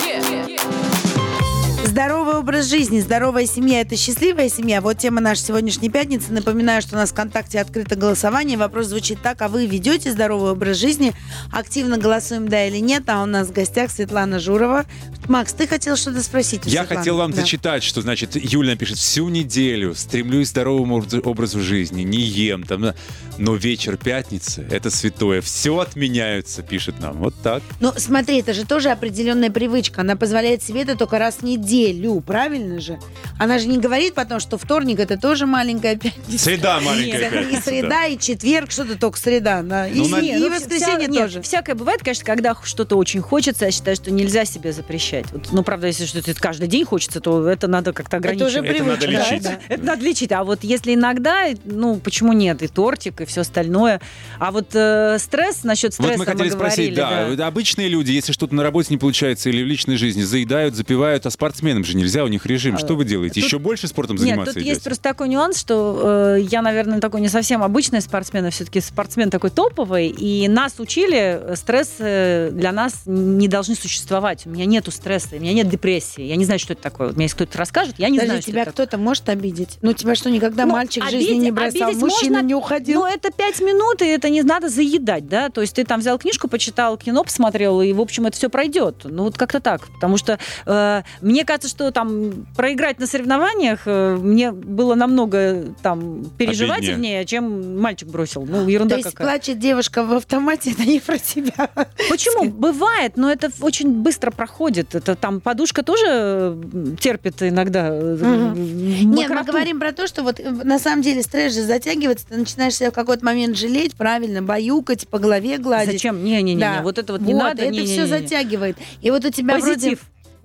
Здоровый 1.92 2.34
образ 2.34 2.66
жизни, 2.68 3.00
здоровая 3.00 3.46
семья– 3.46 3.80
это 3.80 3.96
счастливая 3.96 4.50
семья. 4.50 4.82
Вот 4.82 4.98
тема 4.98 5.22
нашей 5.22 5.40
сегодняшней 5.46 5.88
пятницы. 5.88 6.30
Напоминаю, 6.34 6.82
что 6.82 6.96
у 6.96 6.98
нас 6.98 7.08
в 7.08 7.12
ВКонтакте 7.14 7.58
открыто 7.58 7.96
голосование. 7.96 8.58
Вопрос 8.58 8.88
звучит 8.88 9.22
так, 9.22 9.40
а 9.40 9.48
вы 9.48 9.64
ведете 9.64 10.12
здоровый 10.12 10.52
образ 10.52 10.76
жизни? 10.76 11.14
Активно 11.50 11.96
голосуем 11.96 12.46
«да» 12.46 12.66
или 12.66 12.76
«нет». 12.76 13.04
А 13.06 13.22
у 13.22 13.26
нас 13.26 13.48
в 13.48 13.52
гостях 13.52 13.90
Светлана 13.90 14.38
Журова. 14.38 14.84
Макс, 15.28 15.54
ты 15.54 15.66
хотел 15.66 15.96
что-то 15.96 16.22
спросить 16.22 16.60
Я 16.66 16.82
Светланы? 16.82 16.98
хотел 16.98 17.16
вам 17.16 17.30
Да. 17.30 17.40
зачитать, 17.40 17.82
что 17.82 18.02
значит 18.02 18.36
Юля 18.36 18.72
напишет 18.72 18.98
всю 18.98 19.30
неделю 19.30 19.94
стремлюсь 19.94 20.48
к 20.48 20.50
здоровому 20.50 20.98
образ- 20.98 21.22
образу 21.24 21.60
жизни, 21.60 22.02
не 22.02 22.18
ем 22.20 22.64
там, 22.64 22.92
но 23.38 23.54
вечер 23.54 23.96
пятницы 23.96 24.66
это 24.70 24.90
святое, 24.90 25.40
все 25.40 25.78
отменяются, 25.78 26.62
пишет 26.62 27.00
нам. 27.00 27.16
Вот 27.18 27.34
так. 27.42 27.62
Ну, 27.80 27.92
смотри, 27.96 28.40
это 28.40 28.52
же 28.52 28.66
тоже 28.66 28.90
определенная 28.90 29.50
привычка. 29.50 30.02
Она 30.02 30.16
позволяет 30.16 30.62
себе 30.62 30.82
это 30.82 30.94
только 30.96 31.18
раз 31.18 31.36
в 31.36 31.42
неделю, 31.44 31.77
правильно 32.26 32.80
же? 32.80 32.98
Она 33.38 33.58
же 33.58 33.66
не 33.68 33.78
говорит 33.78 34.14
потом, 34.14 34.40
что 34.40 34.58
вторник– 34.58 34.98
это 35.00 35.16
тоже 35.16 35.46
маленькая 35.46 35.96
пятница. 35.96 36.44
Среда 36.44 36.80
маленькая 36.80 37.28
И 37.28 37.30
пятница. 37.30 37.56
да. 37.56 37.62
среда, 37.70 38.06
и 38.06 38.18
четверг, 38.18 38.70
что-то 38.70 38.98
только 38.98 39.18
среда. 39.18 39.62
Да. 39.62 39.86
И, 39.86 39.98
Ну, 39.98 40.08
на- 40.08 40.18
и 40.18 40.36
ну, 40.36 40.50
воскресенье 40.50 41.06
вся- 41.06 41.10
нет, 41.10 41.22
тоже. 41.22 41.42
всякое 41.42 41.74
бывает, 41.74 42.00
конечно, 42.02 42.24
когда 42.24 42.56
что-то 42.64 42.96
очень 42.96 43.20
хочется, 43.20 43.66
я 43.66 43.70
считаю, 43.70 43.96
что 43.96 44.10
нельзя 44.10 44.44
себе 44.44 44.72
запрещать. 44.72 45.26
Вот, 45.32 45.48
ну, 45.52 45.62
правда, 45.62 45.86
если 45.86 46.06
что-то 46.06 46.34
каждый 46.34 46.68
день 46.68 46.84
хочется, 46.84 47.20
то 47.20 47.46
это 47.48 47.68
надо 47.68 47.92
как-то 47.92 48.16
Это 48.16 48.46
уже 48.46 48.58
ограничивать. 48.58 48.76
Это 48.76 48.84
надо 48.84 49.00
привычка. 49.06 49.30
лечить. 49.34 49.42
да. 49.44 49.58
Это 49.68 49.84
надо 49.84 50.04
лечить. 50.04 50.32
А 50.32 50.44
вот 50.44 50.64
если 50.64 50.94
иногда, 50.94 51.46
ну, 51.64 51.96
почему 51.96 52.32
нет? 52.32 52.62
И 52.62 52.68
тортик, 52.68 53.20
и 53.20 53.24
все 53.24 53.42
остальное. 53.42 54.00
А 54.38 54.50
вот 54.50 54.70
э, 54.74 55.18
стресс, 55.18 55.64
насчет 55.64 55.94
стресса 55.94 56.12
Вот 56.12 56.18
мы 56.18 56.24
хотели 56.26 56.48
спросить, 56.50 56.94
говорили, 56.94 57.30
да, 57.30 57.36
да. 57.36 57.46
обычные 57.46 57.88
люди, 57.88 58.10
если 58.12 58.32
что-то 58.32 58.54
на 58.54 58.62
работе 58.62 58.88
не 58.90 58.98
получается 58.98 59.48
или 59.48 59.62
в 59.62 59.66
личной 59.66 59.96
жизни, 59.96 60.22
заедают, 60.22 60.74
запивают, 60.74 61.24
а 61.26 61.30
спортсменам 61.68 61.84
же 61.84 61.96
нельзя, 61.96 62.24
у 62.24 62.28
них 62.28 62.46
режим. 62.46 62.78
Что 62.78 62.94
вы 62.96 63.04
делаете? 63.04 63.34
тут- 63.40 63.44
Еще 63.44 63.58
больше 63.58 63.88
спортом 63.88 64.16
Нет, 64.16 64.22
заниматься 64.26 64.54
тут 64.54 64.62
идете? 64.62 64.70
есть 64.70 64.82
просто 64.84 65.02
такой 65.02 65.28
нюанс, 65.28 65.58
что 65.58 66.34
э, 66.36 66.40
я, 66.50 66.62
наверное, 66.62 67.00
такой 67.00 67.20
не 67.20 67.28
совсем 67.28 67.62
обычный 67.62 68.00
спортсмен, 68.00 68.46
а 68.46 68.50
все-таки 68.50 68.80
спортсмен 68.80 69.30
такой 69.30 69.50
топовый, 69.50 70.08
и 70.08 70.48
нас 70.48 70.74
учили, 70.78 71.38
э, 71.42 71.56
стресс 71.56 71.96
э, 71.98 72.50
для 72.52 72.72
нас 72.72 73.02
не 73.06 73.48
должны 73.48 73.74
существовать. 73.74 74.46
У 74.46 74.50
меня 74.50 74.64
нету 74.64 74.90
стресса, 74.90 75.28
у 75.32 75.38
меня 75.40 75.52
нет 75.52 75.68
депрессии. 75.68 76.22
Я 76.22 76.36
не 76.36 76.44
знаю, 76.44 76.58
что 76.58 76.72
это 76.72 76.82
такое. 76.82 77.08
Вот 77.08 77.16
мне 77.16 77.26
если 77.26 77.36
кто-то 77.36 77.58
расскажет, 77.58 77.94
я 77.98 78.08
не 78.08 78.18
Подожди, 78.18 78.26
знаю, 78.28 78.42
что 78.42 78.50
тебя 78.50 78.64
кто-то 78.64 78.98
может 78.98 79.28
обидеть? 79.28 79.78
Ну, 79.82 79.92
тебя 79.92 80.14
что, 80.14 80.30
никогда 80.30 80.64
Ну, 80.64 80.72
мальчик 80.72 81.04
в 81.04 81.06
обидеть- 81.08 81.28
жизни 81.28 81.44
не 81.44 81.50
бросал, 81.50 81.92
мужчина 81.92 82.36
можно, 82.38 82.42
не 82.46 82.54
уходил? 82.54 83.00
Ну, 83.00 83.06
это 83.06 83.30
пять 83.30 83.60
минут, 83.60 84.02
и 84.02 84.06
это 84.06 84.30
не 84.30 84.42
надо 84.42 84.68
заедать, 84.68 85.28
да? 85.28 85.50
То 85.50 85.60
есть 85.60 85.74
ты 85.74 85.84
там 85.84 86.00
взял 86.00 86.18
книжку, 86.18 86.48
почитал, 86.48 86.96
кино 86.96 87.24
посмотрел, 87.24 87.80
и, 87.82 87.92
в 87.92 88.00
общем, 88.00 88.26
это 88.26 88.36
все 88.36 88.48
пройдет. 88.48 89.02
Ну, 89.04 89.24
вот 89.24 89.36
как-то 89.36 89.60
так. 89.60 89.86
Потому 89.94 90.16
что 90.16 90.38
э, 90.66 91.02
мне 91.20 91.44
кажется, 91.48 91.68
что 91.68 91.90
там 91.90 92.46
проиграть 92.54 93.00
на 93.00 93.06
соревнованиях 93.06 93.80
э, 93.86 94.16
мне 94.16 94.52
было 94.52 94.94
намного 94.94 95.64
там 95.82 96.26
переживательнее, 96.36 97.24
чем 97.24 97.80
мальчик 97.80 98.08
бросил. 98.08 98.44
Ну, 98.44 98.68
ерунда 98.68 98.96
То 98.96 98.98
есть 98.98 99.10
какая. 99.12 99.26
плачет 99.38 99.58
девушка 99.58 100.04
в 100.04 100.12
автомате, 100.12 100.72
это 100.78 100.82
не 100.84 101.00
про 101.00 101.16
тебя. 101.18 101.70
Почему? 102.10 102.50
Бывает, 102.50 103.16
но 103.16 103.30
это 103.32 103.50
очень 103.62 103.90
быстро 104.02 104.30
проходит. 104.30 104.94
Это 104.94 105.14
там 105.16 105.40
подушка 105.40 105.82
тоже 105.82 106.58
терпит 107.00 107.42
иногда. 107.42 107.88
э, 107.90 108.52
Нет, 108.54 109.30
мы 109.30 109.42
говорим 109.42 109.80
про 109.80 109.92
то, 109.92 110.06
что 110.06 110.22
вот 110.22 110.38
э, 110.38 110.50
на 110.50 110.78
самом 110.78 111.00
деле 111.02 111.22
стресс 111.22 111.54
же 111.54 111.62
затягивается, 111.62 112.26
ты 112.28 112.36
начинаешь 112.36 112.74
себя 112.74 112.90
в 112.90 112.94
какой-то 112.94 113.24
момент 113.24 113.56
жалеть, 113.56 113.94
правильно, 113.96 114.42
баюкать, 114.42 115.08
по 115.08 115.18
голове 115.18 115.56
гладить. 115.56 115.92
Зачем? 115.94 116.22
Не-не-не, 116.22 116.60
Да. 116.60 116.80
вот 116.82 116.98
это 116.98 117.14
вот 117.14 117.22
не 117.22 117.32
надо. 117.32 117.62
это 117.62 117.72
не-не-не. 117.72 117.92
все 117.92 118.06
затягивает. 118.06 118.76
И 119.00 119.10
вот 119.10 119.24
у 119.24 119.30
тебя 119.30 119.56
вроде... 119.56 119.96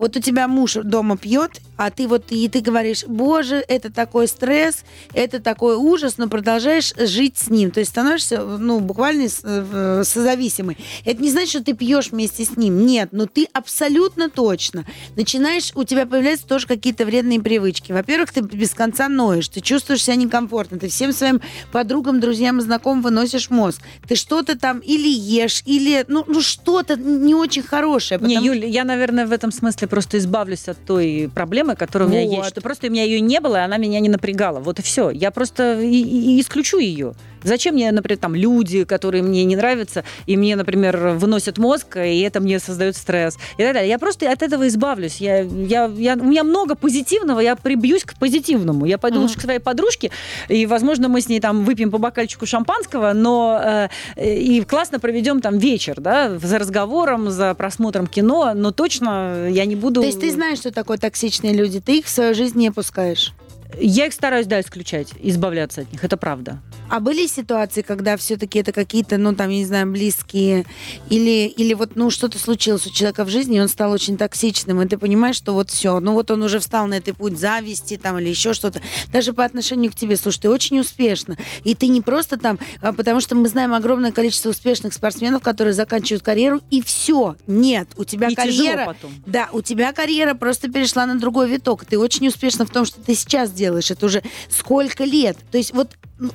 Вот 0.03 0.17
у 0.17 0.19
тебя 0.19 0.49
муж 0.49 0.73
дома 0.83 1.15
пьет, 1.15 1.61
а 1.77 1.89
ты 1.89 2.07
вот 2.07 2.25
и 2.31 2.47
ты 2.49 2.61
говоришь, 2.61 3.03
боже, 3.05 3.63
это 3.67 3.91
такой 3.91 4.27
стресс, 4.27 4.83
это 5.13 5.39
такой 5.39 5.75
ужас, 5.75 6.17
но 6.17 6.27
продолжаешь 6.27 6.93
жить 6.97 7.37
с 7.37 7.49
ним. 7.49 7.71
То 7.71 7.79
есть 7.79 7.91
становишься, 7.91 8.43
ну, 8.43 8.79
буквально 8.79 9.27
э, 9.43 10.03
созависимый. 10.05 10.77
Это 11.05 11.21
не 11.21 11.31
значит, 11.31 11.49
что 11.49 11.63
ты 11.63 11.73
пьешь 11.73 12.11
вместе 12.11 12.45
с 12.45 12.57
ним. 12.57 12.85
Нет, 12.85 13.09
но 13.11 13.25
ты 13.25 13.47
абсолютно 13.53 14.29
точно 14.29 14.85
начинаешь, 15.15 15.71
у 15.75 15.83
тебя 15.83 16.05
появляются 16.05 16.47
тоже 16.47 16.67
какие-то 16.67 17.05
вредные 17.05 17.39
привычки. 17.39 17.91
Во-первых, 17.91 18.31
ты 18.31 18.41
без 18.41 18.71
конца 18.71 19.09
ноешь, 19.09 19.49
ты 19.49 19.61
чувствуешь 19.61 20.03
себя 20.03 20.15
некомфортно, 20.15 20.79
ты 20.79 20.89
всем 20.89 21.13
своим 21.13 21.41
подругам, 21.71 22.19
друзьям 22.19 22.59
и 22.59 22.61
знакомым 22.61 23.01
выносишь 23.01 23.49
мозг. 23.49 23.81
Ты 24.07 24.15
что-то 24.15 24.57
там 24.57 24.79
или 24.79 25.07
ешь, 25.07 25.63
или, 25.65 26.05
ну, 26.07 26.23
ну 26.27 26.41
что-то 26.41 26.95
не 26.95 27.35
очень 27.35 27.63
хорошее. 27.63 28.19
Не, 28.21 28.35
Юль, 28.35 28.65
я, 28.65 28.83
наверное, 28.83 29.25
в 29.25 29.31
этом 29.31 29.51
смысле 29.51 29.87
просто 29.87 30.17
избавлюсь 30.17 30.67
от 30.67 30.83
той 30.85 31.29
проблемы, 31.33 31.62
которая 31.75 32.07
вот. 32.07 32.15
у 32.15 32.17
меня 32.17 32.37
есть. 32.37 32.49
Что 32.49 32.61
просто 32.61 32.87
у 32.87 32.89
меня 32.89 33.03
ее 33.03 33.19
не 33.19 33.39
было, 33.39 33.57
и 33.57 33.59
она 33.59 33.77
меня 33.77 33.99
не 33.99 34.09
напрягала. 34.09 34.59
Вот 34.59 34.79
и 34.79 34.81
все. 34.81 35.09
Я 35.09 35.31
просто 35.31 35.81
и, 35.81 36.01
и 36.01 36.41
исключу 36.41 36.77
ее. 36.77 37.13
Зачем 37.43 37.75
мне, 37.75 37.91
например, 37.91 38.19
там 38.19 38.35
люди, 38.35 38.83
которые 38.83 39.23
мне 39.23 39.43
не 39.45 39.55
нравятся, 39.55 40.03
и 40.25 40.37
мне, 40.37 40.55
например, 40.55 41.15
выносят 41.15 41.57
мозг, 41.57 41.97
и 41.97 42.21
это 42.21 42.39
мне 42.39 42.59
создает 42.59 42.95
стресс 42.95 43.37
и 43.57 43.63
так 43.63 43.73
далее. 43.73 43.89
Я 43.89 43.99
просто 43.99 44.31
от 44.31 44.41
этого 44.41 44.67
избавлюсь. 44.67 45.17
Я, 45.17 45.41
я, 45.41 45.91
я, 45.95 46.15
у 46.15 46.25
меня 46.25 46.43
много 46.43 46.75
позитивного, 46.75 47.39
я 47.39 47.55
прибьюсь 47.55 48.03
к 48.03 48.15
позитивному. 48.15 48.85
Я 48.85 48.97
пойду 48.97 49.21
лучше 49.21 49.37
к 49.37 49.41
своей 49.41 49.59
подружке, 49.59 50.11
и, 50.47 50.65
возможно, 50.65 51.09
мы 51.09 51.21
с 51.21 51.29
ней 51.29 51.39
там 51.39 51.63
выпьем 51.63 51.91
по 51.91 51.97
бокальчику 51.97 52.45
шампанского, 52.45 53.13
но 53.13 53.89
э, 54.15 54.25
и 54.25 54.61
классно 54.61 54.99
проведем 54.99 55.41
там 55.41 55.57
вечер, 55.57 55.99
да, 55.99 56.37
за 56.37 56.59
разговором, 56.59 57.29
за 57.29 57.53
просмотром 57.53 58.07
кино, 58.07 58.53
но 58.53 58.71
точно 58.71 59.47
я 59.49 59.65
не 59.65 59.75
буду... 59.75 60.01
То 60.01 60.07
есть 60.07 60.19
ты 60.19 60.31
знаешь, 60.31 60.59
что 60.59 60.71
такое 60.71 60.97
токсичные 60.97 61.53
люди, 61.53 61.79
ты 61.79 61.99
их 61.99 62.05
в 62.05 62.09
свою 62.09 62.33
жизнь 62.33 62.57
не 62.57 62.71
пускаешь? 62.71 63.33
Я 63.79 64.07
их 64.07 64.13
стараюсь, 64.13 64.47
да, 64.47 64.59
исключать, 64.61 65.09
избавляться 65.19 65.81
от 65.81 65.91
них, 65.91 66.03
это 66.03 66.17
правда. 66.17 66.59
А 66.89 66.99
были 66.99 67.25
ситуации, 67.27 67.81
когда 67.81 68.17
все-таки 68.17 68.59
это 68.59 68.71
какие-то, 68.71 69.17
ну, 69.17 69.33
там, 69.33 69.49
я 69.49 69.57
не 69.57 69.65
знаю, 69.65 69.91
близкие, 69.91 70.65
или, 71.09 71.47
или 71.47 71.73
вот, 71.73 71.95
ну, 71.95 72.11
что-то 72.11 72.37
случилось 72.37 72.85
у 72.85 72.91
человека 72.91 73.25
в 73.25 73.29
жизни, 73.29 73.57
и 73.57 73.59
он 73.59 73.67
стал 73.67 73.91
очень 73.91 74.17
токсичным, 74.17 74.81
и 74.81 74.87
ты 74.87 74.97
понимаешь, 74.97 75.35
что 75.35 75.53
вот 75.53 75.71
все, 75.71 75.99
ну, 75.99 76.13
вот 76.13 76.29
он 76.29 76.43
уже 76.43 76.59
встал 76.59 76.85
на 76.87 76.95
этот 76.95 77.17
путь 77.17 77.39
зависти, 77.39 77.97
там, 77.97 78.19
или 78.19 78.29
еще 78.29 78.53
что-то, 78.53 78.81
даже 79.11 79.33
по 79.33 79.43
отношению 79.43 79.91
к 79.91 79.95
тебе, 79.95 80.17
слушай, 80.17 80.41
ты 80.41 80.49
очень 80.49 80.79
успешно, 80.79 81.35
и 81.63 81.73
ты 81.73 81.87
не 81.87 82.01
просто 82.01 82.37
там, 82.37 82.59
а 82.81 82.93
потому 82.93 83.21
что 83.21 83.35
мы 83.35 83.47
знаем 83.47 83.73
огромное 83.73 84.11
количество 84.11 84.49
успешных 84.49 84.93
спортсменов, 84.93 85.41
которые 85.41 85.73
заканчивают 85.73 86.23
карьеру, 86.23 86.61
и 86.69 86.81
все, 86.81 87.35
нет, 87.47 87.87
у 87.97 88.03
тебя 88.03 88.27
и 88.27 88.35
карьера... 88.35 88.85
потом. 88.85 89.11
Да, 89.25 89.49
у 89.51 89.61
тебя 89.61 89.93
карьера 89.93 90.35
просто 90.35 90.71
перешла 90.71 91.05
на 91.05 91.17
другой 91.17 91.49
виток, 91.49 91.85
ты 91.85 91.97
очень 91.97 92.27
успешна 92.27 92.65
в 92.65 92.69
том, 92.69 92.85
что 92.85 93.01
ты 93.01 93.15
сейчас 93.15 93.51
делаешь, 93.51 93.62
это 93.91 94.05
уже 94.05 94.23
сколько 94.49 95.03
лет, 95.03 95.37
то 95.51 95.57
есть 95.57 95.73
вот 95.73 95.89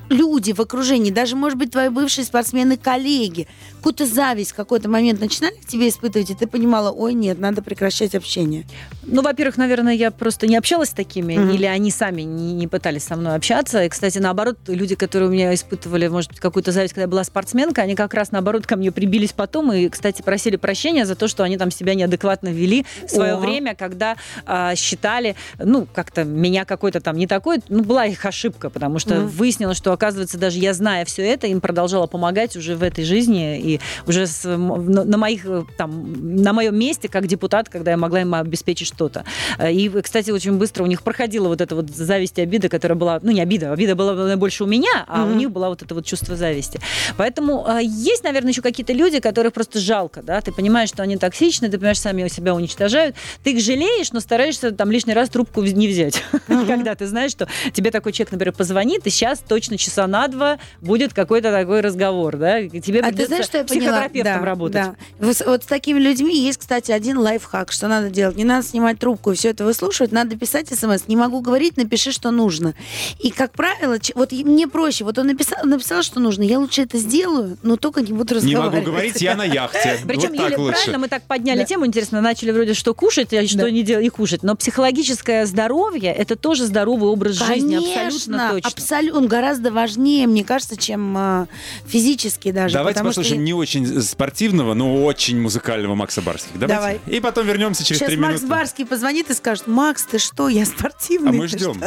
люди 0.08 0.52
в 0.52 0.60
окружении, 0.60 1.10
даже, 1.10 1.36
может 1.36 1.58
быть, 1.58 1.70
твои 1.70 1.88
бывшие 1.88 2.24
спортсмены, 2.24 2.76
коллеги, 2.76 3.46
какую-то 3.76 4.06
зависть 4.06 4.52
в 4.52 4.54
какой-то 4.54 4.88
момент 4.88 5.20
начинали 5.20 5.54
к 5.54 5.66
тебе 5.66 5.88
испытывать, 5.88 6.30
и 6.30 6.34
ты 6.34 6.46
понимала, 6.46 6.90
ой, 6.90 7.14
нет, 7.14 7.38
надо 7.38 7.62
прекращать 7.62 8.14
общение? 8.14 8.66
Ну, 9.02 9.22
во-первых, 9.22 9.56
наверное, 9.56 9.94
я 9.94 10.10
просто 10.10 10.46
не 10.46 10.56
общалась 10.56 10.90
с 10.90 10.92
такими, 10.92 11.34
mm-hmm. 11.34 11.54
или 11.54 11.64
они 11.66 11.90
сами 11.90 12.22
не, 12.22 12.52
не 12.52 12.66
пытались 12.66 13.04
со 13.04 13.16
мной 13.16 13.36
общаться. 13.36 13.82
И, 13.84 13.88
кстати, 13.88 14.18
наоборот, 14.18 14.58
люди, 14.66 14.94
которые 14.94 15.30
у 15.30 15.32
меня 15.32 15.54
испытывали, 15.54 16.08
может 16.08 16.30
быть, 16.30 16.40
какую-то 16.40 16.72
зависть, 16.72 16.94
когда 16.94 17.02
я 17.02 17.08
была 17.08 17.24
спортсменка, 17.24 17.82
они 17.82 17.94
как 17.94 18.12
раз, 18.14 18.32
наоборот, 18.32 18.66
ко 18.66 18.76
мне 18.76 18.92
прибились 18.92 19.32
потом 19.32 19.72
и, 19.72 19.88
кстати, 19.88 20.22
просили 20.22 20.56
прощения 20.56 21.06
за 21.06 21.14
то, 21.14 21.28
что 21.28 21.42
они 21.44 21.56
там 21.56 21.70
себя 21.70 21.94
неадекватно 21.94 22.48
вели 22.48 22.84
в 23.06 23.10
свое 23.10 23.34
О. 23.34 23.38
время, 23.38 23.74
когда 23.74 24.16
а, 24.44 24.74
считали, 24.74 25.36
ну, 25.58 25.86
как-то 25.92 26.24
меня 26.24 26.64
какой-то 26.64 27.00
там 27.00 27.16
не 27.16 27.26
такой, 27.26 27.60
ну, 27.68 27.82
была 27.82 28.04
их 28.04 28.24
ошибка, 28.24 28.68
потому 28.68 28.98
что 28.98 29.14
mm-hmm. 29.14 29.26
выяснилось, 29.26 29.77
что, 29.78 29.92
оказывается, 29.92 30.36
даже 30.36 30.58
я, 30.58 30.74
зная 30.74 31.04
все 31.04 31.22
это, 31.22 31.46
им 31.46 31.60
продолжала 31.60 32.06
помогать 32.06 32.56
уже 32.56 32.76
в 32.76 32.82
этой 32.82 33.04
жизни 33.04 33.58
и 33.58 33.80
уже 34.06 34.26
с, 34.26 34.44
на, 34.44 35.16
моих, 35.16 35.46
там, 35.76 36.42
на 36.42 36.52
моем 36.52 36.78
месте 36.78 37.08
как 37.08 37.26
депутат, 37.26 37.68
когда 37.68 37.92
я 37.92 37.96
могла 37.96 38.20
им 38.20 38.34
обеспечить 38.34 38.88
что-то. 38.88 39.24
И, 39.64 39.88
кстати, 40.02 40.30
очень 40.30 40.58
быстро 40.58 40.84
у 40.84 40.86
них 40.86 41.02
проходила 41.02 41.48
вот 41.48 41.60
эта 41.60 41.74
вот 41.74 41.90
зависть 41.90 42.38
и 42.38 42.42
обида, 42.42 42.68
которая 42.68 42.98
была, 42.98 43.20
ну, 43.22 43.30
не 43.30 43.40
обида, 43.40 43.72
обида 43.72 43.94
была 43.94 44.36
больше 44.36 44.64
у 44.64 44.66
меня, 44.66 45.04
а 45.06 45.20
mm-hmm. 45.20 45.32
у 45.32 45.34
них 45.36 45.50
была 45.50 45.68
вот 45.68 45.82
это 45.82 45.94
вот 45.94 46.04
чувство 46.04 46.36
зависти. 46.36 46.80
Поэтому 47.16 47.64
э, 47.68 47.80
есть, 47.82 48.24
наверное, 48.24 48.50
еще 48.50 48.62
какие-то 48.62 48.92
люди, 48.92 49.20
которых 49.20 49.52
просто 49.52 49.78
жалко, 49.78 50.22
да, 50.22 50.40
ты 50.40 50.52
понимаешь, 50.52 50.88
что 50.88 51.02
они 51.02 51.16
токсичны, 51.16 51.68
ты 51.68 51.78
понимаешь, 51.78 52.00
сами 52.00 52.26
себя 52.28 52.54
уничтожают, 52.54 53.14
ты 53.44 53.52
их 53.52 53.62
жалеешь, 53.62 54.12
но 54.12 54.20
стараешься 54.20 54.72
там 54.72 54.90
лишний 54.90 55.14
раз 55.14 55.28
трубку 55.30 55.62
не 55.62 55.86
взять, 55.86 56.22
mm-hmm. 56.32 56.66
когда 56.66 56.94
ты 56.94 57.06
знаешь, 57.06 57.30
что 57.30 57.48
тебе 57.72 57.90
такой 57.90 58.12
человек, 58.12 58.32
например, 58.32 58.54
позвонит, 58.54 59.06
и 59.06 59.10
сейчас 59.10 59.38
точно 59.58 59.76
часа 59.76 60.06
на 60.06 60.28
два 60.28 60.58
будет 60.80 61.12
какой-то 61.12 61.50
такой 61.50 61.80
разговор, 61.80 62.36
да, 62.36 62.62
тебе 62.68 63.00
а 63.00 63.12
ты 63.12 63.26
знаешь, 63.26 63.44
что 63.44 63.58
я 63.58 63.64
психотерапевтом 63.64 64.40
да, 64.40 64.44
работать. 64.44 64.82
Да. 64.82 64.94
Вот, 65.18 65.42
вот 65.44 65.64
с 65.64 65.66
такими 65.66 65.98
людьми 65.98 66.38
есть, 66.38 66.58
кстати, 66.58 66.92
один 66.92 67.18
лайфхак, 67.18 67.72
что 67.72 67.88
надо 67.88 68.08
делать. 68.08 68.36
Не 68.36 68.44
надо 68.44 68.64
снимать 68.64 69.00
трубку 69.00 69.32
и 69.32 69.34
все 69.34 69.50
это 69.50 69.64
выслушивать, 69.64 70.12
надо 70.12 70.36
писать 70.36 70.68
смс. 70.68 71.08
Не 71.08 71.16
могу 71.16 71.40
говорить, 71.40 71.76
напиши, 71.76 72.12
что 72.12 72.30
нужно. 72.30 72.74
И, 73.18 73.30
как 73.30 73.52
правило, 73.52 73.98
вот 74.14 74.30
мне 74.30 74.68
проще. 74.68 75.02
Вот 75.02 75.18
он 75.18 75.26
написал, 75.26 75.58
написал, 75.64 76.02
что 76.02 76.20
нужно, 76.20 76.44
я 76.44 76.60
лучше 76.60 76.82
это 76.82 76.98
сделаю, 76.98 77.58
но 77.64 77.76
только 77.76 78.02
не 78.02 78.12
буду 78.12 78.36
разговаривать. 78.36 78.72
Не 78.72 78.78
могу 78.78 78.90
говорить, 78.92 79.20
я 79.20 79.34
на 79.34 79.44
яхте. 79.44 79.98
Причем, 80.06 80.30
вот 80.30 80.50
Юля, 80.50 80.56
правильно, 80.56 80.98
мы 80.98 81.08
так 81.08 81.24
подняли 81.24 81.64
тему, 81.64 81.84
интересно, 81.84 82.20
начали 82.20 82.52
вроде 82.52 82.74
что 82.74 82.94
кушать, 82.94 83.34
а 83.34 83.44
что 83.46 83.68
не 83.70 83.82
делать, 83.82 84.06
и 84.06 84.08
кушать. 84.08 84.44
Но 84.44 84.54
психологическое 84.54 85.46
здоровье– 85.46 86.12
это 86.16 86.36
тоже 86.36 86.64
здоровый 86.66 87.10
образ 87.10 87.34
жизни, 87.34 87.76
абсолютно 87.76 88.50
точно. 88.50 88.68
абсолютно. 88.68 89.18
Гораздо 89.48 89.72
важнее, 89.72 90.26
мне 90.26 90.44
кажется, 90.44 90.76
чем 90.76 91.16
э, 91.16 91.46
физически 91.86 92.52
даже. 92.52 92.74
Давайте 92.74 93.02
послушаем 93.02 93.44
не 93.44 93.54
очень 93.54 94.02
спортивного, 94.02 94.74
но 94.74 95.02
очень 95.02 95.40
музыкального 95.40 95.94
Макса 95.94 96.20
Барских. 96.20 96.58
Давайте. 96.58 97.00
Давай. 97.06 97.16
И 97.16 97.18
потом 97.18 97.46
вернемся 97.46 97.82
через 97.82 98.00
три 98.00 98.16
минуты. 98.16 98.32
Макс 98.32 98.44
Барский 98.44 98.84
позвонит 98.84 99.30
и 99.30 99.34
скажет, 99.34 99.66
Макс, 99.66 100.04
ты 100.04 100.18
что, 100.18 100.50
я 100.50 100.66
спортивный. 100.66 101.30
А 101.30 101.32
мы 101.32 101.48
ждем. 101.48 101.82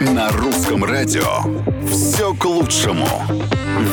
На 0.00 0.32
русском 0.32 0.82
радио 0.82 1.24
все 1.88 2.34
к 2.34 2.44
лучшему. 2.44 3.06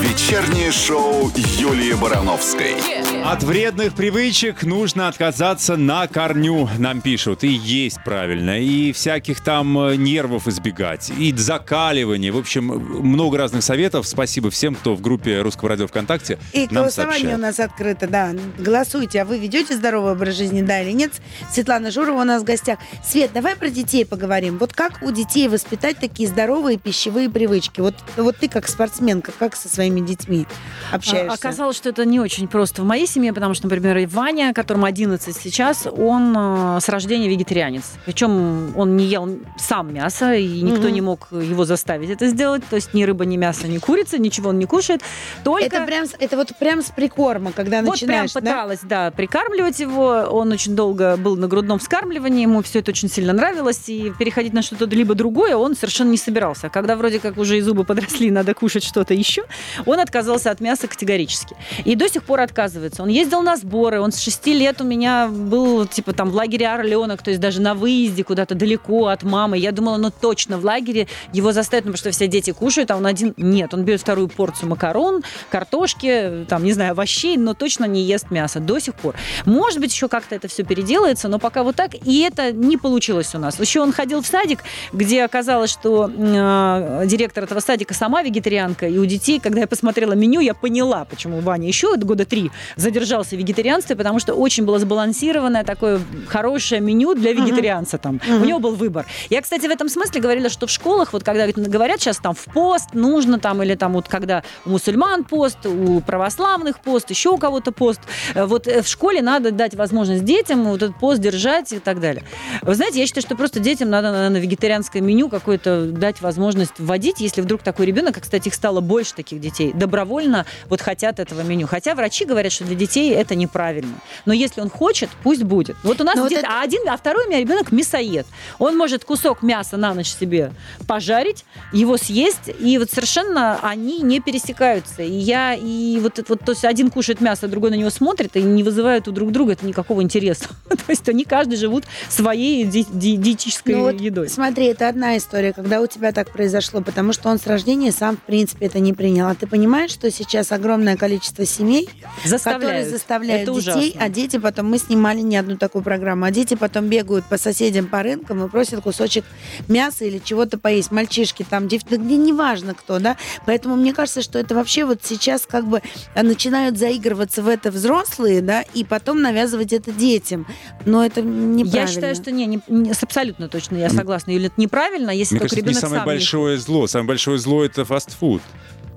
Вечернее 0.01 0.71
шоу 0.71 1.31
Юлии 1.35 1.93
Барановской. 1.93 2.77
От 3.24 3.43
вредных 3.43 3.93
привычек 3.93 4.63
нужно 4.63 5.07
отказаться 5.07 5.78
на 5.78 6.07
корню, 6.07 6.67
нам 6.80 7.01
пишут. 7.01 7.43
И 7.43 7.49
есть 7.49 7.97
правильно. 8.03 8.59
И 8.59 8.91
всяких 8.93 9.41
там 9.41 9.78
э, 9.78 9.95
нервов 9.95 10.47
избегать. 10.47 11.11
И 11.17 11.32
закаливания. 11.36 12.34
В 12.34 12.38
общем, 12.38 12.65
много 12.65 13.38
разных 13.38 13.63
советов. 13.63 14.07
Спасибо 14.07 14.49
всем, 14.49 14.74
кто 14.74 14.95
в 14.95 15.01
группе 15.01 15.41
Русского 15.41 15.69
радио 15.69 15.88
ВКонтакте 15.88 16.39
И 16.51 16.61
нам 16.72 16.84
голосование 16.84 17.19
сообщает. 17.19 17.38
у 17.38 17.41
нас 17.41 17.59
открыто, 17.59 18.07
да. 18.07 18.32
Голосуйте, 18.57 19.22
а 19.22 19.26
вы 19.26 19.38
ведете 19.38 19.76
здоровый 19.76 20.13
образ 20.13 20.36
жизни, 20.36 20.61
да 20.61 20.82
или 20.82 20.91
нет? 20.91 21.13
Светлана 21.51 21.91
Журова 21.91 22.22
у 22.22 22.26
нас 22.26 22.41
в 22.41 22.45
гостях. 22.45 22.80
Свет, 23.05 23.32
давай 23.34 23.55
про 23.55 23.69
детей 23.69 24.05
поговорим. 24.05 24.57
Вот 24.57 24.74
как 24.74 25.03
у 25.03 25.11
детей 25.11 25.47
воспитать 25.47 25.99
такие 25.99 26.28
здоровые 26.28 26.78
пищевые 26.80 27.30
привычки? 27.30 27.82
Вот, 27.82 27.95
вот 28.17 28.38
ты 28.38 28.49
как 28.49 28.67
спортсменка, 28.67 29.32
как 29.38 29.55
со 29.55 29.69
своими 29.69 29.99
детьми 30.01 30.47
общаешься? 30.91 31.34
Оказалось, 31.34 31.78
что 31.78 31.89
это 31.89 32.03
не 32.03 32.19
очень 32.19 32.47
просто 32.47 32.82
в 32.82 32.86
моей 32.86 33.07
семье, 33.12 33.34
потому 33.34 33.53
что, 33.53 33.68
например, 33.68 34.07
Ваня, 34.07 34.53
которому 34.53 34.86
11 34.86 35.36
сейчас, 35.36 35.86
он 35.86 36.36
э, 36.38 36.80
с 36.82 36.89
рождения 36.89 37.30
вегетарианец. 37.30 37.84
Причем 38.05 38.78
он 38.78 38.97
не 38.97 39.05
ел 39.05 39.39
сам 39.57 39.93
мясо, 39.93 40.34
и 40.34 40.62
никто 40.62 40.88
угу. 40.88 40.89
не 40.89 41.01
мог 41.01 41.28
его 41.32 41.66
заставить 41.66 42.09
это 42.09 42.28
сделать. 42.28 42.64
То 42.70 42.76
есть 42.76 42.93
ни 42.93 43.03
рыба, 43.03 43.26
ни 43.26 43.38
мясо, 43.38 43.68
ни 43.68 43.78
курица, 43.78 44.18
ничего 44.18 44.49
он 44.49 44.59
не 44.59 44.66
кушает. 44.66 45.01
Только... 45.43 45.66
Это, 45.66 45.86
прям, 45.86 46.05
это 46.20 46.38
вот 46.38 46.55
прям 46.57 46.82
с 46.82 46.91
прикорма, 46.91 47.51
когда 47.51 47.82
вот 47.82 47.91
начинаешь, 47.91 48.34
прям 48.34 48.43
пыталась, 48.43 48.80
да? 48.84 49.05
да, 49.05 49.12
прикармливать 49.12 49.80
его. 49.80 50.28
Он 50.30 50.51
очень 50.51 50.76
долго 50.76 51.18
был 51.18 51.36
на 51.36 51.47
грудном 51.47 51.80
вскармливании, 51.80 52.43
ему 52.43 52.62
все 52.62 52.80
это 52.80 52.91
очень 52.91 53.09
сильно 53.09 53.34
нравилось, 53.34 53.88
и 53.88 54.12
переходить 54.18 54.53
на 54.53 54.62
что-то 54.62 54.86
либо 54.86 55.16
другое 55.16 55.55
он 55.55 55.76
совершенно 55.76 56.12
не 56.12 56.18
собирался. 56.18 56.68
А 56.68 56.70
когда 56.70 56.95
вроде 56.95 57.20
как 57.20 57.38
уже 57.38 57.57
и 57.57 57.62
зубы 57.62 57.84
подросли, 57.84 58.32
надо 58.32 58.53
кушать 58.53 58.84
что-то 58.84 59.14
еще, 59.14 59.43
он 59.86 59.99
отказался 59.99 60.51
от 60.51 60.62
мяса 60.62 60.88
категорически. 60.88 61.55
И 61.86 61.95
до 61.95 62.09
сих 62.09 62.24
пор 62.24 62.41
отказывается. 62.41 63.00
Он 63.01 63.09
ездил 63.09 63.41
на 63.41 63.57
сборы, 63.57 63.99
он 63.99 64.11
с 64.11 64.19
6 64.19 64.47
лет 64.47 64.81
у 64.81 64.83
меня 64.83 65.27
был, 65.27 65.87
типа, 65.87 66.13
там, 66.13 66.29
в 66.29 66.35
лагере 66.35 66.67
Орленок, 66.67 67.21
то 67.21 67.31
есть 67.31 67.41
даже 67.41 67.61
на 67.61 67.73
выезде 67.73 68.23
куда-то 68.23 68.55
далеко 68.55 69.07
от 69.07 69.23
мамы. 69.23 69.57
Я 69.57 69.71
думала, 69.71 69.97
ну, 69.97 70.11
точно 70.11 70.57
в 70.57 70.65
лагере 70.65 71.07
его 71.33 71.51
заставят, 71.51 71.85
потому 71.85 71.97
что 71.97 72.11
все 72.11 72.27
дети 72.27 72.51
кушают, 72.51 72.91
а 72.91 72.97
он 72.97 73.05
один 73.05 73.33
нет. 73.37 73.73
Он 73.73 73.83
берет 73.83 74.01
вторую 74.01 74.27
порцию 74.27 74.69
макарон, 74.69 75.23
картошки, 75.49 76.45
там, 76.47 76.63
не 76.63 76.73
знаю, 76.73 76.91
овощей, 76.91 77.37
но 77.37 77.53
точно 77.53 77.85
не 77.85 78.03
ест 78.03 78.29
мясо 78.29 78.59
до 78.59 78.79
сих 78.79 78.95
пор. 78.95 79.15
Может 79.45 79.79
быть, 79.79 79.91
еще 79.91 80.07
как-то 80.07 80.35
это 80.35 80.47
все 80.47 80.63
переделается, 80.63 81.27
но 81.27 81.39
пока 81.39 81.63
вот 81.63 81.75
так. 81.75 81.91
И 82.05 82.19
это 82.21 82.51
не 82.51 82.77
получилось 82.77 83.33
у 83.33 83.39
нас. 83.39 83.59
Еще 83.59 83.81
он 83.81 83.91
ходил 83.91 84.21
в 84.21 84.27
садик, 84.27 84.59
где 84.93 85.23
оказалось, 85.23 85.71
что 85.71 86.09
э, 86.09 87.03
директор 87.07 87.43
этого 87.45 87.59
садика 87.59 87.93
сама 87.93 88.21
вегетарианка, 88.21 88.87
и 88.87 88.97
у 88.97 89.05
детей, 89.05 89.39
когда 89.39 89.61
я 89.61 89.67
посмотрела 89.67 90.13
меню, 90.13 90.39
я 90.39 90.53
поняла, 90.53 91.05
почему 91.05 91.39
Ваня 91.39 91.67
еще 91.67 91.95
года 91.97 92.25
три 92.25 92.51
задержался 92.91 93.35
в 93.35 93.39
вегетарианстве, 93.39 93.95
потому 93.95 94.19
что 94.19 94.33
очень 94.33 94.65
было 94.65 94.79
сбалансированное 94.79 95.63
такое 95.63 96.01
хорошее 96.27 96.81
меню 96.81 97.15
для 97.15 97.33
вегетарианца 97.33 97.97
там. 97.97 98.19
У 98.27 98.45
него 98.45 98.59
был 98.59 98.75
выбор. 98.75 99.05
Я, 99.29 99.41
кстати, 99.41 99.65
в 99.67 99.69
этом 99.69 99.89
смысле 99.89 100.21
говорила, 100.21 100.49
что 100.49 100.67
в 100.67 100.69
школах, 100.69 101.13
вот 101.13 101.23
когда 101.23 101.47
говорят 101.47 101.99
сейчас 102.01 102.17
там 102.17 102.33
в 102.33 102.45
пост 102.45 102.93
нужно 102.93 103.39
там, 103.39 103.63
или 103.63 103.75
там 103.75 103.93
вот 103.93 104.07
когда 104.07 104.43
у 104.65 104.71
мусульман 104.71 105.23
пост, 105.23 105.65
у 105.65 106.01
православных 106.01 106.79
пост, 106.79 107.09
еще 107.09 107.29
у 107.29 107.37
кого-то 107.37 107.71
пост, 107.71 108.01
э, 108.35 108.45
вот 108.45 108.67
э, 108.67 108.81
в 108.81 108.87
школе 108.87 109.21
надо 109.21 109.51
дать 109.51 109.75
возможность 109.75 110.25
детям 110.25 110.65
вот 110.65 110.81
этот 110.81 110.99
пост 110.99 111.21
держать 111.21 111.71
и 111.73 111.79
так 111.79 111.99
далее. 111.99 112.23
Вы 112.61 112.75
знаете, 112.75 112.99
я 112.99 113.05
считаю, 113.05 113.23
что 113.23 113.35
просто 113.35 113.59
детям 113.59 113.89
надо, 113.89 114.11
наверное, 114.11 114.41
вегетарианское 114.41 115.01
меню 115.01 115.29
какое-то 115.29 115.85
дать 115.85 116.21
возможность 116.21 116.73
вводить, 116.77 117.21
если 117.21 117.41
вдруг 117.41 117.63
такой 117.63 117.85
ребенок, 117.85 118.17
а, 118.17 118.21
кстати, 118.21 118.49
их 118.49 118.53
стало 118.53 118.81
больше 118.81 119.13
таких 119.13 119.39
детей, 119.39 119.71
добровольно 119.73 120.45
вот 120.67 120.81
хотят 120.81 121.19
этого 121.19 121.41
меню. 121.41 121.67
Хотя 121.67 121.95
врачи 121.95 122.25
говорят, 122.25 122.51
что 122.51 122.65
для 122.65 122.75
детей 122.82 123.11
это 123.13 123.36
неправильно. 123.36 123.93
Но 124.25 124.34
если 124.34 124.61
он 124.61 124.69
хочет, 124.69 125.09
пусть 125.23 125.43
будет. 125.43 125.75
Вот 125.84 126.01
у 126.01 126.03
нас 126.03 126.15
где-то, 126.15 126.47
это... 126.47 126.59
а 126.59 126.63
один, 126.63 126.82
а 126.89 126.97
второй 126.97 127.25
у 127.25 127.29
меня 127.29 127.39
ребенок 127.39 127.71
мясоед. 127.71 128.25
Он 128.57 128.75
может 128.75 129.05
кусок 129.05 129.43
мяса 129.43 129.77
на 129.77 129.93
ночь 129.93 130.07
себе 130.07 130.51
пожарить, 130.88 131.45
его 131.71 131.97
съесть, 131.97 132.49
и 132.59 132.77
вот 132.77 132.89
совершенно 132.89 133.59
они 133.61 133.99
не 133.99 134.19
пересекаются. 134.19 135.03
И 135.03 135.11
я, 135.11 135.53
и 135.53 135.99
вот, 135.99 136.19
вот 136.27 136.39
то 136.43 136.51
есть 136.53 136.65
один 136.65 136.89
кушает 136.89 137.21
мясо, 137.21 137.47
другой 137.47 137.69
на 137.69 137.75
него 137.75 137.91
смотрит, 137.91 138.36
и 138.36 138.41
не 138.41 138.63
вызывают 138.63 139.07
у 139.07 139.11
друг 139.11 139.32
друга 139.32 139.53
это 139.53 139.65
никакого 139.65 140.01
интереса. 140.01 140.45
то 140.69 140.77
есть 140.88 141.07
они 141.07 141.23
каждый 141.23 141.57
живут 141.57 141.86
своей 142.09 142.65
ди- 142.65 142.88
ди- 142.91 143.17
диетической 143.17 143.75
ну, 143.75 143.82
вот 143.82 144.01
едой. 144.01 144.27
Смотри, 144.29 144.65
это 144.65 144.88
одна 144.89 145.17
история, 145.17 145.53
когда 145.53 145.82
у 145.82 145.88
тебя 145.88 146.11
так 146.11 146.32
произошло, 146.32 146.82
потому 146.82 147.13
что 147.13 147.29
он 147.29 147.38
с 147.38 147.45
рождения 147.45 147.91
сам, 147.91 148.17
в 148.17 148.21
принципе, 148.21 148.65
это 148.65 148.79
не 148.79 148.93
принял. 148.93 149.27
А 149.27 149.36
ты 149.36 149.45
понимаешь, 149.45 149.91
что 149.91 150.09
сейчас 150.09 150.51
огромное 150.51 150.97
количество 150.97 151.45
семей, 151.45 151.89
заставляют. 152.25 152.70
Которые 152.72 152.89
заставляют 152.89 153.49
это 153.49 153.59
детей, 153.59 153.72
ужасно. 153.72 154.01
а 154.03 154.09
дети 154.09 154.38
потом, 154.38 154.69
мы 154.69 154.78
снимали 154.78 155.22
не 155.22 155.38
одну 155.38 155.57
такую 155.57 155.84
программу, 155.84 156.26
а 156.26 156.32
дети 156.32 156.55
потом 156.55 156.88
бегают 156.88 157.26
по 157.26 157.38
соседям 157.38 157.88
по 157.88 158.03
рынкам 158.03 158.45
и 158.45 158.49
просят 158.49 158.82
кусочек 158.82 159.26
мяса 159.67 160.05
или 160.05 160.19
чего-то 160.19 160.57
поесть. 160.57 160.91
Мальчишки 160.91 161.45
там, 161.47 161.67
дев... 161.67 161.82
да, 161.89 161.97
неважно 161.97 162.74
кто, 162.74 162.99
да. 162.99 163.17
Поэтому 163.45 163.76
мне 163.76 163.93
кажется, 163.93 164.22
что 164.22 164.39
это 164.39 164.55
вообще 164.55 164.86
вот 164.86 164.99
сейчас 165.03 165.45
как 165.45 165.67
бы 165.67 165.82
начинают 166.15 166.78
заигрываться 166.78 167.41
в 167.41 167.47
это 167.47 167.72
взрослые, 167.72 168.41
да, 168.41 168.63
и 168.74 168.84
потом 168.84 169.22
навязывать 169.22 169.74
это 169.74 169.91
детям. 169.91 170.47
Но 170.86 171.05
это 171.05 171.22
неправильно. 171.22 171.80
Я 171.80 171.88
считаю, 171.88 172.15
что 172.15 172.32
не, 172.32 172.45
не, 172.45 172.61
не 172.67 172.91
абсолютно 172.91 173.49
точно 173.49 173.78
я 173.78 173.89
согласна. 173.89 174.32
Или 174.32 174.47
это 174.47 174.59
неправильно, 174.59 175.11
если 175.11 175.36
Мне 175.36 175.39
только 175.41 175.55
кажется, 175.55 175.57
ребенок 175.57 175.76
не 175.76 175.82
самое 175.82 175.99
сам 175.99 176.05
большое 176.05 176.55
не... 176.55 176.61
зло. 176.61 176.88
Самое 176.88 177.07
большое 177.07 177.38
зло 177.38 177.63
это 177.63 177.86
фастфуд. 177.86 178.41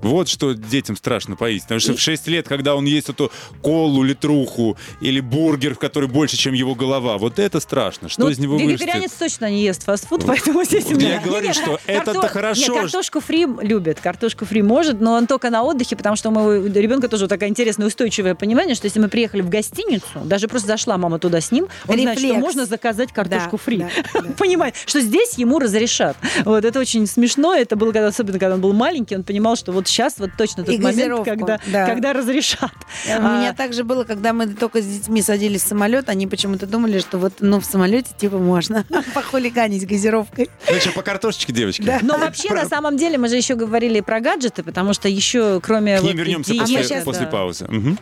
Вот 0.05 0.29
что 0.29 0.53
детям 0.53 0.95
страшно 0.95 1.35
поесть. 1.35 1.65
Потому 1.65 1.79
что 1.79 1.93
и... 1.93 1.95
в 1.95 1.99
6 1.99 2.27
лет, 2.27 2.47
когда 2.47 2.75
он 2.75 2.85
ест 2.85 3.09
эту 3.09 3.31
колу, 3.61 4.03
литруху 4.03 4.77
или 5.01 5.19
бургер, 5.19 5.73
в 5.73 5.79
который 5.79 6.07
больше, 6.07 6.37
чем 6.37 6.53
его 6.53 6.75
голова, 6.75 7.17
вот 7.17 7.39
это 7.39 7.59
страшно. 7.59 8.07
Что 8.07 8.23
ну, 8.23 8.29
из 8.29 8.37
него 8.37 8.55
вегетарианец 8.57 9.11
вырастет? 9.11 9.19
точно 9.19 9.49
не 9.49 9.63
ест 9.63 9.83
фастфуд, 9.83 10.23
поэтому 10.27 10.63
здесь... 10.63 10.85
Я 10.91 11.19
говорю, 11.19 11.47
нет, 11.47 11.55
что 11.55 11.79
это-то 11.87 12.27
хорошо. 12.27 12.73
Нет, 12.73 12.81
картошку 12.83 13.19
фри 13.19 13.47
любит, 13.61 13.99
картошку 13.99 14.45
фри 14.45 14.61
может, 14.61 15.01
но 15.01 15.13
он 15.13 15.25
только 15.25 15.49
на 15.49 15.63
отдыхе, 15.63 15.95
потому 15.95 16.15
что 16.15 16.29
у 16.29 16.31
моего 16.31 16.67
ребенка 16.67 17.07
тоже 17.07 17.23
вот 17.23 17.29
такое 17.29 17.49
интересное 17.49 17.87
устойчивое 17.87 18.35
понимание, 18.35 18.75
что 18.75 18.85
если 18.85 18.99
мы 18.99 19.07
приехали 19.07 19.41
в 19.41 19.49
гостиницу, 19.49 20.19
даже 20.23 20.47
просто 20.47 20.67
зашла 20.67 20.99
мама 20.99 21.17
туда 21.17 21.41
с 21.41 21.51
ним, 21.51 21.67
он 21.87 21.95
Рефлекс. 21.95 22.19
знает, 22.19 22.35
что 22.35 22.39
можно 22.39 22.65
заказать 22.65 23.11
картошку 23.11 23.57
да, 23.57 23.57
фри. 23.57 23.77
Да, 23.77 23.89
да. 24.13 24.21
Понимает, 24.37 24.75
что 24.85 25.01
здесь 25.01 25.33
ему 25.39 25.57
разрешат. 25.57 26.15
Вот 26.43 26.63
это 26.63 26.79
очень 26.79 27.07
смешно. 27.07 27.55
Это 27.55 27.75
было 27.75 27.91
когда, 27.91 28.07
особенно 28.07 28.37
когда 28.37 28.55
он 28.55 28.61
был 28.61 28.73
маленький, 28.73 29.15
он 29.15 29.23
понимал, 29.23 29.55
что 29.55 29.71
вот 29.71 29.87
сейчас 29.95 30.15
вот 30.17 30.31
точно 30.37 30.63
тот 30.63 30.77
момент, 30.79 31.23
когда, 31.23 31.59
да. 31.67 31.85
когда 31.85 32.13
разрешат. 32.13 32.73
У 33.07 33.11
а... 33.11 33.37
меня 33.37 33.53
также 33.53 33.83
было, 33.83 34.03
когда 34.03 34.33
мы 34.33 34.47
только 34.47 34.81
с 34.81 34.85
детьми 34.85 35.21
садились 35.21 35.63
в 35.63 35.67
самолет, 35.67 36.09
они 36.09 36.27
почему-то 36.27 36.67
думали, 36.67 36.99
что 36.99 37.17
вот 37.17 37.35
ну, 37.39 37.59
в 37.59 37.65
самолете 37.65 38.09
типа 38.17 38.37
можно 38.37 38.85
похулиганить 39.13 39.87
газировкой. 39.87 40.49
Значит, 40.67 40.93
по 40.93 41.01
картошечке, 41.01 41.53
девочки. 41.53 41.83
Да. 41.83 41.99
Но 42.01 42.17
вообще, 42.17 42.53
на 42.53 42.65
самом 42.65 42.97
деле, 42.97 43.17
мы 43.17 43.29
же 43.29 43.37
еще 43.37 43.55
говорили 43.55 44.01
про 44.01 44.19
гаджеты, 44.19 44.63
потому 44.63 44.93
что 44.93 45.07
еще 45.07 45.59
кроме... 45.61 45.97
К 45.97 46.01
ним 46.01 46.11
вот, 46.11 46.19
вернемся 46.19 46.53
и... 46.53 46.59
после, 46.59 46.83
сейчас, 46.83 47.03
после 47.03 47.25
да. 47.25 47.31
паузы. 47.31 47.65
Угу. 47.65 47.97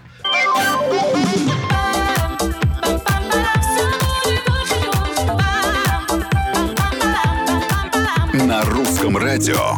На 8.45 8.63
русском 8.63 9.17
радио 9.17 9.77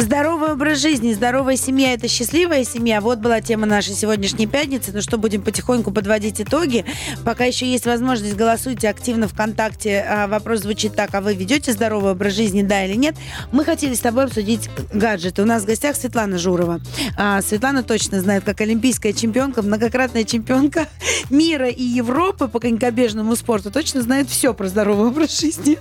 Здоровый 0.00 0.52
образ 0.52 0.78
жизни, 0.78 1.12
здоровая 1.12 1.56
семья– 1.56 1.92
это 1.94 2.08
счастливая 2.08 2.64
семья. 2.64 3.02
Вот 3.02 3.18
была 3.18 3.42
тема 3.42 3.66
нашей 3.66 3.92
сегодняшней 3.92 4.46
пятницы. 4.46 4.92
Ну 4.94 5.02
что, 5.02 5.18
будем 5.18 5.42
потихоньку 5.42 5.90
подводить 5.90 6.40
итоги. 6.40 6.86
Пока 7.22 7.44
еще 7.44 7.70
есть 7.70 7.84
возможность, 7.84 8.34
голосуйте 8.34 8.88
активно 8.88 9.28
ВКонтакте. 9.28 10.02
А, 10.08 10.26
вопрос 10.26 10.60
звучит 10.60 10.96
так, 10.96 11.14
а 11.14 11.20
вы 11.20 11.34
ведете 11.34 11.72
здоровый 11.72 12.12
образ 12.12 12.32
жизни, 12.32 12.62
да 12.62 12.86
или 12.86 12.94
нет? 12.94 13.14
Мы 13.52 13.62
хотели 13.62 13.92
с 13.92 14.00
тобой 14.00 14.24
обсудить 14.24 14.70
гаджеты. 14.90 15.42
У 15.42 15.44
нас 15.44 15.64
в 15.64 15.66
гостях 15.66 15.94
Светлана 15.96 16.38
Журова. 16.38 16.80
А, 17.18 17.42
Светлана 17.42 17.82
точно 17.82 18.22
знает, 18.22 18.42
как 18.42 18.62
олимпийская 18.62 19.12
чемпионка, 19.12 19.60
многократная 19.60 20.24
чемпионка 20.24 20.88
мира 21.28 21.68
и 21.68 21.82
Европы 21.82 22.48
по 22.48 22.58
конькобежному 22.58 23.36
спорту, 23.36 23.70
точно 23.70 24.00
знает 24.00 24.30
все 24.30 24.54
про 24.54 24.66
здоровый 24.66 25.08
образ 25.08 25.38
жизни. 25.42 25.76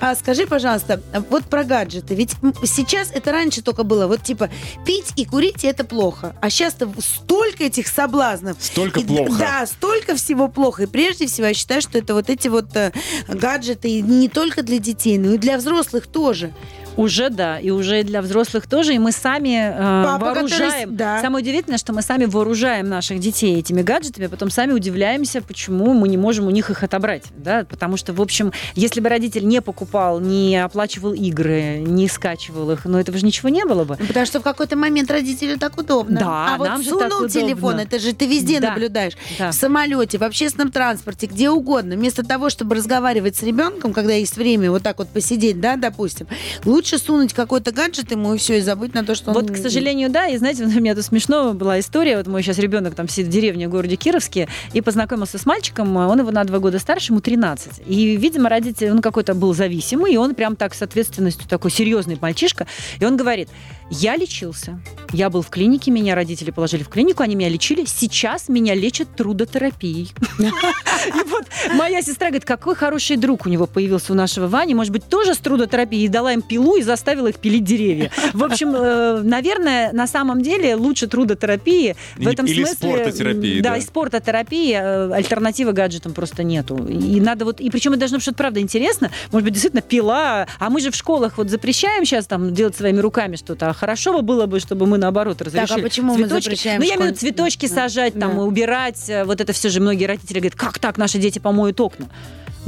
А, 0.00 0.16
скажи, 0.16 0.48
пожалуйста, 0.48 1.00
вот 1.30 1.44
про 1.44 1.62
гаджеты. 1.62 2.16
Ведь 2.16 2.34
сейчас 2.64 3.12
это 3.14 3.30
раньше 3.30 3.59
раньше 3.60 3.62
только 3.62 3.84
было 3.84 4.06
вот 4.06 4.22
типа 4.22 4.50
пить 4.84 5.12
и 5.16 5.24
курить 5.24 5.64
это 5.64 5.84
плохо. 5.84 6.34
А 6.40 6.50
сейчас-то 6.50 6.88
столько 6.98 7.64
этих 7.64 7.88
соблазнов. 7.88 8.56
Столько 8.60 9.00
и, 9.00 9.04
плохо. 9.04 9.38
Да, 9.38 9.66
столько 9.66 10.14
всего 10.14 10.48
плохо. 10.48 10.84
И 10.84 10.86
прежде 10.86 11.26
всего 11.26 11.48
я 11.48 11.54
считаю, 11.54 11.82
что 11.82 11.98
это 11.98 12.14
вот 12.14 12.30
эти 12.30 12.48
вот 12.48 12.76
э, 12.76 12.92
гаджеты 13.28 14.00
не 14.00 14.28
только 14.28 14.62
для 14.62 14.78
детей, 14.78 15.18
но 15.18 15.34
и 15.34 15.38
для 15.38 15.56
взрослых 15.56 16.06
тоже. 16.06 16.52
Уже 17.00 17.30
да, 17.30 17.58
и 17.58 17.70
уже 17.70 18.02
для 18.02 18.20
взрослых 18.20 18.66
тоже, 18.66 18.94
и 18.94 18.98
мы 18.98 19.12
сами 19.12 19.72
э, 19.72 20.04
Папа, 20.04 20.26
вооружаем. 20.26 20.90
Который... 20.90 20.96
Да. 20.96 21.22
Самое 21.22 21.42
удивительное, 21.42 21.78
что 21.78 21.94
мы 21.94 22.02
сами 22.02 22.26
вооружаем 22.26 22.90
наших 22.90 23.20
детей 23.20 23.58
этими 23.58 23.80
гаджетами, 23.80 24.26
а 24.26 24.28
потом 24.28 24.50
сами 24.50 24.72
удивляемся, 24.72 25.40
почему 25.40 25.94
мы 25.94 26.08
не 26.08 26.18
можем 26.18 26.46
у 26.46 26.50
них 26.50 26.68
их 26.68 26.82
отобрать, 26.82 27.24
да, 27.38 27.64
потому 27.64 27.96
что, 27.96 28.12
в 28.12 28.20
общем, 28.20 28.52
если 28.74 29.00
бы 29.00 29.08
родитель 29.08 29.46
не 29.46 29.62
покупал, 29.62 30.20
не 30.20 30.62
оплачивал 30.62 31.14
игры, 31.14 31.78
не 31.78 32.06
скачивал 32.06 32.70
их, 32.70 32.84
ну 32.84 32.98
этого 32.98 33.16
же 33.16 33.24
ничего 33.24 33.48
не 33.48 33.64
было 33.64 33.84
бы. 33.84 33.96
Ну, 33.98 34.06
потому 34.06 34.26
что 34.26 34.40
в 34.40 34.42
какой-то 34.42 34.76
момент 34.76 35.10
родителю 35.10 35.58
так 35.58 35.78
удобно. 35.78 36.20
Да, 36.20 36.54
а 36.54 36.58
вот 36.58 36.68
нам 36.68 36.84
сунул 36.84 37.28
телефон, 37.28 37.80
это 37.80 37.98
же 37.98 38.12
ты 38.12 38.26
везде 38.26 38.60
да. 38.60 38.70
наблюдаешь, 38.70 39.14
да. 39.38 39.52
в 39.52 39.54
самолете, 39.54 40.18
в 40.18 40.22
общественном 40.22 40.70
транспорте, 40.70 41.26
где 41.26 41.48
угодно, 41.48 41.94
вместо 41.94 42.26
того, 42.26 42.50
чтобы 42.50 42.74
разговаривать 42.74 43.36
с 43.36 43.42
ребенком, 43.42 43.94
когда 43.94 44.12
есть 44.12 44.36
время 44.36 44.70
вот 44.70 44.82
так 44.82 44.98
вот 44.98 45.08
посидеть, 45.08 45.60
да, 45.62 45.76
допустим, 45.76 46.26
лучше 46.66 46.89
лучше 46.90 47.04
сунуть 47.04 47.32
какой-то 47.32 47.72
гаджет 47.72 48.10
ему 48.10 48.34
и 48.34 48.38
все, 48.38 48.58
и 48.58 48.60
забыть 48.60 48.94
на 48.94 49.04
то, 49.04 49.14
что 49.14 49.32
вот, 49.32 49.50
он... 49.50 49.54
к 49.54 49.56
сожалению, 49.56 50.10
да. 50.10 50.26
И 50.26 50.36
знаете, 50.36 50.64
у 50.64 50.68
меня 50.68 50.94
тут 50.94 51.04
смешно 51.04 51.54
была 51.54 51.78
история. 51.78 52.16
Вот 52.16 52.26
мой 52.26 52.42
сейчас 52.42 52.58
ребенок 52.58 52.94
там 52.94 53.08
сидит 53.08 53.26
в 53.26 53.30
деревне 53.30 53.68
в 53.68 53.70
городе 53.70 53.96
Кировске 53.96 54.48
и 54.72 54.80
познакомился 54.80 55.38
с 55.38 55.46
мальчиком. 55.46 55.96
Он 55.96 56.18
его 56.18 56.30
на 56.30 56.44
два 56.44 56.58
года 56.58 56.78
старше, 56.78 57.12
ему 57.12 57.20
13. 57.20 57.82
И, 57.86 58.16
видимо, 58.16 58.48
родитель, 58.48 58.90
он 58.90 59.02
какой-то 59.02 59.34
был 59.34 59.54
зависимый, 59.54 60.14
и 60.14 60.16
он 60.16 60.34
прям 60.34 60.56
так 60.56 60.74
с 60.74 60.82
ответственностью 60.82 61.48
такой 61.48 61.70
серьезный 61.70 62.18
мальчишка. 62.20 62.66
И 62.98 63.04
он 63.04 63.16
говорит, 63.16 63.48
я 63.90 64.16
лечился. 64.16 64.80
Я 65.12 65.28
был 65.30 65.42
в 65.42 65.50
клинике, 65.50 65.90
меня 65.90 66.14
родители 66.14 66.52
положили 66.52 66.84
в 66.84 66.88
клинику, 66.88 67.24
они 67.24 67.34
меня 67.34 67.48
лечили. 67.48 67.84
Сейчас 67.84 68.48
меня 68.48 68.74
лечат 68.74 69.16
трудотерапией. 69.16 70.12
И 70.38 71.28
вот 71.28 71.46
моя 71.74 72.00
сестра 72.00 72.28
говорит, 72.28 72.44
какой 72.44 72.76
хороший 72.76 73.16
друг 73.16 73.46
у 73.46 73.48
него 73.48 73.66
появился 73.66 74.12
у 74.12 74.14
нашего 74.14 74.46
Вани. 74.46 74.74
Может 74.74 74.92
быть, 74.92 75.08
тоже 75.08 75.34
с 75.34 75.38
трудотерапией. 75.38 76.04
И 76.04 76.08
дала 76.08 76.32
им 76.32 76.42
пилу 76.42 76.76
и 76.76 76.82
заставила 76.82 77.26
их 77.26 77.36
пилить 77.36 77.64
деревья. 77.64 78.12
В 78.32 78.44
общем, 78.44 78.74
э, 78.76 79.22
наверное, 79.22 79.92
на 79.92 80.06
самом 80.06 80.42
деле 80.42 80.76
лучше 80.76 81.08
трудотерапии. 81.08 81.96
В 82.16 82.28
этом 82.28 82.46
Или 82.46 82.64
смысле... 82.64 82.76
спортотерапии. 82.76 83.60
Да, 83.60 83.76
и 83.76 83.80
спортотерапии. 83.80 84.74
Э, 84.74 85.12
альтернативы 85.12 85.72
гаджетам 85.72 86.12
просто 86.12 86.44
нету. 86.44 86.76
И 86.86 87.20
надо 87.20 87.44
вот... 87.44 87.60
И 87.60 87.68
причем 87.70 87.92
это 87.92 88.00
должно 88.00 88.18
быть 88.18 88.22
что-то, 88.22 88.38
правда, 88.38 88.60
интересно. 88.60 89.10
Может 89.32 89.44
быть, 89.44 89.54
действительно, 89.54 89.82
пила. 89.82 90.46
А 90.60 90.70
мы 90.70 90.80
же 90.80 90.92
в 90.92 90.94
школах 90.94 91.38
вот 91.38 91.50
запрещаем 91.50 92.04
сейчас 92.04 92.26
там 92.26 92.54
делать 92.54 92.76
своими 92.76 93.00
руками 93.00 93.34
что-то. 93.34 93.70
Хорошо 93.80 94.12
бы 94.12 94.20
было 94.20 94.44
бы, 94.44 94.60
чтобы 94.60 94.84
мы, 94.84 94.98
наоборот, 94.98 95.40
разрешили. 95.40 95.66
Так, 95.66 95.78
а 95.78 95.80
почему 95.80 96.14
цветочки. 96.14 96.34
мы 96.34 96.42
запрещаем? 96.42 96.80
Ну, 96.82 96.86
я 96.86 96.96
имею 96.96 97.02
в 97.02 97.06
виду 97.06 97.18
цветочки 97.18 97.66
да. 97.66 97.74
сажать, 97.74 98.12
там, 98.12 98.36
да. 98.36 98.42
убирать. 98.42 99.10
Вот 99.24 99.40
это 99.40 99.54
все 99.54 99.70
же 99.70 99.80
многие 99.80 100.04
родители 100.04 100.38
говорят, 100.38 100.54
как 100.54 100.78
так 100.78 100.98
наши 100.98 101.16
дети 101.16 101.38
помоют 101.38 101.80
окна? 101.80 102.06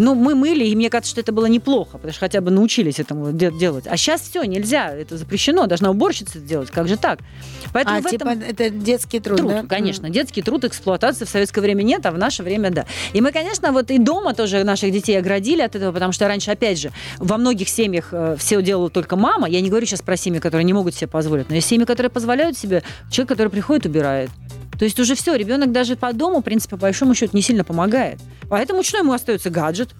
Ну, 0.03 0.16
мы 0.16 0.34
мыли, 0.34 0.64
и 0.64 0.74
мне 0.74 0.90
кажется, 0.90 1.12
что 1.12 1.20
это 1.20 1.30
было 1.30 1.46
неплохо, 1.46 1.92
потому 1.92 2.11
что 2.12 2.18
хотя 2.18 2.40
бы 2.40 2.50
научились 2.50 2.98
этому 2.98 3.30
де- 3.32 3.53
делать. 3.53 3.84
А 3.86 3.96
сейчас 3.96 4.22
все, 4.22 4.42
нельзя, 4.42 4.92
это 4.92 5.16
запрещено, 5.16 5.66
должна 5.66 5.90
уборщица 5.90 6.38
это 6.38 6.46
делать, 6.46 6.70
как 6.72 6.88
же 6.88 6.96
так? 6.96 7.20
Поэтому 7.72 7.98
А, 7.98 8.00
в 8.00 8.11
типа, 8.11 8.28
этом... 8.30 8.42
это 8.42 8.70
детский 8.70 9.20
труд, 9.20 9.38
Труд, 9.38 9.53
да? 9.53 9.62
конечно. 9.68 10.11
Детский 10.11 10.42
труд, 10.42 10.64
эксплуатации 10.64 11.24
в 11.24 11.28
советское 11.28 11.61
время 11.61 11.84
нет, 11.84 12.05
а 12.05 12.11
в 12.11 12.18
наше 12.18 12.42
время 12.42 12.70
да. 12.70 12.84
И 13.12 13.20
мы, 13.20 13.30
конечно, 13.30 13.70
вот 13.70 13.92
и 13.92 13.98
дома 13.98 14.34
тоже 14.34 14.64
наших 14.64 14.90
детей 14.90 15.16
оградили 15.16 15.62
от 15.62 15.76
этого, 15.76 15.92
потому 15.92 16.11
что 16.11 16.26
раньше, 16.26 16.50
опять 16.50 16.80
же, 16.80 16.90
во 17.18 17.36
многих 17.36 17.68
семьях 17.68 18.09
э, 18.11 18.34
все 18.40 18.61
делала 18.61 18.90
только 18.90 19.14
мама. 19.14 19.48
Я 19.48 19.61
не 19.61 19.68
говорю 19.68 19.86
сейчас 19.86 20.03
про 20.03 20.16
семьи, 20.16 20.40
которые 20.40 20.64
не 20.64 20.72
могут 20.72 20.96
себе 20.96 21.07
позволить, 21.07 21.48
но 21.48 21.55
есть 21.55 21.68
семьи, 21.68 21.84
которые 21.86 22.11
позволяют 22.11 22.59
себе, 22.59 22.82
человек, 23.09 23.28
который 23.28 23.48
приходит, 23.50 23.86
убирает. 23.86 24.30
То 24.79 24.85
есть 24.85 24.99
уже 24.99 25.14
все, 25.14 25.35
ребенок 25.35 25.73
даже 25.73 25.97
по 25.97 26.12
дому, 26.12 26.41
в 26.41 26.43
принципе, 26.43 26.77
по 26.77 26.83
большому 26.83 27.14
счету, 27.14 27.37
не 27.37 27.43
сильно 27.43 27.64
помогает. 27.64 28.18
Поэтому 28.49 28.83
что 28.83 28.99
ему 28.99 29.12
остается 29.12 29.51
гаджет? 29.51 29.91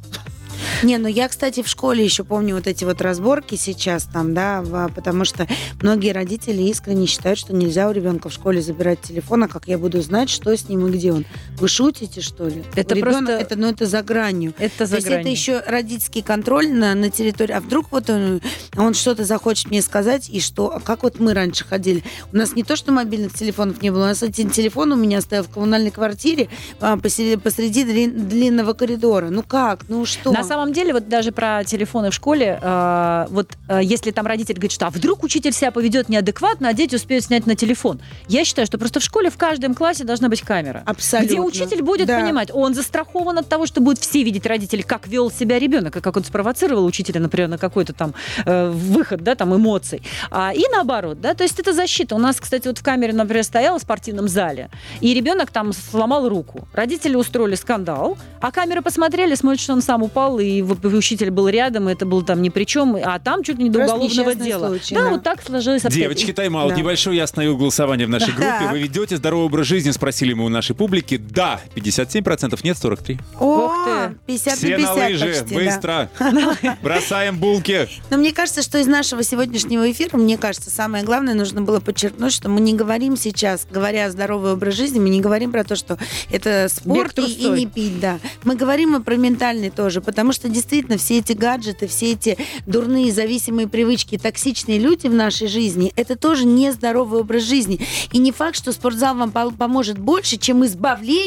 Не, 0.83 0.99
ну 0.99 1.07
я, 1.09 1.29
кстати, 1.29 1.63
в 1.63 1.69
школе 1.69 2.05
еще 2.05 2.25
помню 2.25 2.57
вот 2.57 2.67
эти 2.67 2.85
вот 2.85 3.01
разборки 3.01 3.55
сейчас 3.55 4.05
там, 4.05 4.35
да, 4.35 4.65
потому 4.95 5.25
что 5.25 5.47
многие 5.81 6.13
родители 6.13 6.63
искренне 6.63 7.07
считают, 7.07 7.39
что 7.39 7.55
нельзя 7.55 7.89
у 7.89 7.93
ребенка 7.93 8.29
в 8.29 8.33
школе 8.33 8.61
забирать 8.61 9.01
телефон, 9.01 9.45
а 9.45 9.49
как 9.49 9.69
я 9.69 9.79
буду 9.79 10.01
знать, 10.03 10.29
что 10.29 10.57
с 10.57 10.69
ним 10.69 10.87
и 10.89 10.91
где 10.91 11.13
он. 11.13 11.25
Вы 11.63 11.69
шутите, 11.69 12.21
что 12.21 12.49
ли? 12.49 12.65
Это 12.75 12.95
У 12.95 12.99
ребенка- 12.99 13.19
просто- 13.25 13.33
это, 13.35 13.57
ну, 13.57 13.69
это 13.69 13.87
за 13.87 14.03
гранью. 14.03 14.53
Это 14.59 14.79
То 14.79 14.87
за 14.87 14.97
есть 14.97 15.07
это 15.07 15.15
гранью. 15.15 15.31
еще 15.33 15.61
родительский 15.65 16.21
контроль 16.21 16.73
на, 16.73 16.93
на 16.97 17.09
территории. 17.09 17.53
А 17.53 17.61
вдруг 17.61 17.87
вот 17.93 18.11
он, 18.11 18.41
он 18.77 18.95
что-то 18.95 19.25
захочет 19.25 19.71
мне 19.71 19.81
сказать, 19.81 20.29
и 20.29 20.41
что, 20.41 20.75
а 20.75 20.81
как 20.81 21.05
вот 21.05 21.21
мы 21.21 21.35
раньше 21.35 21.65
ходили? 21.65 22.03
У 22.33 22.37
нас 22.37 22.57
не 22.57 22.65
то, 22.65 22.75
что 22.75 22.91
мобильных 22.91 23.33
телефонов 23.35 23.81
не 23.81 23.91
было, 23.91 24.03
у 24.03 24.07
нас 24.07 24.25
один 24.25 24.51
телефон 24.51 24.91
у 24.91 24.97
меня 24.97 25.21
стоял 25.21 25.45
в 25.45 25.51
коммунальной 25.51 25.93
квартире 25.93 26.49
а, 26.81 26.97
посреди, 26.97 27.37
посреди 27.37 27.85
длин- 27.85 28.27
длинного 28.27 28.73
коридора. 28.73 29.29
Ну 29.31 29.45
как? 29.45 29.85
Ну 29.89 30.05
что? 30.05 30.33
На 30.33 30.43
самом 30.43 30.73
деле, 30.73 30.93
вот 30.93 31.09
даже 31.09 31.31
про 31.31 31.63
телефоны 31.63 32.11
в 32.11 32.15
школе, 32.15 32.59
э, 32.61 33.27
вот 33.31 33.53
э, 33.69 33.79
если 33.85 34.11
там 34.11 34.27
родитель 34.27 34.55
говорит, 34.57 34.73
что 34.73 34.89
а 34.89 34.91
вдруг 34.91 35.23
учитель 35.23 35.53
себя 35.53 35.71
поведет 35.71 36.09
неадекватно, 36.09 36.69
а 36.71 36.73
дети 36.73 36.97
успеют 36.97 37.25
снять 37.25 37.47
на 37.47 37.55
телефон. 37.55 38.01
Я 38.27 38.45
считаю, 38.45 38.67
что 38.67 38.79
просто 38.79 38.99
в 38.99 39.05
школе 39.05 39.31
в 39.31 39.37
каждом 39.37 39.77
классе 39.77 40.03
должна 40.03 40.29
быть 40.29 40.43
камера. 40.43 40.83
Абсолютно. 40.87 41.33
Где 41.33 41.41
учитель 41.53 41.83
будет 41.83 42.07
Да. 42.07 42.21
понимать, 42.21 42.51
он 42.53 42.75
застрахован 42.75 43.39
от 43.39 43.49
того, 43.49 43.67
что 43.67 43.81
будут 43.81 43.99
все 44.01 44.23
видеть 44.23 44.47
родители, 44.47 44.83
как 44.83 45.07
вел 45.07 45.31
себя 45.31 45.59
ребенок, 45.59 45.97
и 45.97 46.01
как 46.01 46.17
он 46.17 46.25
спровоцировал 46.25 46.85
учителя, 46.85 47.21
например, 47.21 47.49
на 47.49 47.59
какой-то 47.59 47.93
там 47.93 48.15
э, 48.45 48.71
выход, 48.71 49.23
да, 49.23 49.35
там 49.35 49.55
эмоций. 49.55 50.03
А, 50.31 50.53
и 50.55 50.63
наоборот, 50.73 51.21
да, 51.21 51.35
то 51.35 51.45
есть 51.45 51.59
это 51.61 51.73
защита. 51.73 52.15
У 52.15 52.19
нас, 52.19 52.41
кстати, 52.41 52.67
вот 52.69 52.79
в 52.79 52.83
камере, 52.83 53.13
например, 53.13 53.45
стояла 53.45 53.79
в 53.79 53.83
спортивном 53.83 54.29
зале, 54.29 54.71
и 55.01 55.15
ребенок 55.15 55.51
там 55.51 55.73
сломал 55.73 56.29
руку. 56.29 56.67
Родители 56.73 57.17
устроили 57.17 57.55
скандал, 57.55 58.17
а 58.41 58.51
камеры 58.51 58.83
посмотрели, 58.83 59.35
смотрят, 59.35 59.61
что 59.61 59.73
он 59.73 59.83
сам 59.83 60.03
упал, 60.03 60.39
и 60.39 60.63
учитель 60.63 61.31
был 61.31 61.49
рядом, 61.49 61.89
и 61.89 61.93
это 61.93 62.07
был 62.07 62.23
там 62.23 62.43
ни 62.43 62.49
при 62.49 62.65
чем, 62.65 62.97
а 63.03 63.19
там 63.19 63.43
чуть 63.43 63.59
ли 63.59 63.65
не 63.65 63.71
до 63.71 63.81
Просто 63.81 63.97
уголовного 63.97 64.35
дела. 64.35 64.69
случай, 64.69 64.95
да, 64.95 65.05
да. 65.05 65.11
вот 65.11 65.23
так 65.23 65.43
сложилось. 65.43 65.83
Девочки, 65.83 66.33
тайм-аут 66.33 66.71
Да. 66.73 66.77
небольшой. 66.79 67.17
Я 67.17 67.25
остановил 67.25 67.57
голосование 67.57 68.07
в 68.07 68.11
нашей 68.11 68.33
группе. 68.33 68.67
Вы 68.71 68.81
ведете 68.81 69.17
здоровый 69.17 69.47
образ 69.47 69.67
жизни? 69.67 69.91
Спросили 69.91 70.33
мы 70.33 70.45
у 70.45 70.49
нашей 70.49 70.75
публики. 70.75 71.17
Да, 71.35 71.61
57%, 71.75 72.59
нет, 72.63 72.77
43%. 72.77 73.19
О, 73.41 73.67
Ух 73.67 73.85
ты. 73.87 74.17
50 74.27 74.59
Все 74.59 74.69
на 74.69 74.77
50 74.77 74.97
на 74.97 75.05
лыжи, 75.07 75.27
почти, 75.27 75.55
да. 75.55 75.61
быстро. 75.65 76.77
Бросаем 76.83 77.39
булки. 77.39 77.89
Но 78.11 78.19
мне 78.19 78.33
кажется, 78.33 78.61
что 78.63 78.79
из 78.79 78.87
нашего 78.87 79.23
сегодняшнего 79.23 79.91
эфира, 79.91 80.19
мне 80.19 80.37
кажется, 80.37 80.69
самое 80.71 81.05
главное, 81.05 81.33
нужно 81.33 81.63
было 81.63 81.81
подчеркнуть, 81.81 82.35
что 82.35 82.51
мы 82.51 82.61
не 82.61 82.75
говорим 82.75 83.17
сейчас, 83.17 83.67
говоря 83.71 84.07
о 84.07 84.11
здоровый 84.11 84.53
образ 84.53 84.75
жизни, 84.75 84.99
мы 84.99 85.09
не 85.09 85.21
говорим 85.23 85.53
про 85.53 85.65
то, 85.65 85.75
что 85.75 85.97
это 86.31 86.69
спорт 86.69 87.19
и, 87.19 87.23
и 87.33 87.49
не 87.49 87.67
пить, 87.67 87.99
да. 87.99 88.19
Мы 88.45 88.55
говорим 88.55 88.95
и 88.97 89.03
про 89.03 89.17
ментальный 89.17 89.71
тоже, 89.71 90.03
потому 90.03 90.33
что 90.33 90.51
действительно 90.51 90.99
все 90.99 91.19
эти 91.19 91.33
гаджеты, 91.33 91.87
все 91.87 92.13
эти 92.13 92.37
дурные 92.67 93.11
зависимые 93.11 93.69
привычки, 93.69 94.19
токсичные 94.19 94.79
люди 94.79 95.07
в 95.07 95.15
нашей 95.15 95.49
жизни, 95.49 95.93
это 95.97 96.17
тоже 96.17 96.45
нездоровый 96.45 97.21
образ 97.21 97.45
жизни. 97.45 97.81
И 98.13 98.19
не 98.19 98.33
факт, 98.33 98.57
что 98.57 98.73
спортзал 98.73 99.15
вам 99.17 99.31
по- 99.33 99.51
поможет 99.51 99.99
больше, 99.99 100.37
чем 100.37 100.65
избавление 100.67 101.22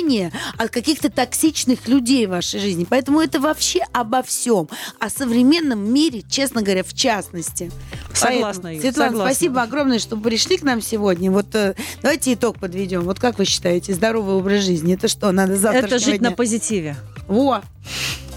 от 0.57 0.69
каких-то 0.69 1.09
токсичных 1.09 1.87
людей 1.87 2.25
в 2.25 2.31
вашей 2.31 2.59
жизни. 2.59 2.85
Поэтому 2.89 3.19
это 3.19 3.39
вообще 3.39 3.79
обо 3.91 4.23
всем. 4.23 4.69
О 4.99 5.09
современном 5.09 5.93
мире, 5.93 6.23
честно 6.29 6.61
говоря, 6.61 6.83
в 6.83 6.93
частности. 6.93 7.71
Согласна, 8.13 8.63
Поэтому, 8.63 8.73
Юль, 8.73 8.81
Светлана, 8.81 9.11
согласна. 9.11 9.33
спасибо 9.33 9.61
огромное, 9.61 9.99
что 9.99 10.17
пришли 10.17 10.57
к 10.57 10.63
нам 10.63 10.81
сегодня. 10.81 11.31
Вот 11.31 11.53
э, 11.55 11.75
давайте 12.01 12.33
итог 12.33 12.59
подведем. 12.59 13.01
Вот 13.01 13.19
как 13.19 13.37
вы 13.37 13.45
считаете, 13.45 13.93
здоровый 13.93 14.35
образ 14.35 14.63
жизни? 14.63 14.93
Это 14.93 15.07
что, 15.07 15.31
надо 15.31 15.55
завтра 15.55 15.87
Это 15.87 15.99
жить 15.99 16.21
на 16.21 16.31
позитиве. 16.31 16.95
Во! 17.27 17.61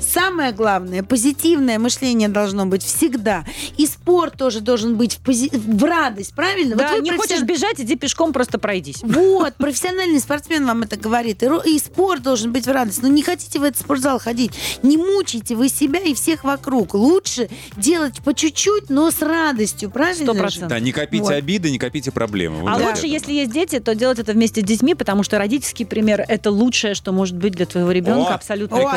Самое 0.00 0.52
главное, 0.52 1.02
позитивное 1.02 1.78
мышление 1.78 2.30
должно 2.30 2.64
быть 2.64 2.82
всегда. 2.82 3.44
И 3.76 3.86
спорт 3.86 4.38
тоже 4.38 4.60
должен 4.60 4.96
быть 4.96 5.16
в, 5.18 5.22
пози- 5.22 5.50
в 5.54 5.84
радость, 5.84 6.34
правильно? 6.34 6.76
Да, 6.76 6.94
вы 6.94 7.00
не 7.02 7.10
хочешь 7.10 7.40
профессионал- 7.40 7.46
бежать, 7.46 7.80
иди 7.80 7.94
пешком, 7.94 8.32
просто 8.32 8.58
пройдись. 8.58 9.00
вот, 9.02 9.54
профессиональный 9.56 10.18
спортсмен 10.18 10.64
вам 10.66 10.82
это 10.82 10.96
говорит. 10.96 11.42
И, 11.66 11.78
спорт 11.78 12.22
должен 12.22 12.52
быть 12.52 12.66
в 12.66 12.70
радость. 12.70 13.02
Но 13.02 13.08
не 13.08 13.22
хотите 13.22 13.58
в 13.58 13.62
этот 13.64 13.80
спортзал 13.80 14.18
ходить, 14.18 14.52
не 14.82 14.96
мучайте 14.96 15.54
вы 15.54 15.68
себя 15.68 16.00
и 16.00 16.14
всех 16.14 16.42
вокруг. 16.42 16.94
Лучше 16.94 17.50
делать 17.76 18.18
по 18.24 18.32
чуть-чуть, 18.32 18.88
но 18.88 19.10
с 19.10 19.20
радостью, 19.20 19.90
правильно? 19.90 20.24
Сто 20.24 20.32
же? 20.32 20.40
процентов. 20.40 20.68
Да, 20.70 20.80
не 20.80 20.92
копите 20.92 21.24
Вот. 21.24 21.32
обиды, 21.32 21.70
не 21.70 21.78
копите 21.78 22.10
проблемы. 22.12 22.62
Вот 22.62 22.70
А 22.70 22.76
это 22.80 22.88
лучше, 22.90 23.06
если 23.06 23.32
есть 23.34 23.52
дети, 23.52 23.78
то 23.78 23.94
делать 23.94 24.18
это 24.18 24.32
вместе 24.32 24.62
с 24.62 24.64
детьми, 24.64 24.94
потому 24.94 25.22
что 25.22 25.36
родительский 25.38 25.84
пример 25.84 26.24
это 26.26 26.50
лучшее, 26.50 26.94
что 26.94 27.12
может 27.12 27.36
быть 27.36 27.52
для 27.52 27.66
твоего 27.66 27.90
ребенка. 27.92 28.30
О, 28.30 28.34
Абсолютно 28.34 28.78
О, 28.78 28.88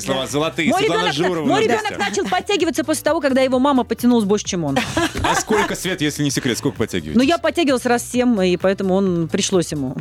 слова, 0.00 0.26
золотые. 0.26 0.70
Мой 0.70 0.78
Светлана 0.80 1.10
ребенок, 1.10 1.14
Журова. 1.14 1.46
мой 1.46 1.62
ребенок 1.64 1.98
начал 1.98 2.24
подтягиваться 2.28 2.84
после 2.84 3.04
того, 3.04 3.20
когда 3.20 3.40
его 3.42 3.58
мама 3.58 3.84
потянулась 3.84 4.24
больше, 4.24 4.44
чем 4.46 4.64
он. 4.64 4.78
А 5.22 5.34
сколько, 5.34 5.74
Свет, 5.74 6.00
если 6.00 6.22
не 6.22 6.30
секрет, 6.30 6.56
сколько 6.58 6.78
подтягиваете? 6.78 7.18
Ну, 7.18 7.24
я 7.24 7.38
подтягивалась 7.38 7.84
раз 7.84 8.08
семь, 8.08 8.44
и 8.46 8.56
поэтому 8.56 8.94
он 8.94 9.28
пришлось 9.28 9.72
ему. 9.72 9.96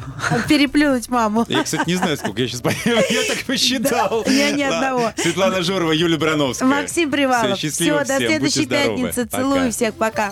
Переплюнуть 0.48 1.10
маму. 1.10 1.46
Я, 1.48 1.64
кстати, 1.64 1.88
не 1.88 1.96
знаю, 1.96 2.18
сколько. 2.18 2.42
Я 2.42 2.48
сейчас 2.48 2.62
я 2.86 3.24
так 3.28 3.44
посчитал. 3.46 4.24
Я 4.28 4.52
ни 4.52 4.64
одного. 4.64 5.12
Светлана 5.18 5.62
Журова, 5.64 5.92
Юлия 5.92 6.18
Брановская. 6.18 6.68
Максим 6.70 7.10
Привалов. 7.12 7.58
Все, 7.58 8.04
до 8.04 8.18
следующей 8.18 8.66
пятницы. 8.66 9.26
Целую 9.26 9.72
всех. 9.72 9.96
Пока. 9.96 10.32